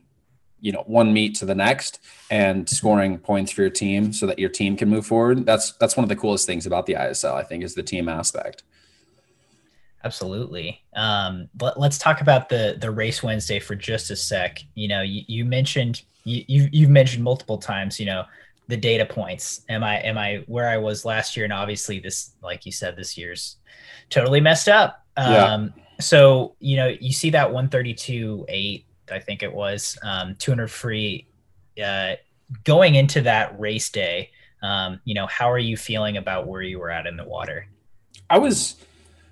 you 0.62 0.72
know 0.72 0.84
one 0.88 1.14
meet 1.14 1.36
to 1.36 1.46
the 1.46 1.56
next 1.56 2.00
and 2.30 2.68
scoring 2.68 3.18
points 3.18 3.52
for 3.52 3.62
your 3.62 3.70
team 3.70 4.12
so 4.12 4.26
that 4.28 4.40
your 4.40 4.50
team 4.50 4.76
can 4.76 4.90
move 4.90 5.06
forward 5.06 5.46
that's 5.46 5.74
that's 5.74 5.96
one 5.96 6.04
of 6.04 6.10
the 6.10 6.16
coolest 6.16 6.46
things 6.46 6.66
about 6.66 6.86
the 6.86 6.94
isl 6.94 7.34
i 7.34 7.44
think 7.44 7.64
is 7.64 7.76
the 7.76 7.84
team 7.84 8.10
aspect 8.10 8.64
absolutely 10.04 10.82
um, 10.96 11.50
let, 11.62 11.78
us 11.78 11.98
talk 11.98 12.22
about 12.22 12.50
the 12.50 12.78
the 12.80 12.92
race 12.92 13.24
wednesday 13.24 13.60
for 13.60 13.76
just 13.76 14.12
a 14.12 14.16
sec 14.16 14.62
you 14.76 14.88
know 14.88 15.02
you, 15.02 15.22
you 15.28 15.46
mentioned 15.46 16.02
you, 16.24 16.44
you 16.48 16.70
you've 16.72 16.90
mentioned 16.90 17.24
multiple 17.24 17.58
times 17.58 18.00
you 18.00 18.06
know 18.06 18.24
the 18.68 18.78
data 18.78 19.06
points 19.06 19.62
am 19.70 19.84
i 19.84 19.98
am 19.98 20.18
i 20.18 20.44
where 20.48 20.70
i 20.70 20.78
was 20.78 21.06
last 21.06 21.36
year 21.36 21.44
and 21.44 21.54
obviously 21.54 22.00
this 22.00 22.32
like 22.44 22.66
you 22.66 22.72
said 22.72 22.96
this 22.96 23.18
year's 23.18 23.58
totally 24.10 24.40
messed 24.40 24.68
up 24.68 25.06
um, 25.18 25.34
yeah. 25.34 25.68
so 26.00 26.56
you 26.60 26.78
know 26.78 26.88
you 26.88 27.12
see 27.12 27.30
that 27.30 27.48
132 27.48 28.46
8 28.48 28.86
I 29.12 29.20
think 29.20 29.44
it 29.44 29.54
was, 29.54 29.98
um, 30.04 30.36
200 30.36 30.70
free. 30.70 31.28
Uh, 31.82 32.16
going 32.64 32.96
into 32.96 33.22
that 33.22 33.58
race 33.60 33.90
day, 33.90 34.32
um, 34.62 35.00
you 35.06 35.14
know, 35.14 35.28
how 35.28 35.50
are 35.50 35.60
you 35.60 35.78
feeling 35.78 36.18
about 36.18 36.48
where 36.48 36.62
you 36.62 36.80
were 36.80 36.90
at 36.90 37.08
in 37.08 37.16
the 37.16 37.24
water? 37.24 37.68
I 38.30 38.38
was 38.38 38.76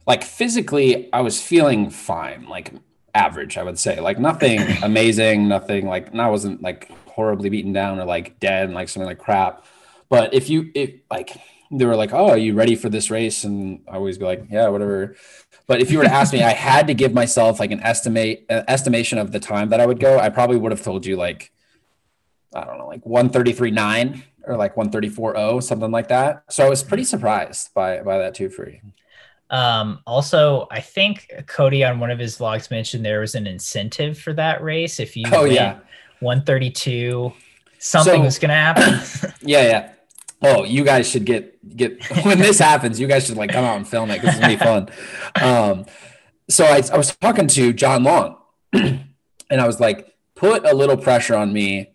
like 0.06 0.24
physically, 0.24 1.12
I 1.12 1.22
was 1.22 1.42
feeling 1.42 1.90
fine, 1.90 2.48
like 2.48 2.74
average, 3.18 3.58
I 3.58 3.64
would 3.64 3.80
say, 3.80 4.00
like 4.00 4.20
nothing 4.20 4.60
amazing, 4.84 5.48
nothing 5.48 5.88
like, 5.88 6.12
and 6.12 6.22
I 6.22 6.30
wasn't 6.30 6.62
like 6.62 6.92
horribly 7.08 7.50
beaten 7.50 7.74
down 7.74 8.00
or 8.00 8.06
like 8.06 8.40
dead 8.40 8.66
and 8.66 8.74
like 8.74 8.90
something 8.90 9.08
like 9.08 9.18
crap. 9.18 9.66
But 10.10 10.34
if 10.34 10.50
you, 10.50 10.72
if 10.74 10.92
like, 11.10 11.36
they 11.70 11.86
were 11.86 11.98
like, 11.98 12.14
"Oh, 12.14 12.30
are 12.30 12.38
you 12.38 12.54
ready 12.54 12.76
for 12.76 12.88
this 12.88 13.12
race?" 13.12 13.44
And 13.44 13.82
I 13.90 13.96
always 13.96 14.18
be 14.18 14.24
like, 14.24 14.46
"Yeah, 14.50 14.70
whatever." 14.70 15.16
But 15.68 15.82
if 15.82 15.92
you 15.92 15.98
were 15.98 16.06
to 16.06 16.14
ask 16.14 16.32
me, 16.32 16.42
I 16.42 16.54
had 16.54 16.88
to 16.88 16.94
give 16.94 17.14
myself 17.14 17.60
like 17.60 17.72
an 17.72 17.82
estimate 17.82 18.46
an 18.50 18.64
estimation 18.70 19.18
of 19.18 19.34
the 19.34 19.40
time 19.40 19.70
that 19.70 19.82
I 19.82 19.86
would 19.86 20.00
go. 20.00 20.18
I 20.18 20.30
probably 20.30 20.58
would 20.58 20.72
have 20.72 20.82
told 20.82 21.06
you 21.06 21.18
like 21.18 21.52
I 22.54 22.64
don't 22.64 22.78
know, 22.78 22.88
like 22.88 23.04
133.9 23.04 24.24
or 24.46 24.56
like 24.56 24.76
134.0, 24.76 25.62
something 25.62 25.92
like 25.92 26.08
that. 26.08 26.44
So 26.50 26.66
I 26.66 26.70
was 26.70 26.84
pretty 26.84 27.04
surprised 27.04 27.74
by 27.74 28.02
by 28.02 28.18
that 28.18 28.34
two 28.34 28.50
free. 28.50 28.82
Um, 29.50 30.00
also, 30.06 30.68
I 30.72 30.82
think 30.82 31.32
Cody 31.48 31.84
on 31.84 32.00
one 32.00 32.12
of 32.12 32.20
his 32.20 32.38
vlogs 32.38 32.70
mentioned 32.70 33.06
there 33.06 33.22
was 33.22 33.36
an 33.36 33.48
incentive 33.48 34.20
for 34.20 34.34
that 34.34 34.62
race. 34.62 35.00
If 35.00 35.16
you 35.16 35.26
oh 35.32 35.46
yeah 35.46 35.80
132, 36.20 37.32
something 37.80 38.22
so, 38.22 38.24
was 38.24 38.40
gonna 38.40 38.54
happen. 38.54 39.00
yeah, 39.42 39.62
yeah. 39.64 39.92
Oh, 40.42 40.64
you 40.64 40.84
guys 40.84 41.10
should 41.10 41.26
get 41.26 41.76
get 41.76 42.04
when 42.26 42.40
this 42.40 42.60
happens. 42.60 43.00
You 43.00 43.08
guys 43.08 43.28
should 43.28 43.38
like 43.38 43.52
come 43.52 43.64
out 43.64 43.78
and 43.78 43.88
film 43.88 44.12
it 44.12 44.22
because 44.22 44.36
it's 44.36 44.40
gonna 44.40 44.58
be 44.58 44.64
fun. 44.64 44.90
Um, 45.42 45.86
so 46.50 46.66
I, 46.66 46.82
I 46.92 46.98
was 46.98 47.16
talking 47.16 47.48
to 47.48 47.74
John 47.74 48.04
Long, 48.04 48.38
and 48.74 49.12
I 49.50 49.66
was 49.66 49.80
like, 49.80 50.14
put 50.36 50.66
a 50.66 50.74
little 50.74 50.98
pressure 50.98 51.36
on 51.36 51.54
me 51.54 51.92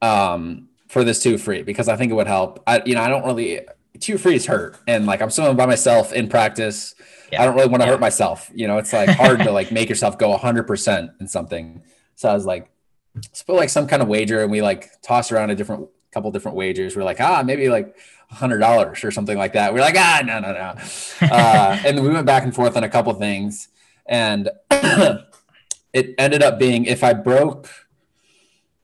um, 0.00 0.68
for 0.88 1.04
this 1.04 1.22
two 1.22 1.38
free 1.38 1.62
because 1.62 1.88
I 1.88 1.96
think 1.96 2.12
it 2.12 2.14
would 2.14 2.26
help. 2.26 2.62
I 2.66 2.82
you 2.86 2.94
know 2.94 3.02
I 3.02 3.08
don't 3.08 3.24
really 3.24 3.60
two 4.00 4.18
frees 4.18 4.46
hurt, 4.46 4.76
and 4.86 5.06
like 5.06 5.22
I'm 5.22 5.30
swimming 5.30 5.56
by 5.56 5.66
myself 5.66 6.12
in 6.12 6.28
practice. 6.28 6.94
Yeah. 7.32 7.42
I 7.42 7.46
don't 7.46 7.54
really 7.54 7.68
want 7.68 7.82
to 7.82 7.86
yeah. 7.86 7.92
hurt 7.92 8.00
myself. 8.00 8.50
You 8.54 8.68
know, 8.68 8.78
it's 8.78 8.92
like 8.92 9.08
hard 9.10 9.40
to 9.40 9.50
like 9.50 9.72
make 9.72 9.88
yourself 9.88 10.18
go 10.18 10.30
100 10.30 10.64
percent 10.64 11.10
in 11.20 11.28
something. 11.28 11.82
So 12.16 12.28
I 12.28 12.34
was 12.34 12.46
like, 12.46 12.70
let's 13.14 13.42
put 13.42 13.56
like 13.56 13.70
some 13.70 13.86
kind 13.86 14.02
of 14.02 14.08
wager, 14.08 14.42
and 14.42 14.50
we 14.50 14.62
like 14.62 14.90
toss 15.02 15.32
around 15.32 15.50
a 15.50 15.54
different 15.54 15.88
couple 16.12 16.30
different 16.30 16.56
wagers. 16.56 16.96
We're 16.96 17.04
like, 17.04 17.20
ah, 17.20 17.42
maybe 17.44 17.68
like 17.68 17.96
hundred 18.30 18.58
dollars 18.58 19.04
or 19.04 19.10
something 19.10 19.38
like 19.38 19.52
that. 19.52 19.72
We're 19.74 19.80
like, 19.80 19.96
ah, 19.96 20.22
no, 20.24 20.40
no, 20.40 20.52
no. 20.52 21.28
uh, 21.28 21.78
and 21.84 22.02
we 22.02 22.08
went 22.08 22.26
back 22.26 22.44
and 22.44 22.54
forth 22.54 22.76
on 22.76 22.84
a 22.84 22.88
couple 22.88 23.12
things, 23.14 23.68
and 24.06 24.50
it 24.70 26.14
ended 26.18 26.42
up 26.42 26.58
being 26.58 26.84
if 26.84 27.04
I 27.04 27.12
broke 27.12 27.68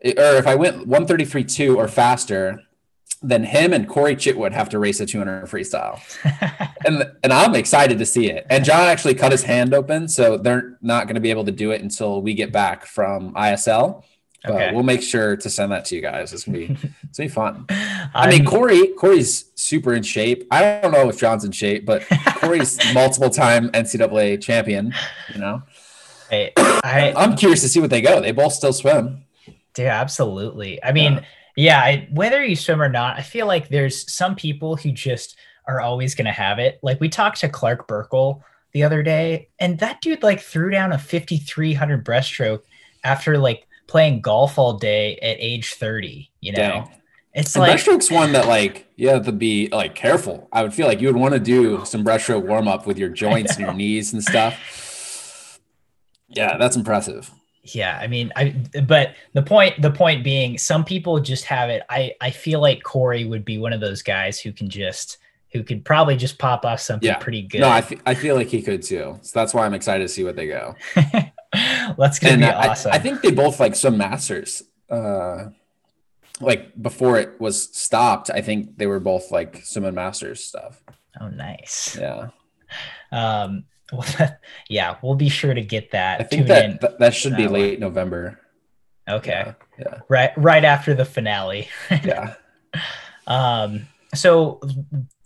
or 0.03 0.37
if 0.37 0.47
I 0.47 0.55
went 0.55 0.89
133.2 0.89 1.77
or 1.77 1.89
faster, 1.89 2.63
then 3.23 3.45
him 3.45 3.73
and 3.73 3.87
Corey 3.89 4.16
Chitwood 4.16 4.53
have 4.53 4.71
to 4.71 4.79
race 4.79 5.01
a 5.01 5.07
200 5.07 5.47
freestyle. 5.47 6.01
and 6.87 7.11
and 7.23 7.33
I'm 7.33 7.55
excited 7.55 7.99
to 7.99 8.07
see 8.07 8.31
it. 8.31 8.47
And 8.49 8.64
John 8.64 8.89
actually 8.89 9.14
cut 9.14 9.33
his 9.33 9.43
hand 9.43 9.75
open, 9.75 10.09
so 10.09 10.39
they're 10.39 10.79
not 10.81 11.07
going 11.07 11.16
to 11.16 11.21
be 11.21 11.31
able 11.31 11.45
to 11.45 11.53
do 11.53 11.71
it 11.71 11.83
until 11.83 12.23
we 12.23 12.35
get 12.35 12.53
back 12.53 12.87
from 12.87 13.35
ISL. 13.35 14.05
But 14.43 14.53
okay. 14.53 14.71
we'll 14.73 14.85
make 14.85 15.03
sure 15.03 15.37
to 15.37 15.51
send 15.51 15.71
that 15.73 15.85
to 15.87 15.97
you 15.97 16.01
guys. 16.01 16.33
It's 16.33 16.45
gonna 16.45 16.59
be 16.59 16.64
it's 17.03 17.18
gonna 17.18 17.29
be 17.29 17.29
fun. 17.29 17.66
I 18.14 18.31
mean, 18.31 18.47
Corey 18.47 18.89
Corey's 18.99 19.51
super 19.55 19.93
in 19.93 20.03
shape. 20.03 20.47
I 20.51 20.81
don't 20.81 20.93
know 20.93 21.11
if 21.11 21.18
John's 21.18 21.45
in 21.45 21.53
shape, 21.53 21.85
but 21.85 22.07
Corey's 22.37 22.79
multiple 22.95 23.29
time 23.29 23.68
NCAA 23.73 24.41
champion. 24.41 24.95
You 25.35 25.41
know, 25.41 25.62
hey, 26.31 26.53
I, 26.57 27.12
I'm 27.14 27.37
curious 27.37 27.61
to 27.62 27.68
see 27.68 27.81
what 27.81 27.91
they 27.91 28.01
go. 28.01 28.18
They 28.23 28.33
both 28.33 28.55
still 28.55 28.73
swim. 28.73 29.25
Yeah, 29.77 30.01
absolutely. 30.01 30.83
I 30.83 30.93
mean, 30.93 31.14
yeah, 31.14 31.25
yeah 31.57 31.81
I, 31.81 32.09
whether 32.13 32.45
you 32.45 32.57
swim 32.57 32.83
or 32.83 32.89
not, 32.89 33.19
I 33.19 33.23
feel 33.23 33.47
like 33.47 33.69
there's 33.69 34.13
some 34.13 34.35
people 34.35 34.77
who 34.77 34.93
just 34.93 35.37
are 35.67 35.81
always 35.81 36.15
going 36.15 36.27
to 36.27 36.33
have 36.33 36.59
it. 36.59 36.79
Like 36.83 37.01
we 37.01 37.09
talked 37.09 37.41
to 37.41 37.49
Clark 37.49 37.87
Burckle 37.87 38.43
the 38.73 38.83
other 38.83 39.03
day, 39.03 39.49
and 39.59 39.79
that 39.79 40.01
dude 40.01 40.23
like 40.23 40.41
threw 40.41 40.71
down 40.71 40.93
a 40.93 40.99
5300 40.99 42.05
breaststroke 42.05 42.63
after 43.05 43.39
like 43.39 43.67
playing 43.87 44.21
golf 44.21 44.59
all 44.59 44.75
day 44.75 45.17
at 45.17 45.37
age 45.39 45.75
30. 45.75 46.31
You 46.41 46.53
know, 46.53 46.59
Dang. 46.59 46.91
it's 47.35 47.55
and 47.55 47.63
like 47.63 47.79
breaststroke's 47.79 48.11
one 48.11 48.33
that 48.33 48.47
like 48.47 48.87
you 48.97 49.09
have 49.09 49.27
to 49.27 49.33
be 49.33 49.69
like 49.69 49.95
careful. 49.95 50.49
I 50.53 50.63
would 50.63 50.75
feel 50.75 50.87
like 50.87 51.01
you 51.01 51.09
would 51.09 51.17
want 51.17 51.35
to 51.35 51.41
do 51.41 51.85
some 51.85 52.05
breaststroke 52.05 52.47
warm 52.47 52.69
up 52.69 52.87
with 52.87 52.99
your 52.99 53.09
joints 53.09 53.57
and 53.57 53.61
your 53.61 53.75
knees 53.81 54.13
and 54.13 54.23
stuff. 54.23 55.59
Yeah, 56.29 56.57
that's 56.59 56.77
impressive. 56.77 57.31
Yeah, 57.63 57.99
I 58.01 58.07
mean, 58.07 58.33
I 58.37 58.55
but 58.87 59.15
the 59.35 59.43
point 59.43 59.81
the 59.83 59.91
point 59.91 60.25
being, 60.25 60.57
some 60.57 60.85
people 60.85 61.21
just 61.21 61.45
have 61.45 61.69
it. 61.69 61.83
I 61.91 62.15
I 62.21 62.31
feel 62.31 62.61
like 62.61 62.83
Corey 62.83 63.25
would 63.25 63.45
be 63.45 63.59
one 63.59 63.73
of 63.73 63.81
those 63.81 64.03
guys 64.03 64.41
who 64.41 64.53
can 64.53 64.69
just 64.69 65.19
who 65.53 65.63
could 65.63 65.85
probably 65.85 66.17
just 66.17 66.39
pop 66.39 66.65
off 66.65 66.81
something 66.81 67.09
yeah. 67.09 67.19
pretty 67.19 67.43
good. 67.43 67.61
No, 67.61 67.69
I, 67.69 67.79
f- 67.79 68.01
I 68.07 68.15
feel 68.15 68.37
like 68.37 68.47
he 68.47 68.63
could 68.63 68.83
too. 68.83 69.19
So 69.23 69.39
that's 69.39 69.53
why 69.53 69.67
I'm 69.67 69.75
excited 69.75 70.05
to 70.05 70.09
see 70.09 70.25
what 70.25 70.37
they 70.37 70.47
go. 70.47 70.75
that's 70.95 72.19
gonna 72.19 72.35
and 72.35 72.41
be 72.41 72.47
I, 72.47 72.69
awesome. 72.69 72.93
I 72.93 72.99
think 72.99 73.21
they 73.21 73.33
both 73.33 73.61
like 73.61 73.75
some 73.75 73.99
masters. 73.99 74.63
Uh, 74.89 75.51
like 76.41 76.81
before 76.81 77.19
it 77.19 77.41
was 77.41 77.77
stopped, 77.77 78.31
I 78.31 78.41
think 78.41 78.79
they 78.79 78.87
were 78.87 79.01
both 79.01 79.31
like 79.31 79.57
some 79.65 79.93
masters 79.95 80.45
stuff. 80.45 80.83
Oh, 81.21 81.29
nice. 81.29 81.97
Yeah. 82.01 82.31
Um, 83.13 83.65
yeah, 84.68 84.97
we'll 85.03 85.14
be 85.14 85.28
sure 85.28 85.55
to 85.55 85.62
get 85.62 85.91
that. 85.93 86.20
I 86.20 86.24
think 86.24 86.47
that, 86.49 86.80
that, 86.80 86.99
that 86.99 87.14
should 87.14 87.36
be 87.36 87.49
late 87.49 87.80
November. 87.80 88.41
Okay. 89.09 89.55
Yeah, 89.78 89.84
yeah. 89.86 89.99
Right 90.09 90.30
right 90.36 90.64
after 90.64 90.95
the 90.95 91.05
finale. 91.05 91.68
yeah. 91.91 92.34
Um 93.26 93.88
so 94.14 94.61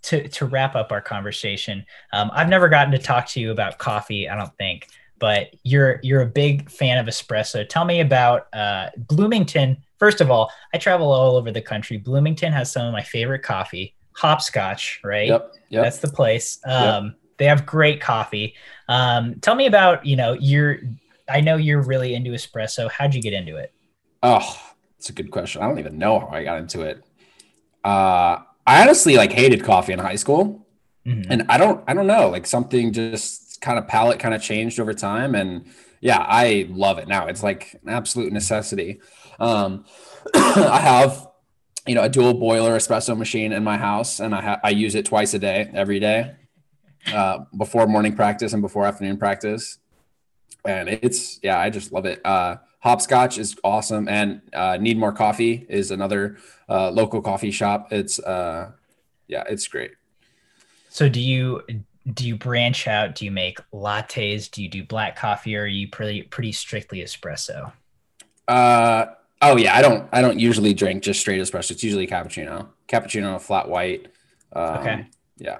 to 0.03 0.29
to 0.29 0.47
wrap 0.47 0.75
up 0.75 0.93
our 0.93 1.01
conversation, 1.01 1.85
um, 2.13 2.31
I've 2.33 2.49
never 2.49 2.69
gotten 2.69 2.93
to 2.93 2.99
talk 2.99 3.27
to 3.29 3.41
you 3.41 3.51
about 3.51 3.79
coffee, 3.79 4.29
I 4.29 4.37
don't 4.37 4.57
think, 4.57 4.89
but 5.19 5.55
you're 5.63 6.01
you're 6.03 6.23
a 6.23 6.27
big 6.27 6.71
fan 6.71 6.99
of 6.99 7.07
espresso. 7.07 7.69
Tell 7.69 7.85
me 7.85 8.01
about 8.01 8.47
uh, 8.55 8.91
Bloomington. 8.97 9.79
First 9.99 10.21
of 10.21 10.31
all, 10.31 10.51
I 10.73 10.79
travel 10.79 11.13
all 11.13 11.37
over 11.37 11.51
the 11.51 11.63
country. 11.63 11.97
Bloomington 11.97 12.53
has 12.53 12.71
some 12.73 12.87
of 12.87 12.93
my 12.93 13.03
favorite 13.03 13.43
coffee, 13.43 13.95
hopscotch, 14.13 15.01
right? 15.03 15.29
Yep. 15.29 15.55
Yep. 15.71 15.85
That's 15.85 15.99
the 15.99 16.09
place. 16.09 16.61
Um, 16.67 17.07
yep 17.07 17.15
they 17.39 17.47
have 17.47 17.67
great 17.67 18.01
coffee. 18.01 18.55
Um, 18.89 19.37
tell 19.41 19.55
me 19.55 19.67
about, 19.67 20.07
you 20.07 20.17
know, 20.17 20.35
you're, 20.35 20.79
I 21.29 21.41
know 21.41 21.57
you're 21.57 21.83
really 21.83 22.15
into 22.15 22.31
espresso. 22.31 22.91
How'd 22.91 23.15
you 23.15 23.23
get 23.23 23.33
into 23.33 23.57
it? 23.57 23.73
Oh, 24.23 24.59
it's 24.99 25.09
a 25.09 25.13
good 25.13 25.31
question. 25.31 25.63
I 25.63 25.69
don't 25.69 25.79
even 25.79 25.99
know 25.99 26.21
how 26.21 26.29
I 26.29 26.45
got 26.45 26.59
into 26.59 26.83
it. 26.83 27.05
Uh, 27.85 28.39
I 28.67 28.83
honestly 28.83 29.17
like 29.17 29.33
hated 29.33 29.63
coffee 29.63 29.93
in 29.93 29.99
high 29.99 30.17
school. 30.17 30.67
Mm-hmm. 31.07 31.31
And 31.31 31.47
I 31.49 31.59
don't, 31.59 31.85
I 31.87 31.95
don't 31.95 32.07
know, 32.07 32.31
like 32.31 32.47
something 32.47 32.93
just 32.93 33.61
kind 33.61 33.79
of 33.79 33.87
palate 33.87 34.19
kind 34.19 34.35
of 34.35 34.43
changed 34.43 34.81
over 34.81 34.95
time. 34.95 35.35
And 35.35 35.67
yeah, 36.01 36.25
I 36.27 36.67
love 36.71 36.99
it 36.99 37.09
now. 37.09 37.27
It's 37.27 37.43
like 37.43 37.75
an 37.83 37.91
absolute 37.91 38.33
necessity. 38.33 39.01
Um, 39.39 39.85
I 40.35 40.79
have, 40.81 41.27
you 41.87 41.95
know, 41.95 42.03
a 42.03 42.09
dual 42.09 42.33
boiler 42.35 42.77
espresso 42.77 43.17
machine 43.17 43.53
in 43.53 43.63
my 43.63 43.77
house 43.77 44.21
and 44.21 44.35
I, 44.35 44.41
ha- 44.41 44.61
I 44.65 44.71
use 44.71 44.95
it 44.95 45.05
twice 45.05 45.35
a 45.35 45.39
day, 45.39 45.71
every 45.75 46.01
day 46.01 46.35
uh, 47.13 47.41
before 47.57 47.87
morning 47.87 48.15
practice 48.15 48.53
and 48.53 48.63
before 48.63 48.87
afternoon 48.87 49.17
practice. 49.17 49.79
And 50.65 50.89
it's, 50.89 51.41
yeah, 51.43 51.59
I 51.59 51.71
just 51.71 51.93
love 51.93 52.07
it. 52.07 52.25
Uh, 52.25 52.57
Hopscotch 52.81 53.39
is 53.39 53.57
awesome. 53.65 54.09
And 54.09 54.41
uh, 54.53 54.79
Need 54.81 54.99
More 54.99 55.13
Coffee 55.13 55.67
is 55.69 55.91
another 55.91 56.39
uh, 56.69 56.91
local 56.91 57.21
coffee 57.21 57.51
shop. 57.51 57.93
It's, 57.93 58.19
uh, 58.19 58.73
yeah, 59.29 59.45
it's 59.49 59.67
great. 59.69 59.93
So 60.89 61.09
do 61.09 61.21
you, 61.21 61.63
do 62.13 62.27
you 62.27 62.37
branch 62.37 62.87
out? 62.87 63.15
Do 63.15 63.25
you 63.25 63.31
make 63.31 63.59
lattes? 63.73 64.51
Do 64.51 64.63
you 64.63 64.69
do 64.69 64.85
black 64.85 65.17
coffee 65.17 65.57
or 65.57 65.63
are 65.63 65.67
you 65.67 65.89
pretty, 65.89 66.23
pretty 66.23 66.53
strictly 66.53 67.01
espresso? 67.01 67.73
Uh, 68.47 69.07
oh 69.43 69.57
yeah. 69.57 69.77
I 69.77 69.83
don't, 69.83 70.09
I 70.13 70.21
don't 70.21 70.39
usually 70.39 70.73
drink 70.73 71.03
just 71.03 71.21
straight 71.21 71.41
espresso. 71.41 71.73
It's 71.73 71.83
usually 71.83 72.07
cappuccino, 72.07 72.69
cappuccino, 72.89 73.41
flat 73.41 73.69
white. 73.69 74.07
Um, 74.53 74.79
okay. 74.79 75.07
Yeah 75.37 75.59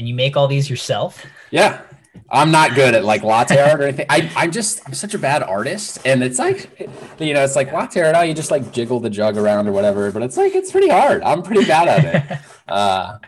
and 0.00 0.08
you 0.08 0.14
make 0.14 0.34
all 0.34 0.48
these 0.48 0.70
yourself? 0.70 1.26
Yeah. 1.50 1.82
I'm 2.30 2.50
not 2.50 2.74
good 2.74 2.94
at 2.94 3.04
like 3.04 3.22
latte 3.22 3.60
art 3.60 3.80
or 3.80 3.84
anything. 3.84 4.06
I, 4.08 4.30
I'm 4.34 4.50
just 4.50 4.80
I'm 4.86 4.94
such 4.94 5.12
a 5.12 5.18
bad 5.18 5.42
artist, 5.42 5.98
and 6.04 6.22
it's 6.22 6.38
like, 6.38 6.88
you 7.18 7.34
know, 7.34 7.44
it's 7.44 7.54
like 7.54 7.70
latte 7.70 8.00
art. 8.00 8.26
You 8.26 8.34
just 8.34 8.50
like 8.50 8.72
jiggle 8.72 8.98
the 8.98 9.10
jug 9.10 9.36
around 9.36 9.68
or 9.68 9.72
whatever, 9.72 10.10
but 10.10 10.22
it's 10.22 10.36
like 10.36 10.54
it's 10.54 10.72
pretty 10.72 10.88
hard. 10.88 11.22
I'm 11.22 11.42
pretty 11.42 11.66
bad 11.66 11.88
at 11.88 12.32
it. 12.32 12.38
Uh, 12.70 13.18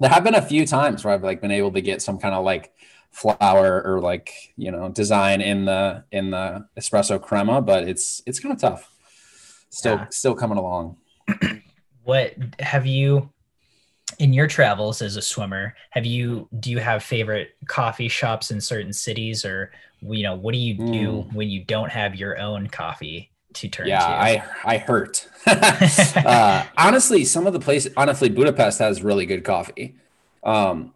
there 0.00 0.08
have 0.08 0.24
been 0.24 0.34
a 0.34 0.40
few 0.40 0.66
times 0.66 1.04
where 1.04 1.12
I've 1.12 1.22
like 1.22 1.42
been 1.42 1.50
able 1.50 1.70
to 1.72 1.82
get 1.82 2.00
some 2.00 2.16
kind 2.16 2.34
of 2.34 2.46
like 2.46 2.72
flower 3.10 3.82
or 3.84 4.00
like 4.00 4.32
you 4.56 4.70
know 4.70 4.88
design 4.88 5.42
in 5.42 5.66
the 5.66 6.04
in 6.10 6.30
the 6.30 6.66
espresso 6.78 7.20
crema, 7.20 7.60
but 7.60 7.86
it's 7.86 8.22
it's 8.24 8.40
kind 8.40 8.54
of 8.54 8.58
tough. 8.58 8.90
Still 9.68 9.96
yeah. 9.96 10.06
still 10.08 10.34
coming 10.34 10.56
along. 10.56 10.96
What 12.04 12.34
have 12.58 12.86
you? 12.86 13.30
In 14.18 14.32
your 14.32 14.46
travels 14.46 15.02
as 15.02 15.16
a 15.16 15.22
swimmer 15.22 15.74
have 15.90 16.04
you 16.04 16.48
do 16.58 16.70
you 16.70 16.78
have 16.78 17.02
favorite 17.02 17.56
coffee 17.66 18.08
shops 18.08 18.50
in 18.50 18.60
certain 18.60 18.92
cities 18.92 19.44
or 19.44 19.72
you 20.02 20.22
know 20.22 20.34
what 20.34 20.52
do 20.52 20.58
you 20.58 20.74
do 20.74 20.84
mm. 20.84 21.32
when 21.32 21.48
you 21.48 21.64
don't 21.64 21.90
have 21.90 22.14
your 22.14 22.38
own 22.38 22.66
coffee 22.68 23.30
to 23.54 23.68
turn 23.68 23.86
yeah 23.86 23.98
to? 23.98 24.04
i 24.06 24.44
i 24.64 24.78
hurt 24.78 25.28
uh, 25.46 26.64
honestly 26.76 27.24
some 27.24 27.46
of 27.46 27.52
the 27.52 27.60
places 27.60 27.92
honestly 27.96 28.28
budapest 28.28 28.78
has 28.78 29.02
really 29.02 29.26
good 29.26 29.44
coffee 29.44 29.96
um 30.44 30.94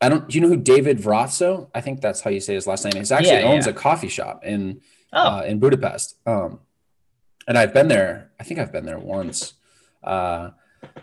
i 0.00 0.08
don't 0.08 0.28
do 0.28 0.38
you 0.38 0.40
know 0.40 0.48
who 0.48 0.56
david 0.56 0.98
Verraszto? 0.98 1.68
i 1.74 1.80
think 1.80 2.00
that's 2.00 2.20
how 2.20 2.30
you 2.30 2.40
say 2.40 2.54
his 2.54 2.66
last 2.66 2.84
name 2.84 2.94
he 2.94 3.00
actually 3.00 3.26
yeah, 3.28 3.42
owns 3.42 3.66
yeah. 3.66 3.72
a 3.72 3.74
coffee 3.74 4.08
shop 4.08 4.44
in 4.44 4.80
oh. 5.12 5.38
uh, 5.38 5.42
in 5.42 5.58
budapest 5.58 6.16
um 6.26 6.60
and 7.46 7.58
i've 7.58 7.74
been 7.74 7.88
there 7.88 8.30
i 8.40 8.42
think 8.42 8.58
i've 8.58 8.72
been 8.72 8.86
there 8.86 8.98
once 8.98 9.54
uh 10.02 10.50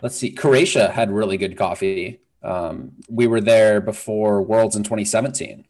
let's 0.02 0.16
see, 0.16 0.30
Croatia 0.32 0.90
had 0.90 1.10
really 1.10 1.36
good 1.36 1.56
coffee. 1.56 2.20
Um, 2.42 2.92
we 3.08 3.26
were 3.26 3.40
there 3.40 3.80
before 3.80 4.42
Worlds 4.42 4.76
in 4.76 4.82
2017. 4.82 5.66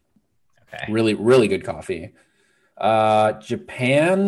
Okay. 0.74 0.92
Really, 0.92 1.14
really 1.14 1.48
good 1.48 1.64
coffee. 1.64 2.12
Uh, 2.76 3.32
Japan, 3.34 4.18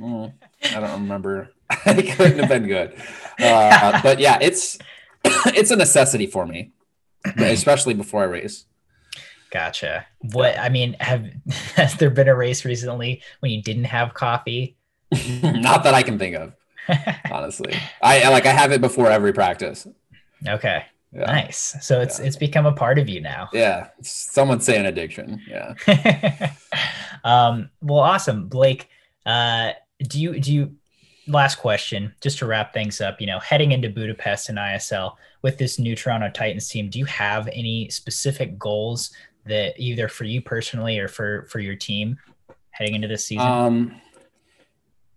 mm, 0.00 0.32
I 0.64 0.80
don't 0.80 1.02
remember. 1.02 1.50
it 1.86 2.16
couldn't 2.16 2.38
have 2.38 2.48
been 2.48 2.66
good. 2.66 2.94
Uh, 3.38 4.00
but 4.02 4.18
yeah, 4.18 4.38
it's 4.40 4.78
it's 5.24 5.70
a 5.70 5.76
necessity 5.76 6.26
for 6.26 6.46
me, 6.46 6.72
especially 7.36 7.94
before 7.94 8.22
I 8.22 8.26
race. 8.26 8.64
Gotcha. 9.50 10.06
What 10.32 10.58
I 10.58 10.70
mean, 10.70 10.96
have 10.98 11.26
has 11.76 11.94
there 11.96 12.10
been 12.10 12.28
a 12.28 12.34
race 12.34 12.64
recently 12.64 13.22
when 13.40 13.52
you 13.52 13.62
didn't 13.62 13.84
have 13.84 14.14
coffee? 14.14 14.76
Not 15.42 15.84
that 15.84 15.92
I 15.92 16.02
can 16.02 16.18
think 16.18 16.36
of. 16.36 16.54
honestly. 17.30 17.74
I 18.00 18.28
like 18.30 18.46
I 18.46 18.52
have 18.52 18.72
it 18.72 18.80
before 18.80 19.10
every 19.10 19.32
practice. 19.32 19.86
Okay. 20.46 20.84
Yeah. 21.12 21.26
Nice. 21.26 21.76
So 21.82 22.00
it's 22.00 22.18
yeah. 22.18 22.26
it's 22.26 22.36
become 22.36 22.66
a 22.66 22.72
part 22.72 22.98
of 22.98 23.08
you 23.08 23.20
now. 23.20 23.48
Yeah. 23.52 23.88
Someone's 24.00 24.64
saying 24.64 24.86
addiction. 24.86 25.40
Yeah. 25.48 25.74
um, 27.24 27.70
well, 27.82 28.00
awesome. 28.00 28.48
Blake, 28.48 28.88
uh, 29.26 29.72
do 30.08 30.20
you 30.20 30.40
do 30.40 30.52
you 30.52 30.76
last 31.28 31.56
question, 31.56 32.14
just 32.20 32.38
to 32.38 32.46
wrap 32.46 32.72
things 32.72 33.00
up, 33.00 33.20
you 33.20 33.26
know, 33.26 33.38
heading 33.38 33.72
into 33.72 33.88
Budapest 33.88 34.48
and 34.48 34.58
ISL 34.58 35.14
with 35.42 35.58
this 35.58 35.78
new 35.78 35.94
Toronto 35.94 36.30
Titans 36.30 36.68
team, 36.68 36.88
do 36.88 36.98
you 36.98 37.04
have 37.04 37.48
any 37.52 37.88
specific 37.90 38.58
goals 38.58 39.12
that 39.44 39.74
either 39.76 40.08
for 40.08 40.24
you 40.24 40.40
personally 40.40 40.98
or 40.98 41.08
for 41.08 41.46
for 41.46 41.58
your 41.58 41.74
team 41.74 42.18
heading 42.70 42.94
into 42.94 43.08
this 43.08 43.26
season? 43.26 43.46
Um 43.46 44.00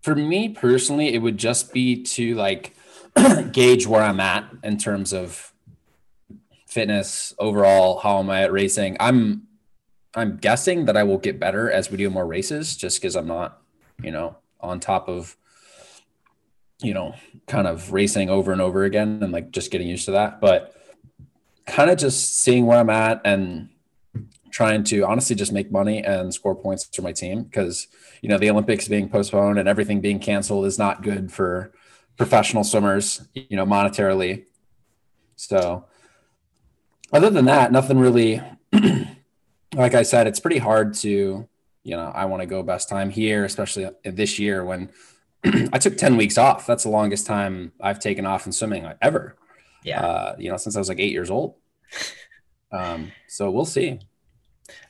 for 0.06 0.14
me 0.14 0.48
personally, 0.48 1.12
it 1.12 1.18
would 1.18 1.36
just 1.36 1.72
be 1.72 2.00
to 2.00 2.36
like 2.36 2.76
gauge 3.50 3.88
where 3.88 4.04
I'm 4.04 4.20
at 4.20 4.48
in 4.62 4.78
terms 4.78 5.12
of 5.12 5.52
fitness 6.68 7.34
overall. 7.40 7.98
How 7.98 8.20
am 8.20 8.30
I 8.30 8.42
at 8.42 8.52
racing? 8.52 8.96
I'm 9.00 9.48
I'm 10.14 10.36
guessing 10.36 10.84
that 10.84 10.96
I 10.96 11.02
will 11.02 11.18
get 11.18 11.40
better 11.40 11.68
as 11.72 11.90
we 11.90 11.96
do 11.96 12.08
more 12.08 12.24
races, 12.24 12.76
just 12.76 13.00
because 13.00 13.16
I'm 13.16 13.26
not, 13.26 13.60
you 14.00 14.12
know, 14.12 14.36
on 14.60 14.78
top 14.78 15.08
of, 15.08 15.36
you 16.80 16.94
know, 16.94 17.16
kind 17.48 17.66
of 17.66 17.92
racing 17.92 18.30
over 18.30 18.52
and 18.52 18.60
over 18.60 18.84
again 18.84 19.18
and 19.24 19.32
like 19.32 19.50
just 19.50 19.72
getting 19.72 19.88
used 19.88 20.04
to 20.04 20.12
that. 20.12 20.40
But 20.40 20.72
kind 21.66 21.90
of 21.90 21.98
just 21.98 22.38
seeing 22.38 22.64
where 22.64 22.78
I'm 22.78 22.90
at 22.90 23.22
and 23.24 23.70
trying 24.56 24.82
to 24.82 25.02
honestly 25.02 25.36
just 25.36 25.52
make 25.52 25.70
money 25.70 26.02
and 26.02 26.32
score 26.32 26.54
points 26.54 26.88
for 26.90 27.02
my 27.02 27.12
team 27.12 27.42
because 27.42 27.88
you 28.22 28.28
know 28.30 28.38
the 28.38 28.48
Olympics 28.48 28.88
being 28.88 29.06
postponed 29.06 29.58
and 29.58 29.68
everything 29.68 30.00
being 30.00 30.18
canceled 30.18 30.64
is 30.64 30.78
not 30.78 31.02
good 31.02 31.30
for 31.30 31.74
professional 32.16 32.64
swimmers, 32.64 33.28
you 33.34 33.54
know, 33.54 33.66
monetarily. 33.66 34.46
So 35.34 35.84
other 37.12 37.28
than 37.28 37.44
that, 37.44 37.70
nothing 37.70 37.98
really 37.98 38.42
like 39.74 39.92
I 39.92 40.04
said, 40.04 40.26
it's 40.26 40.40
pretty 40.40 40.56
hard 40.56 40.94
to, 40.94 41.46
you 41.82 41.96
know, 41.96 42.10
I 42.14 42.24
want 42.24 42.40
to 42.40 42.46
go 42.46 42.62
best 42.62 42.88
time 42.88 43.10
here, 43.10 43.44
especially 43.44 43.90
this 44.04 44.38
year 44.38 44.64
when 44.64 44.88
I 45.44 45.76
took 45.76 45.98
10 45.98 46.16
weeks 46.16 46.38
off. 46.38 46.66
That's 46.66 46.84
the 46.84 46.88
longest 46.88 47.26
time 47.26 47.72
I've 47.78 48.00
taken 48.00 48.24
off 48.24 48.46
in 48.46 48.52
swimming 48.52 48.90
ever. 49.02 49.36
Yeah. 49.84 50.00
Uh, 50.00 50.36
you 50.38 50.50
know, 50.50 50.56
since 50.56 50.76
I 50.76 50.78
was 50.78 50.88
like 50.88 50.98
eight 50.98 51.12
years 51.12 51.30
old. 51.30 51.56
Um, 52.72 53.12
so 53.28 53.48
we'll 53.48 53.64
see. 53.64 54.00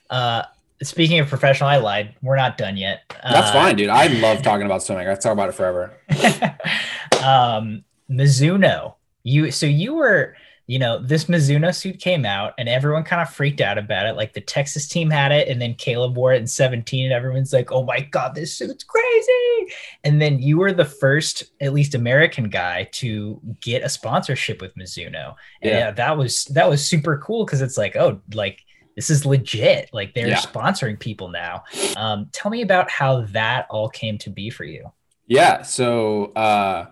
Uh, 0.09 0.43
speaking 0.83 1.19
of 1.19 1.27
professional, 1.27 1.69
I 1.69 1.77
lied. 1.77 2.15
We're 2.21 2.35
not 2.35 2.57
done 2.57 2.77
yet. 2.77 3.01
That's 3.23 3.49
uh, 3.49 3.53
fine, 3.53 3.75
dude. 3.75 3.89
I 3.89 4.07
love 4.19 4.41
talking 4.41 4.65
about 4.65 4.83
swimming. 4.83 5.07
I 5.07 5.15
talk 5.15 5.33
about 5.33 5.49
it 5.49 5.53
forever. 5.53 5.93
um, 7.23 7.83
Mizuno. 8.09 8.95
You 9.23 9.51
so 9.51 9.65
you 9.65 9.93
were, 9.95 10.37
you 10.67 10.79
know, 10.79 10.99
this 11.01 11.25
Mizuno 11.25 11.75
suit 11.75 11.99
came 11.99 12.25
out 12.25 12.53
and 12.57 12.69
everyone 12.69 13.03
kind 13.03 13.21
of 13.21 13.29
freaked 13.29 13.59
out 13.59 13.77
about 13.77 14.05
it. 14.05 14.15
Like 14.15 14.31
the 14.31 14.39
Texas 14.39 14.87
team 14.87 15.09
had 15.09 15.33
it, 15.33 15.49
and 15.49 15.61
then 15.61 15.73
Caeleb 15.73 16.13
wore 16.13 16.33
it 16.33 16.39
in 16.39 16.47
17, 16.47 17.03
and 17.03 17.13
everyone's 17.13 17.51
like, 17.51 17.71
oh 17.71 17.83
my 17.83 17.99
god, 17.99 18.35
this 18.35 18.55
suit's 18.55 18.85
crazy. 18.85 19.73
And 20.05 20.21
then 20.21 20.39
you 20.39 20.57
were 20.57 20.71
the 20.71 20.85
first, 20.85 21.43
at 21.59 21.73
least 21.73 21.93
American 21.93 22.47
guy, 22.47 22.87
to 22.93 23.41
get 23.59 23.83
a 23.83 23.89
sponsorship 23.89 24.61
with 24.61 24.75
Mizuno. 24.75 25.35
And 25.61 25.71
yeah, 25.71 25.91
that 25.91 26.17
was 26.17 26.45
that 26.45 26.69
was 26.69 26.85
super 26.85 27.17
cool 27.17 27.43
because 27.43 27.61
it's 27.61 27.77
like, 27.77 27.97
oh, 27.97 28.21
like 28.33 28.63
this 28.97 29.11
is 29.11 29.27
legit. 29.27 29.91
Like 29.93 30.15
they're 30.15 30.27
yeah. 30.27 30.39
sponsoring 30.39 30.99
people 30.99 31.29
now. 31.29 31.63
Um, 31.95 32.29
tell 32.33 32.49
me 32.49 32.63
about 32.63 32.89
how 32.89 33.21
that 33.27 33.67
all 33.69 33.89
came 33.89 34.17
to 34.17 34.31
be 34.31 34.49
for 34.49 34.63
you. 34.63 34.91
Yeah. 35.27 35.61
So 35.61 36.25
uh, 36.33 36.87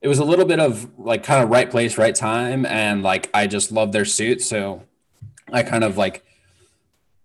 it 0.00 0.08
was 0.08 0.18
a 0.18 0.24
little 0.24 0.46
bit 0.46 0.60
of 0.60 0.98
like 0.98 1.22
kind 1.22 1.44
of 1.44 1.50
right 1.50 1.70
place, 1.70 1.98
right 1.98 2.14
time. 2.14 2.64
And 2.64 3.02
like 3.02 3.28
I 3.34 3.46
just 3.46 3.70
love 3.70 3.92
their 3.92 4.06
suit. 4.06 4.40
So 4.40 4.82
I 5.52 5.62
kind 5.62 5.84
of 5.84 5.98
like 5.98 6.24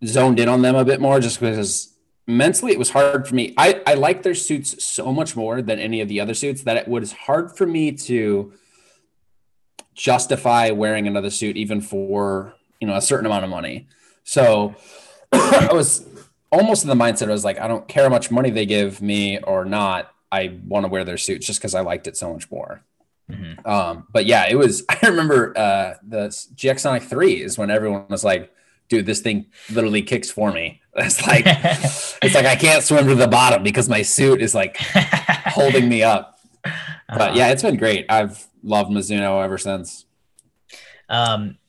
zoned 0.05 0.41
in 0.41 0.49
on 0.49 0.61
them 0.61 0.75
a 0.75 0.83
bit 0.83 0.99
more 0.99 1.21
just 1.21 1.39
because 1.39 1.93
mentally 2.27 2.73
it 2.73 2.79
was 2.79 2.89
hard 2.89 3.29
for 3.29 3.33
me. 3.33 3.53
I, 3.57 3.81
I 3.87 3.93
like 3.93 4.23
their 4.23 4.35
suits 4.35 4.83
so 4.83 5.13
much 5.13 5.37
more 5.37 5.61
than 5.61 5.79
any 5.79 6.01
of 6.01 6.09
the 6.09 6.19
other 6.19 6.33
suits 6.33 6.63
that 6.63 6.75
it 6.75 6.89
was 6.89 7.13
hard 7.13 7.55
for 7.55 7.65
me 7.65 7.93
to 7.93 8.51
justify 9.93 10.71
wearing 10.71 11.07
another 11.07 11.29
suit 11.29 11.55
even 11.55 11.79
for 11.81 12.53
you 12.79 12.87
know 12.87 12.95
a 12.95 13.01
certain 13.01 13.25
amount 13.25 13.43
of 13.43 13.49
money 13.49 13.87
so 14.27 14.75
I 15.31 15.69
was 15.71 16.05
almost 16.51 16.83
in 16.83 16.89
the 16.89 16.95
mindset 16.95 17.29
I 17.29 17.31
was 17.31 17.45
like, 17.45 17.59
I 17.59 17.67
don't 17.67 17.87
care 17.87 18.03
how 18.03 18.09
much 18.09 18.29
money 18.29 18.49
they 18.49 18.65
give 18.65 19.01
me 19.01 19.39
or 19.39 19.63
not. 19.63 20.13
I 20.29 20.59
want 20.67 20.83
to 20.83 20.89
wear 20.89 21.05
their 21.05 21.17
suits 21.17 21.47
just 21.47 21.59
because 21.59 21.73
I 21.73 21.79
liked 21.79 22.07
it 22.07 22.17
so 22.17 22.33
much 22.33 22.51
more. 22.51 22.83
Mm-hmm. 23.31 23.65
Um, 23.65 24.05
but 24.11 24.25
yeah, 24.25 24.45
it 24.49 24.55
was. 24.55 24.83
I 24.89 25.07
remember 25.07 25.57
uh, 25.57 25.93
the 26.05 26.27
GX 26.27 26.79
Sonic 26.79 27.03
Three 27.03 27.41
is 27.41 27.57
when 27.57 27.71
everyone 27.71 28.05
was 28.09 28.25
like, 28.25 28.53
"Dude, 28.89 29.05
this 29.05 29.21
thing 29.21 29.45
literally 29.71 30.01
kicks 30.01 30.29
for 30.29 30.51
me." 30.51 30.81
It's 30.99 31.25
like 31.27 31.43
it's 31.45 32.33
like 32.33 32.47
I 32.47 32.55
can't 32.55 32.83
swim 32.83 33.05
to 33.07 33.13
the 33.13 33.27
bottom 33.27 33.61
because 33.61 33.87
my 33.87 34.01
suit 34.01 34.41
is 34.41 34.55
like 34.55 34.77
holding 35.45 35.87
me 35.87 36.01
up. 36.01 36.39
But 36.63 36.73
uh-huh. 37.07 37.33
yeah, 37.35 37.51
it's 37.51 37.61
been 37.61 37.77
great. 37.77 38.07
I've 38.09 38.47
loved 38.63 38.89
Mizuno 38.89 39.43
ever 39.43 39.59
since. 39.59 40.05
Um, 41.07 41.59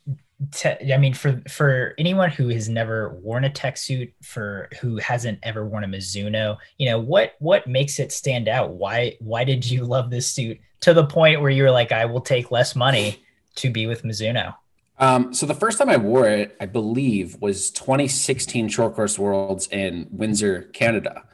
I 0.64 0.98
mean, 0.98 1.14
for 1.14 1.42
for 1.48 1.94
anyone 1.98 2.30
who 2.30 2.48
has 2.48 2.68
never 2.68 3.10
worn 3.22 3.44
a 3.44 3.50
tech 3.50 3.76
suit, 3.76 4.12
for 4.22 4.68
who 4.80 4.96
hasn't 4.98 5.40
ever 5.42 5.66
worn 5.66 5.82
a 5.82 5.88
Mizuno, 5.88 6.58
you 6.76 6.88
know 6.88 7.00
what 7.00 7.34
what 7.40 7.66
makes 7.66 7.98
it 7.98 8.12
stand 8.12 8.46
out? 8.46 8.74
Why 8.74 9.16
why 9.18 9.42
did 9.42 9.68
you 9.68 9.84
love 9.84 10.10
this 10.10 10.28
suit 10.28 10.60
to 10.80 10.94
the 10.94 11.04
point 11.04 11.40
where 11.40 11.50
you 11.50 11.64
were 11.64 11.72
like, 11.72 11.90
I 11.90 12.04
will 12.04 12.20
take 12.20 12.52
less 12.52 12.76
money 12.76 13.20
to 13.56 13.70
be 13.70 13.86
with 13.88 14.04
Mizuno? 14.04 14.54
Um, 15.00 15.34
so 15.34 15.44
the 15.44 15.54
first 15.54 15.76
time 15.76 15.88
I 15.88 15.96
wore 15.96 16.28
it, 16.28 16.56
I 16.60 16.66
believe, 16.66 17.40
was 17.40 17.70
2016 17.72 18.68
Short 18.68 18.94
Course 18.94 19.18
Worlds 19.18 19.66
in 19.68 20.06
Windsor, 20.10 20.70
Canada, 20.72 21.24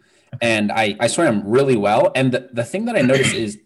and 0.41 0.73
I 0.73 0.97
I 0.99 1.09
swam 1.09 1.47
really 1.47 1.77
well. 1.77 2.11
And 2.15 2.33
the 2.33 2.49
the 2.55 2.65
thing 2.65 2.87
that 2.87 2.97
I 2.97 3.03
noticed 3.03 3.35
is 3.35 3.59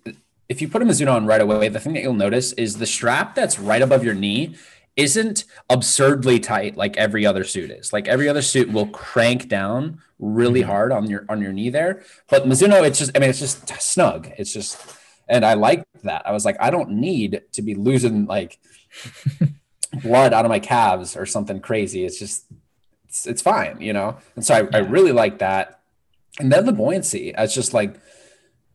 if 0.49 0.61
you 0.61 0.69
put 0.69 0.83
a 0.83 0.85
Mizuno 0.85 1.13
on 1.13 1.27
right 1.27 1.41
away, 1.41 1.69
the 1.69 1.79
thing 1.79 1.93
that 1.93 2.03
you'll 2.03 2.15
notice 2.15 2.53
is 2.55 2.79
the 2.79 2.87
strap 2.87 3.37
that's 3.37 3.61
right 3.61 3.83
above 3.83 4.03
your 4.03 4.15
knee 4.15 4.57
isn't 4.99 5.45
absurdly 5.71 6.41
tight 6.41 6.77
like 6.77 6.97
every 6.97 7.25
other 7.25 7.45
suit 7.45 7.71
is. 7.71 7.93
Like 7.93 8.09
every 8.09 8.29
other 8.29 8.43
suit 8.43 8.71
will 8.71 8.89
crank 8.89 9.49
down 9.49 10.03
really 10.19 10.61
mm-hmm. 10.61 10.71
hard 10.71 10.93
on 10.93 11.09
your 11.09 11.25
on 11.29 11.41
your 11.41 11.53
knee 11.53 11.71
there. 11.71 12.03
But 12.29 12.45
Mizuno, 12.45 12.85
it's 12.87 12.99
just 12.99 13.17
I 13.17 13.21
mean 13.21 13.31
it's 13.31 13.39
just 13.39 13.69
snug. 13.81 14.31
It's 14.37 14.53
just 14.53 14.77
and 15.29 15.47
I 15.47 15.55
like 15.55 15.85
that. 16.03 16.27
I 16.27 16.33
was 16.33 16.45
like, 16.45 16.57
I 16.61 16.71
don't 16.71 16.91
need 16.91 17.43
to 17.53 17.63
be 17.63 17.77
losing 17.77 18.27
like 18.27 18.59
blood 20.03 20.35
out 20.35 20.45
of 20.45 20.49
my 20.49 20.59
calves 20.59 21.17
or 21.17 21.27
something 21.27 21.61
crazy. 21.61 22.05
It's 22.05 22.19
just 22.19 22.47
it's, 23.07 23.25
it's 23.25 23.41
fine, 23.41 23.81
you 23.81 23.93
know. 23.93 24.19
And 24.35 24.45
so 24.45 24.55
I, 24.55 24.61
yeah. 24.63 24.69
I 24.75 24.79
really 24.79 25.13
like 25.13 25.39
that. 25.39 25.81
And 26.41 26.51
then 26.51 26.67
the 26.67 26.73
buoyancy. 26.73 27.33
It's 27.39 27.55
just 27.55 27.73
like 27.73 27.95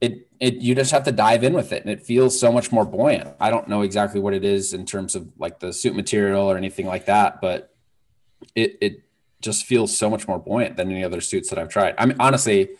it 0.04 0.28
it 0.42 0.56
you 0.56 0.76
just 0.76 0.92
have 0.92 1.04
to 1.04 1.14
dive 1.14 1.46
in 1.46 1.54
with 1.54 1.72
it 1.72 1.82
and 1.82 1.90
it 1.90 2.06
feels 2.06 2.38
so 2.38 2.52
much 2.52 2.74
more 2.74 2.84
buoyant. 2.84 3.34
I 3.40 3.50
don't 3.50 3.70
know 3.70 3.84
exactly 3.84 4.20
what 4.20 4.34
it 4.34 4.44
is 4.44 4.74
in 4.74 4.86
terms 4.86 5.16
of 5.16 5.30
like 5.38 5.60
the 5.62 5.72
suit 5.72 5.96
material 5.96 6.44
or 6.44 6.58
anything 6.58 6.86
like 6.86 7.06
that, 7.06 7.40
but 7.40 7.74
it 8.54 8.78
it 8.82 9.04
just 9.42 9.66
feels 9.66 9.98
so 9.98 10.10
much 10.10 10.28
more 10.28 10.38
buoyant 10.38 10.76
than 10.76 10.92
any 10.92 11.06
other 11.06 11.22
suits 11.22 11.50
that 11.50 11.58
I've 11.58 11.70
tried. 11.70 11.96
I 11.98 12.06
mean 12.06 12.18
honestly, 12.20 12.72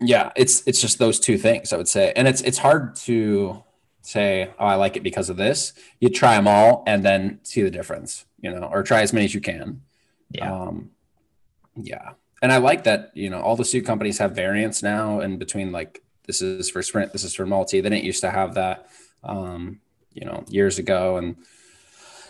yeah, 0.00 0.32
it's 0.36 0.62
it's 0.66 0.82
just 0.82 0.98
those 0.98 1.18
two 1.18 1.38
things 1.38 1.72
I 1.72 1.78
would 1.78 1.88
say. 1.88 2.12
And 2.14 2.28
it's 2.28 2.42
it's 2.42 2.58
hard 2.58 2.94
to 3.06 3.64
say, 4.02 4.50
oh, 4.58 4.66
I 4.66 4.74
like 4.74 4.98
it 4.98 5.02
because 5.02 5.30
of 5.30 5.38
this. 5.38 5.72
You 5.98 6.10
try 6.10 6.36
them 6.36 6.46
all 6.46 6.84
and 6.86 7.02
then 7.02 7.40
see 7.42 7.62
the 7.62 7.70
difference, 7.70 8.26
you 8.42 8.50
know, 8.50 8.68
or 8.70 8.82
try 8.82 9.00
as 9.00 9.14
many 9.14 9.24
as 9.24 9.34
you 9.34 9.40
can. 9.40 9.80
Yeah. 10.30 10.52
Um, 10.52 10.90
yeah 11.74 12.10
and 12.42 12.52
I 12.52 12.58
like 12.58 12.84
that 12.84 13.10
you 13.14 13.30
know 13.30 13.40
all 13.40 13.56
the 13.56 13.64
suit 13.64 13.84
companies 13.84 14.18
have 14.18 14.32
variants 14.32 14.82
now 14.82 15.20
in 15.20 15.38
between 15.38 15.72
like 15.72 16.02
this 16.30 16.42
is 16.42 16.70
for 16.70 16.80
sprint, 16.80 17.12
this 17.12 17.24
is 17.24 17.34
for 17.34 17.44
multi. 17.44 17.80
They 17.80 17.90
didn't 17.90 18.04
used 18.04 18.20
to 18.20 18.30
have 18.30 18.54
that, 18.54 18.86
um, 19.24 19.80
you 20.12 20.24
know, 20.24 20.44
years 20.46 20.78
ago, 20.78 21.16
and 21.16 21.34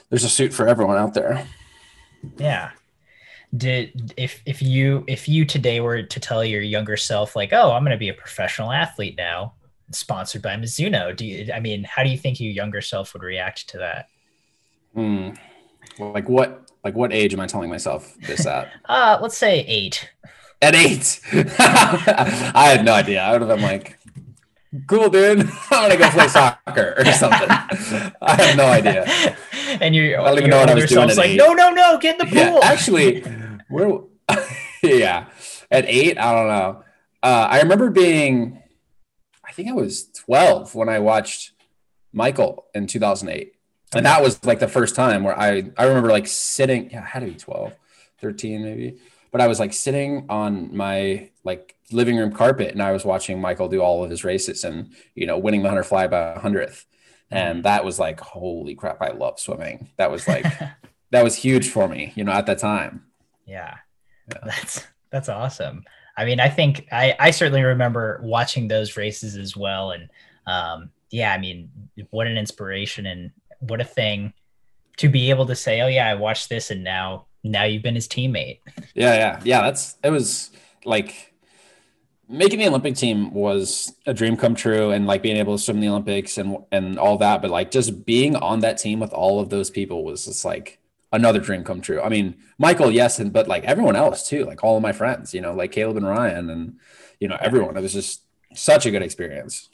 there's 0.09 0.25
a 0.25 0.29
suit 0.29 0.55
for 0.55 0.67
everyone 0.67 0.97
out 0.97 1.13
there. 1.13 1.47
Yeah. 2.39 2.71
Did 3.55 4.15
if 4.17 4.41
if 4.47 4.63
you 4.63 5.05
if 5.07 5.29
you 5.29 5.45
today 5.45 5.81
were 5.81 6.03
to 6.03 6.21
tell 6.21 6.43
your 6.43 6.63
younger 6.63 6.97
self 6.97 7.37
like, 7.37 7.53
oh, 7.53 7.73
I'm 7.73 7.83
going 7.83 7.93
to 7.93 7.99
be 7.99 8.09
a 8.09 8.15
professional 8.15 8.73
athlete 8.73 9.17
now, 9.19 9.53
sponsored 9.91 10.41
by 10.41 10.55
Mizuno, 10.57 11.15
do 11.15 11.27
you? 11.27 11.53
I 11.53 11.61
mean, 11.61 11.85
how 11.85 12.03
do 12.03 12.09
you 12.09 12.17
think 12.17 12.41
your 12.41 12.53
younger 12.53 12.81
self 12.81 13.13
would 13.13 13.23
react 13.23 13.69
to 13.71 13.79
that? 13.79 14.09
Hmm. 14.95 15.31
Well, 15.99 16.13
like 16.13 16.29
what 16.29 16.70
like, 16.85 16.95
what 16.95 17.13
age 17.13 17.35
am 17.35 17.41
I 17.41 17.47
telling 17.47 17.71
myself 17.71 18.17
this 18.27 18.47
at? 18.47 18.71
uh, 18.87 19.19
let's 19.21 19.37
say 19.37 19.61
eight. 19.67 20.11
At 20.63 20.75
eight, 20.75 21.21
I 21.33 22.75
had 22.75 22.85
no 22.85 22.93
idea. 22.93 23.23
I 23.23 23.33
would 23.33 23.41
have 23.41 23.49
been 23.49 23.63
like, 23.63 23.99
"Cool, 24.87 25.09
dude. 25.09 25.41
I'm 25.71 25.89
gonna 25.89 25.97
go 25.97 26.11
play 26.11 26.29
soccer 26.29 26.97
or 26.99 27.05
something." 27.13 27.49
I 27.49 28.35
have 28.37 28.57
no 28.59 28.67
idea. 28.67 29.07
And 29.81 29.95
you're, 29.95 30.21
I 30.21 30.29
don't 30.29 30.39
even 30.39 30.51
know 30.51 30.59
what 30.59 30.69
I 30.69 30.75
was 30.75 30.91
doing. 30.91 31.09
At 31.09 31.17
like, 31.17 31.31
eight. 31.31 31.37
no, 31.39 31.55
no, 31.55 31.71
no, 31.71 31.97
get 31.99 32.21
in 32.21 32.27
the 32.27 32.35
pool. 32.35 32.59
Yeah, 32.61 32.61
actually, 32.63 33.25
we're 33.71 34.01
yeah. 34.83 35.27
At 35.71 35.85
eight, 35.87 36.19
I 36.19 36.33
don't 36.35 36.49
know. 36.49 36.85
Uh, 37.23 37.47
I 37.51 37.61
remember 37.61 37.91
being, 37.91 38.63
I 39.45 39.53
think 39.53 39.69
I 39.69 39.73
was 39.73 40.09
12 40.25 40.75
when 40.75 40.89
I 40.89 40.99
watched 40.99 41.53
Michael 42.13 42.67
in 42.75 42.87
2008 42.87 43.55
and 43.95 44.07
that 44.07 44.23
was 44.23 44.45
like 44.45 44.61
the 44.61 44.69
first 44.69 44.95
time 44.95 45.25
where 45.25 45.39
I 45.39 45.71
I 45.77 45.85
remember 45.85 46.11
like 46.11 46.27
sitting 46.27 46.91
yeah 46.91 47.03
I 47.03 47.07
had 47.07 47.21
to 47.21 47.27
be 47.27 47.35
12 47.35 47.75
13 48.21 48.63
maybe 48.63 48.99
but 49.33 49.41
I 49.41 49.47
was 49.47 49.61
like 49.61 49.73
sitting 49.73 50.27
on 50.29 50.77
my 50.77 51.31
like 51.45 51.77
living 51.93 52.17
room 52.17 52.33
carpet 52.33 52.73
and 52.73 52.83
I 52.83 52.93
was 52.93 53.05
watching 53.05 53.41
Michael 53.41 53.69
do 53.69 53.81
all 53.81 54.05
of 54.05 54.11
his 54.11 54.25
races 54.25 54.65
and 54.65 54.93
you 55.15 55.27
know 55.27 55.39
winning 55.39 55.63
the 55.63 55.69
100 55.69 55.85
fly 55.85 56.07
by 56.07 56.35
a 56.35 56.39
hundredth 56.39 56.87
and 57.31 57.57
mm-hmm. 57.57 57.63
that 57.63 57.85
was 57.85 57.99
like 57.99 58.21
holy 58.21 58.75
crap 58.75 59.01
I 59.01 59.11
love 59.11 59.39
swimming 59.41 59.89
that 59.97 60.11
was 60.11 60.27
like 60.29 60.45
that 61.11 61.25
was 61.25 61.37
huge 61.37 61.69
for 61.69 61.89
me 61.89 62.13
you 62.15 62.25
know 62.25 62.33
at 62.33 62.47
that 62.47 62.59
time 62.59 63.07
yeah, 63.47 63.79
yeah. 64.29 64.39
that's 64.45 64.87
that's 65.11 65.29
awesome 65.29 65.85
I 66.21 66.27
mean, 66.27 66.39
I 66.39 66.51
think 66.51 66.87
I, 66.93 67.17
I 67.19 67.31
certainly 67.31 67.63
remember 67.63 68.21
watching 68.23 68.69
those 68.69 68.99
races 68.99 69.37
as 69.37 69.57
well. 69.57 69.93
And 69.93 70.11
um, 70.47 70.91
yeah, 71.11 71.33
I 71.33 71.39
mean, 71.39 71.71
what 72.11 72.27
an 72.27 72.37
inspiration 72.37 73.07
and 73.07 73.31
what 73.61 73.81
a 73.81 73.85
thing 73.85 74.33
to 74.99 75.09
be 75.09 75.31
able 75.31 75.47
to 75.47 75.55
say, 75.55 75.81
oh 75.81 75.87
yeah, 75.87 76.09
I 76.09 76.15
watched 76.15 76.49
this 76.49 76.71
and 76.71 76.85
now 76.85 77.27
now 77.43 77.65
you've 77.65 77.83
been 77.83 77.95
his 77.95 78.09
teammate. 78.09 78.61
Yeah, 78.95 79.15
yeah, 79.15 79.41
yeah. 79.45 79.63
That's 79.63 79.97
it 80.05 80.11
was 80.11 80.51
like 80.85 81.35
making 82.29 82.59
the 82.59 82.69
Olympic 82.69 82.95
team 82.95 83.33
was 83.33 83.95
a 84.07 84.15
dream 84.15 84.37
come 84.37 84.55
true 84.55 84.91
and 84.91 85.07
like 85.07 85.23
being 85.23 85.37
able 85.37 85.57
to 85.57 85.63
swim 85.63 85.79
in 85.79 85.81
the 85.83 85.89
Olympics 85.89 86.39
and 86.39 86.59
and 86.71 86.99
all 86.99 87.19
that. 87.19 87.43
But 87.43 87.51
like 87.51 87.71
just 87.71 88.05
being 88.05 88.37
on 88.37 88.61
that 88.61 88.79
team 88.79 89.01
with 89.01 89.13
all 89.13 89.41
of 89.41 89.49
those 89.49 89.71
people 89.71 90.05
was 90.05 90.27
just 90.27 90.45
like 90.45 90.79
another 91.13 91.41
dream 91.41 91.65
come 91.65 91.81
true. 91.81 92.01
I 92.01 92.09
mean, 92.09 92.37
Michael, 92.59 92.91
yes, 92.91 93.19
and 93.19 93.33
but 93.33 93.49
like 93.49 93.65
everyone 93.65 93.97
else 93.97 94.29
too, 94.29 94.45
like 94.45 94.63
all 94.63 94.77
of 94.77 94.83
my 94.83 94.93
friends, 94.93 95.35
you 95.35 95.41
know, 95.41 95.55
like 95.55 95.73
Caeleb 95.73 95.97
and 95.97 96.07
Ryan 96.07 96.51
and 96.51 96.79
you 97.19 97.29
know, 97.29 97.39
everyone. 97.41 97.77
It 97.77 97.83
was 97.83 97.93
just 97.93 98.23
such 98.55 98.87
a 98.87 98.91
good 98.91 99.03
experience. 99.03 99.69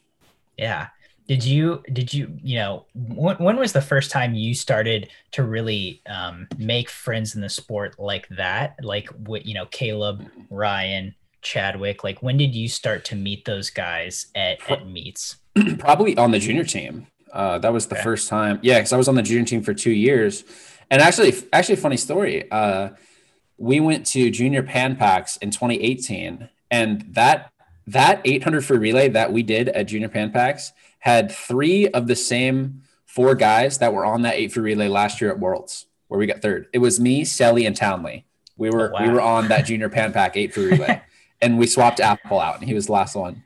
Yeah. 0.56 0.88
Did 1.26 1.44
you 1.44 1.82
did 1.92 2.14
you 2.14 2.38
you 2.42 2.56
know 2.58 2.86
when, 2.94 3.36
when 3.36 3.56
was 3.56 3.72
the 3.72 3.82
first 3.82 4.10
time 4.10 4.34
you 4.34 4.54
started 4.54 5.08
to 5.32 5.42
really 5.42 6.02
um, 6.06 6.46
make 6.56 6.88
friends 6.88 7.34
in 7.34 7.40
the 7.40 7.48
sport 7.48 7.98
like 7.98 8.28
that? 8.28 8.76
Like 8.82 9.08
what 9.08 9.44
you 9.44 9.54
know, 9.54 9.66
Caeleb, 9.66 10.28
Ryan, 10.50 11.14
Chadwick. 11.42 12.04
Like 12.04 12.22
when 12.22 12.36
did 12.36 12.54
you 12.54 12.68
start 12.68 13.04
to 13.06 13.16
meet 13.16 13.44
those 13.44 13.70
guys 13.70 14.26
at, 14.34 14.58
at 14.70 14.86
meets? 14.86 15.36
Probably 15.78 16.16
on 16.16 16.30
the 16.30 16.38
junior 16.38 16.64
team. 16.64 17.06
Uh, 17.32 17.58
that 17.58 17.72
was 17.72 17.86
the 17.86 17.96
okay. 17.96 18.04
first 18.04 18.28
time. 18.28 18.58
Yeah, 18.62 18.78
because 18.78 18.92
I 18.92 18.96
was 18.96 19.08
on 19.08 19.14
the 19.14 19.22
junior 19.22 19.44
team 19.44 19.62
for 19.62 19.74
two 19.74 19.90
years, 19.90 20.44
and 20.90 21.02
actually, 21.02 21.34
actually, 21.52 21.76
funny 21.76 21.96
story. 21.96 22.50
Uh, 22.50 22.90
we 23.58 23.80
went 23.80 24.06
to 24.06 24.30
Junior 24.30 24.62
Pan 24.62 24.96
Pacs 24.96 25.36
in 25.38 25.50
2018, 25.50 26.48
and 26.70 27.04
that 27.10 27.52
that 27.86 28.20
800 28.24 28.64
free 28.64 28.78
relay 28.78 29.08
that 29.08 29.32
we 29.32 29.42
did 29.42 29.68
at 29.68 29.84
Junior 29.84 30.08
Pan 30.08 30.32
Pacs 30.32 30.72
had 31.06 31.30
three 31.30 31.86
of 31.88 32.08
the 32.08 32.16
same 32.16 32.82
four 33.04 33.36
guys 33.36 33.78
that 33.78 33.94
were 33.94 34.04
on 34.04 34.22
that 34.22 34.34
eight 34.34 34.52
free 34.52 34.74
relay 34.74 34.88
last 34.88 35.20
year 35.20 35.30
at 35.30 35.38
Worlds, 35.38 35.86
where 36.08 36.18
we 36.18 36.26
got 36.26 36.42
third. 36.42 36.66
It 36.72 36.78
was 36.78 36.98
me, 36.98 37.24
Sally, 37.24 37.64
and 37.64 37.76
Townley. 37.76 38.26
We 38.56 38.70
were 38.70 38.90
oh, 38.90 38.92
wow. 38.92 39.06
we 39.06 39.12
were 39.12 39.20
on 39.20 39.46
that 39.46 39.66
Junior 39.66 39.88
Pan 39.88 40.12
Pac 40.12 40.36
eight 40.36 40.52
free 40.52 40.66
relay, 40.66 41.00
and 41.40 41.58
we 41.58 41.68
swapped 41.68 42.00
Apple 42.00 42.40
out, 42.40 42.58
and 42.58 42.68
he 42.68 42.74
was 42.74 42.86
the 42.86 42.92
last 42.92 43.14
one. 43.16 43.44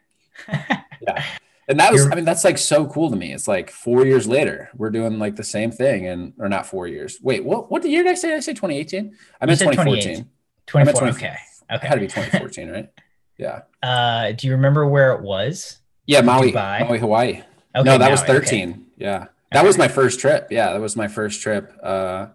Yeah. 1.03 1.25
and 1.67 1.81
that 1.81 1.93
was 1.93 2.03
You're, 2.03 2.13
i 2.13 2.15
mean 2.15 2.27
that's 2.27 2.45
like 2.45 2.59
so 2.59 2.85
cool 2.85 3.09
to 3.09 3.17
me. 3.17 3.33
It's 3.33 3.49
like 3.49 3.71
four 3.71 4.05
years 4.05 4.29
later 4.29 4.69
we're 4.77 4.91
doing 4.91 5.19
like 5.19 5.35
the 5.37 5.43
same 5.43 5.71
thing 5.73 6.07
and 6.07 6.35
or 6.39 6.47
not 6.47 6.67
four 6.67 6.87
years. 6.87 7.19
Wait 7.23 7.43
what 7.43 7.71
what 7.71 7.83
year 7.89 8.03
did 8.03 8.13
i 8.13 8.15
say? 8.15 8.35
I 8.37 8.41
say 8.41 8.53
2018 8.53 9.17
i 9.41 9.47
meant 9.47 9.61
2014 9.61 10.29
20, 10.67 10.91
okay 10.93 11.27
okay. 11.27 11.37
It 11.71 11.81
had 11.81 11.95
to 11.95 12.01
be 12.01 12.07
2014 12.07 12.69
right? 12.69 12.91
Yeah. 13.39 13.63
Uh 13.83 14.33
do 14.33 14.47
you 14.47 14.53
remember 14.53 14.87
where 14.87 15.13
it 15.15 15.23
was? 15.23 15.79
Yeah 16.05 16.21
maui. 16.21 16.53
Dubai? 16.53 16.87
maui 16.87 16.99
hawaii 16.99 17.45
okay, 17.75 17.85
no 17.85 17.99
that 17.99 18.01
Maui, 18.01 18.11
was 18.11 18.23
13 18.23 18.71
okay. 18.71 18.81
yeah 18.97 19.27
that 19.53 19.61
okay. 19.61 19.67
was 19.67 19.79
my 19.79 19.89
first 19.89 20.21
trip 20.21 20.49
yeah 20.51 20.73
that 20.73 20.81
was 20.81 20.97
my 20.97 21.09
first 21.09 21.41
trip 21.41 21.73
uh 21.83 22.27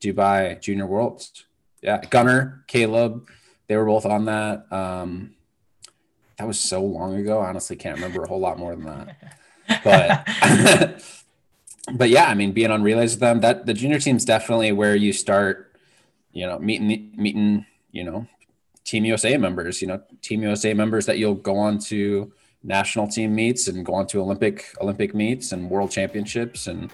dubai 0.00 0.60
junior 0.60 0.86
worlds 0.86 1.44
yeah 1.82 2.00
Gunnar 2.10 2.64
caeleb 2.68 3.26
they 3.68 3.76
were 3.76 3.86
both 3.86 4.06
on 4.06 4.24
that 4.26 4.70
um 4.72 5.34
that 6.42 6.48
was 6.48 6.58
so 6.58 6.82
long 6.82 7.14
ago. 7.14 7.38
I 7.38 7.50
honestly 7.50 7.76
can't 7.76 7.94
remember 7.94 8.24
a 8.24 8.26
whole 8.26 8.40
lot 8.40 8.58
more 8.58 8.74
than 8.74 8.84
that. 8.86 9.38
But 9.84 11.02
but 11.94 12.08
yeah, 12.08 12.24
I 12.24 12.34
mean, 12.34 12.50
being 12.50 12.72
on 12.72 12.82
relays 12.82 13.12
with 13.12 13.20
them, 13.20 13.40
that 13.42 13.64
the 13.64 13.72
junior 13.72 14.00
team's 14.00 14.24
definitely 14.24 14.72
where 14.72 14.96
you 14.96 15.12
start, 15.12 15.72
you 16.32 16.44
know, 16.44 16.58
meeting 16.58 17.12
meeting, 17.16 17.66
you 17.92 18.02
know, 18.02 18.26
Team 18.84 19.04
USA 19.04 19.36
members, 19.36 19.80
you 19.80 19.86
know, 19.86 20.02
Team 20.20 20.42
USA 20.42 20.74
members 20.74 21.06
that 21.06 21.18
you'll 21.18 21.34
go 21.34 21.56
on 21.56 21.78
to 21.78 22.32
national 22.64 23.08
team 23.08 23.34
meets 23.34 23.68
and 23.68 23.84
go 23.84 23.94
on 23.94 24.06
to 24.08 24.20
Olympic 24.20 24.74
Olympic 24.80 25.14
meets 25.14 25.52
and 25.52 25.68
world 25.68 25.90
championships 25.90 26.66
and 26.66 26.92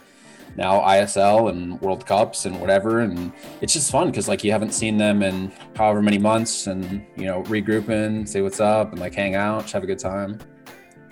now 0.57 0.81
ISL 0.81 1.51
and 1.51 1.81
World 1.81 2.05
Cups 2.07 2.47
and 2.47 2.61
whatever. 2.61 3.01
And 3.01 3.33
it's 3.61 3.73
just 3.73 3.91
fun 3.91 4.11
because 4.11 4.29
like 4.29 4.43
you 4.43 4.51
haven't 4.51 4.73
seen 4.73 4.97
them 4.97 5.23
in 5.23 5.53
however 5.77 6.03
many 6.03 6.19
months 6.19 6.67
and, 6.67 7.05
you 7.17 7.27
know, 7.27 7.43
regrouping, 7.45 8.27
say 8.27 8.41
what's 8.41 8.61
up 8.61 8.93
and 8.93 9.01
like 9.01 9.15
hang 9.15 9.35
out, 9.35 9.63
just 9.63 9.73
have 9.73 9.85
a 9.85 9.87
good 9.87 9.99
time. 9.99 10.39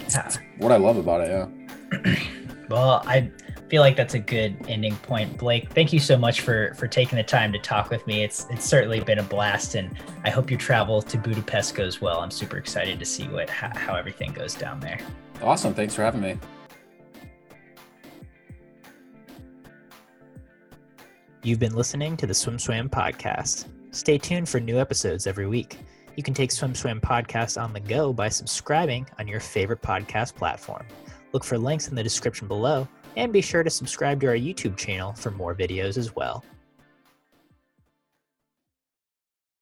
That's 0.08 0.38
what 0.58 0.72
I 0.72 0.76
love 0.76 0.96
about 0.96 1.20
it. 1.20 1.30
Yeah. 1.30 2.16
well, 2.68 3.02
I 3.06 3.30
feel 3.68 3.82
like 3.82 3.96
that's 3.96 4.14
a 4.14 4.18
good 4.18 4.56
ending 4.68 4.94
point. 4.96 5.36
Blake, 5.38 5.70
thank 5.72 5.92
you 5.92 5.98
so 5.98 6.16
much 6.16 6.40
for 6.40 6.74
for 6.74 6.86
taking 6.86 7.16
the 7.16 7.24
time 7.24 7.52
to 7.52 7.58
talk 7.58 7.90
with 7.90 8.06
me. 8.06 8.22
It's 8.22 8.46
it's 8.50 8.64
certainly 8.64 9.00
been 9.00 9.18
a 9.18 9.22
blast 9.22 9.74
and 9.74 9.96
I 10.24 10.30
hope 10.30 10.50
your 10.50 10.60
travel 10.60 11.02
to 11.02 11.18
Budapest 11.18 11.74
goes 11.74 12.00
well. 12.00 12.20
I'm 12.20 12.30
super 12.30 12.56
excited 12.58 12.98
to 12.98 13.04
see 13.04 13.24
what 13.28 13.50
how, 13.50 13.76
how 13.76 13.94
everything 13.94 14.32
goes 14.32 14.54
down 14.54 14.80
there. 14.80 14.98
Awesome. 15.42 15.74
Thanks 15.74 15.94
for 15.94 16.02
having 16.02 16.20
me. 16.20 16.38
You've 21.42 21.60
been 21.60 21.76
listening 21.76 22.16
to 22.16 22.26
the 22.26 22.32
SwimSwam 22.32 22.88
podcast. 22.88 23.66
Stay 23.92 24.18
tuned 24.18 24.48
for 24.48 24.58
new 24.58 24.80
episodes 24.80 25.28
every 25.28 25.46
week. 25.46 25.78
You 26.16 26.22
can 26.22 26.34
take 26.34 26.50
SwimSwam 26.50 27.00
podcast 27.00 27.62
on 27.62 27.72
the 27.72 27.78
go 27.78 28.12
by 28.12 28.28
subscribing 28.30 29.06
on 29.18 29.28
your 29.28 29.38
favorite 29.38 29.80
podcast 29.80 30.34
platform. 30.34 30.86
Look 31.32 31.44
for 31.44 31.56
links 31.56 31.88
in 31.88 31.94
the 31.94 32.02
description 32.02 32.48
below 32.48 32.88
and 33.16 33.32
be 33.32 33.40
sure 33.40 33.62
to 33.62 33.70
subscribe 33.70 34.20
to 34.20 34.28
our 34.28 34.34
YouTube 34.34 34.76
channel 34.76 35.12
for 35.14 35.30
more 35.30 35.54
videos 35.54 35.96
as 35.96 36.14
well. 36.14 36.44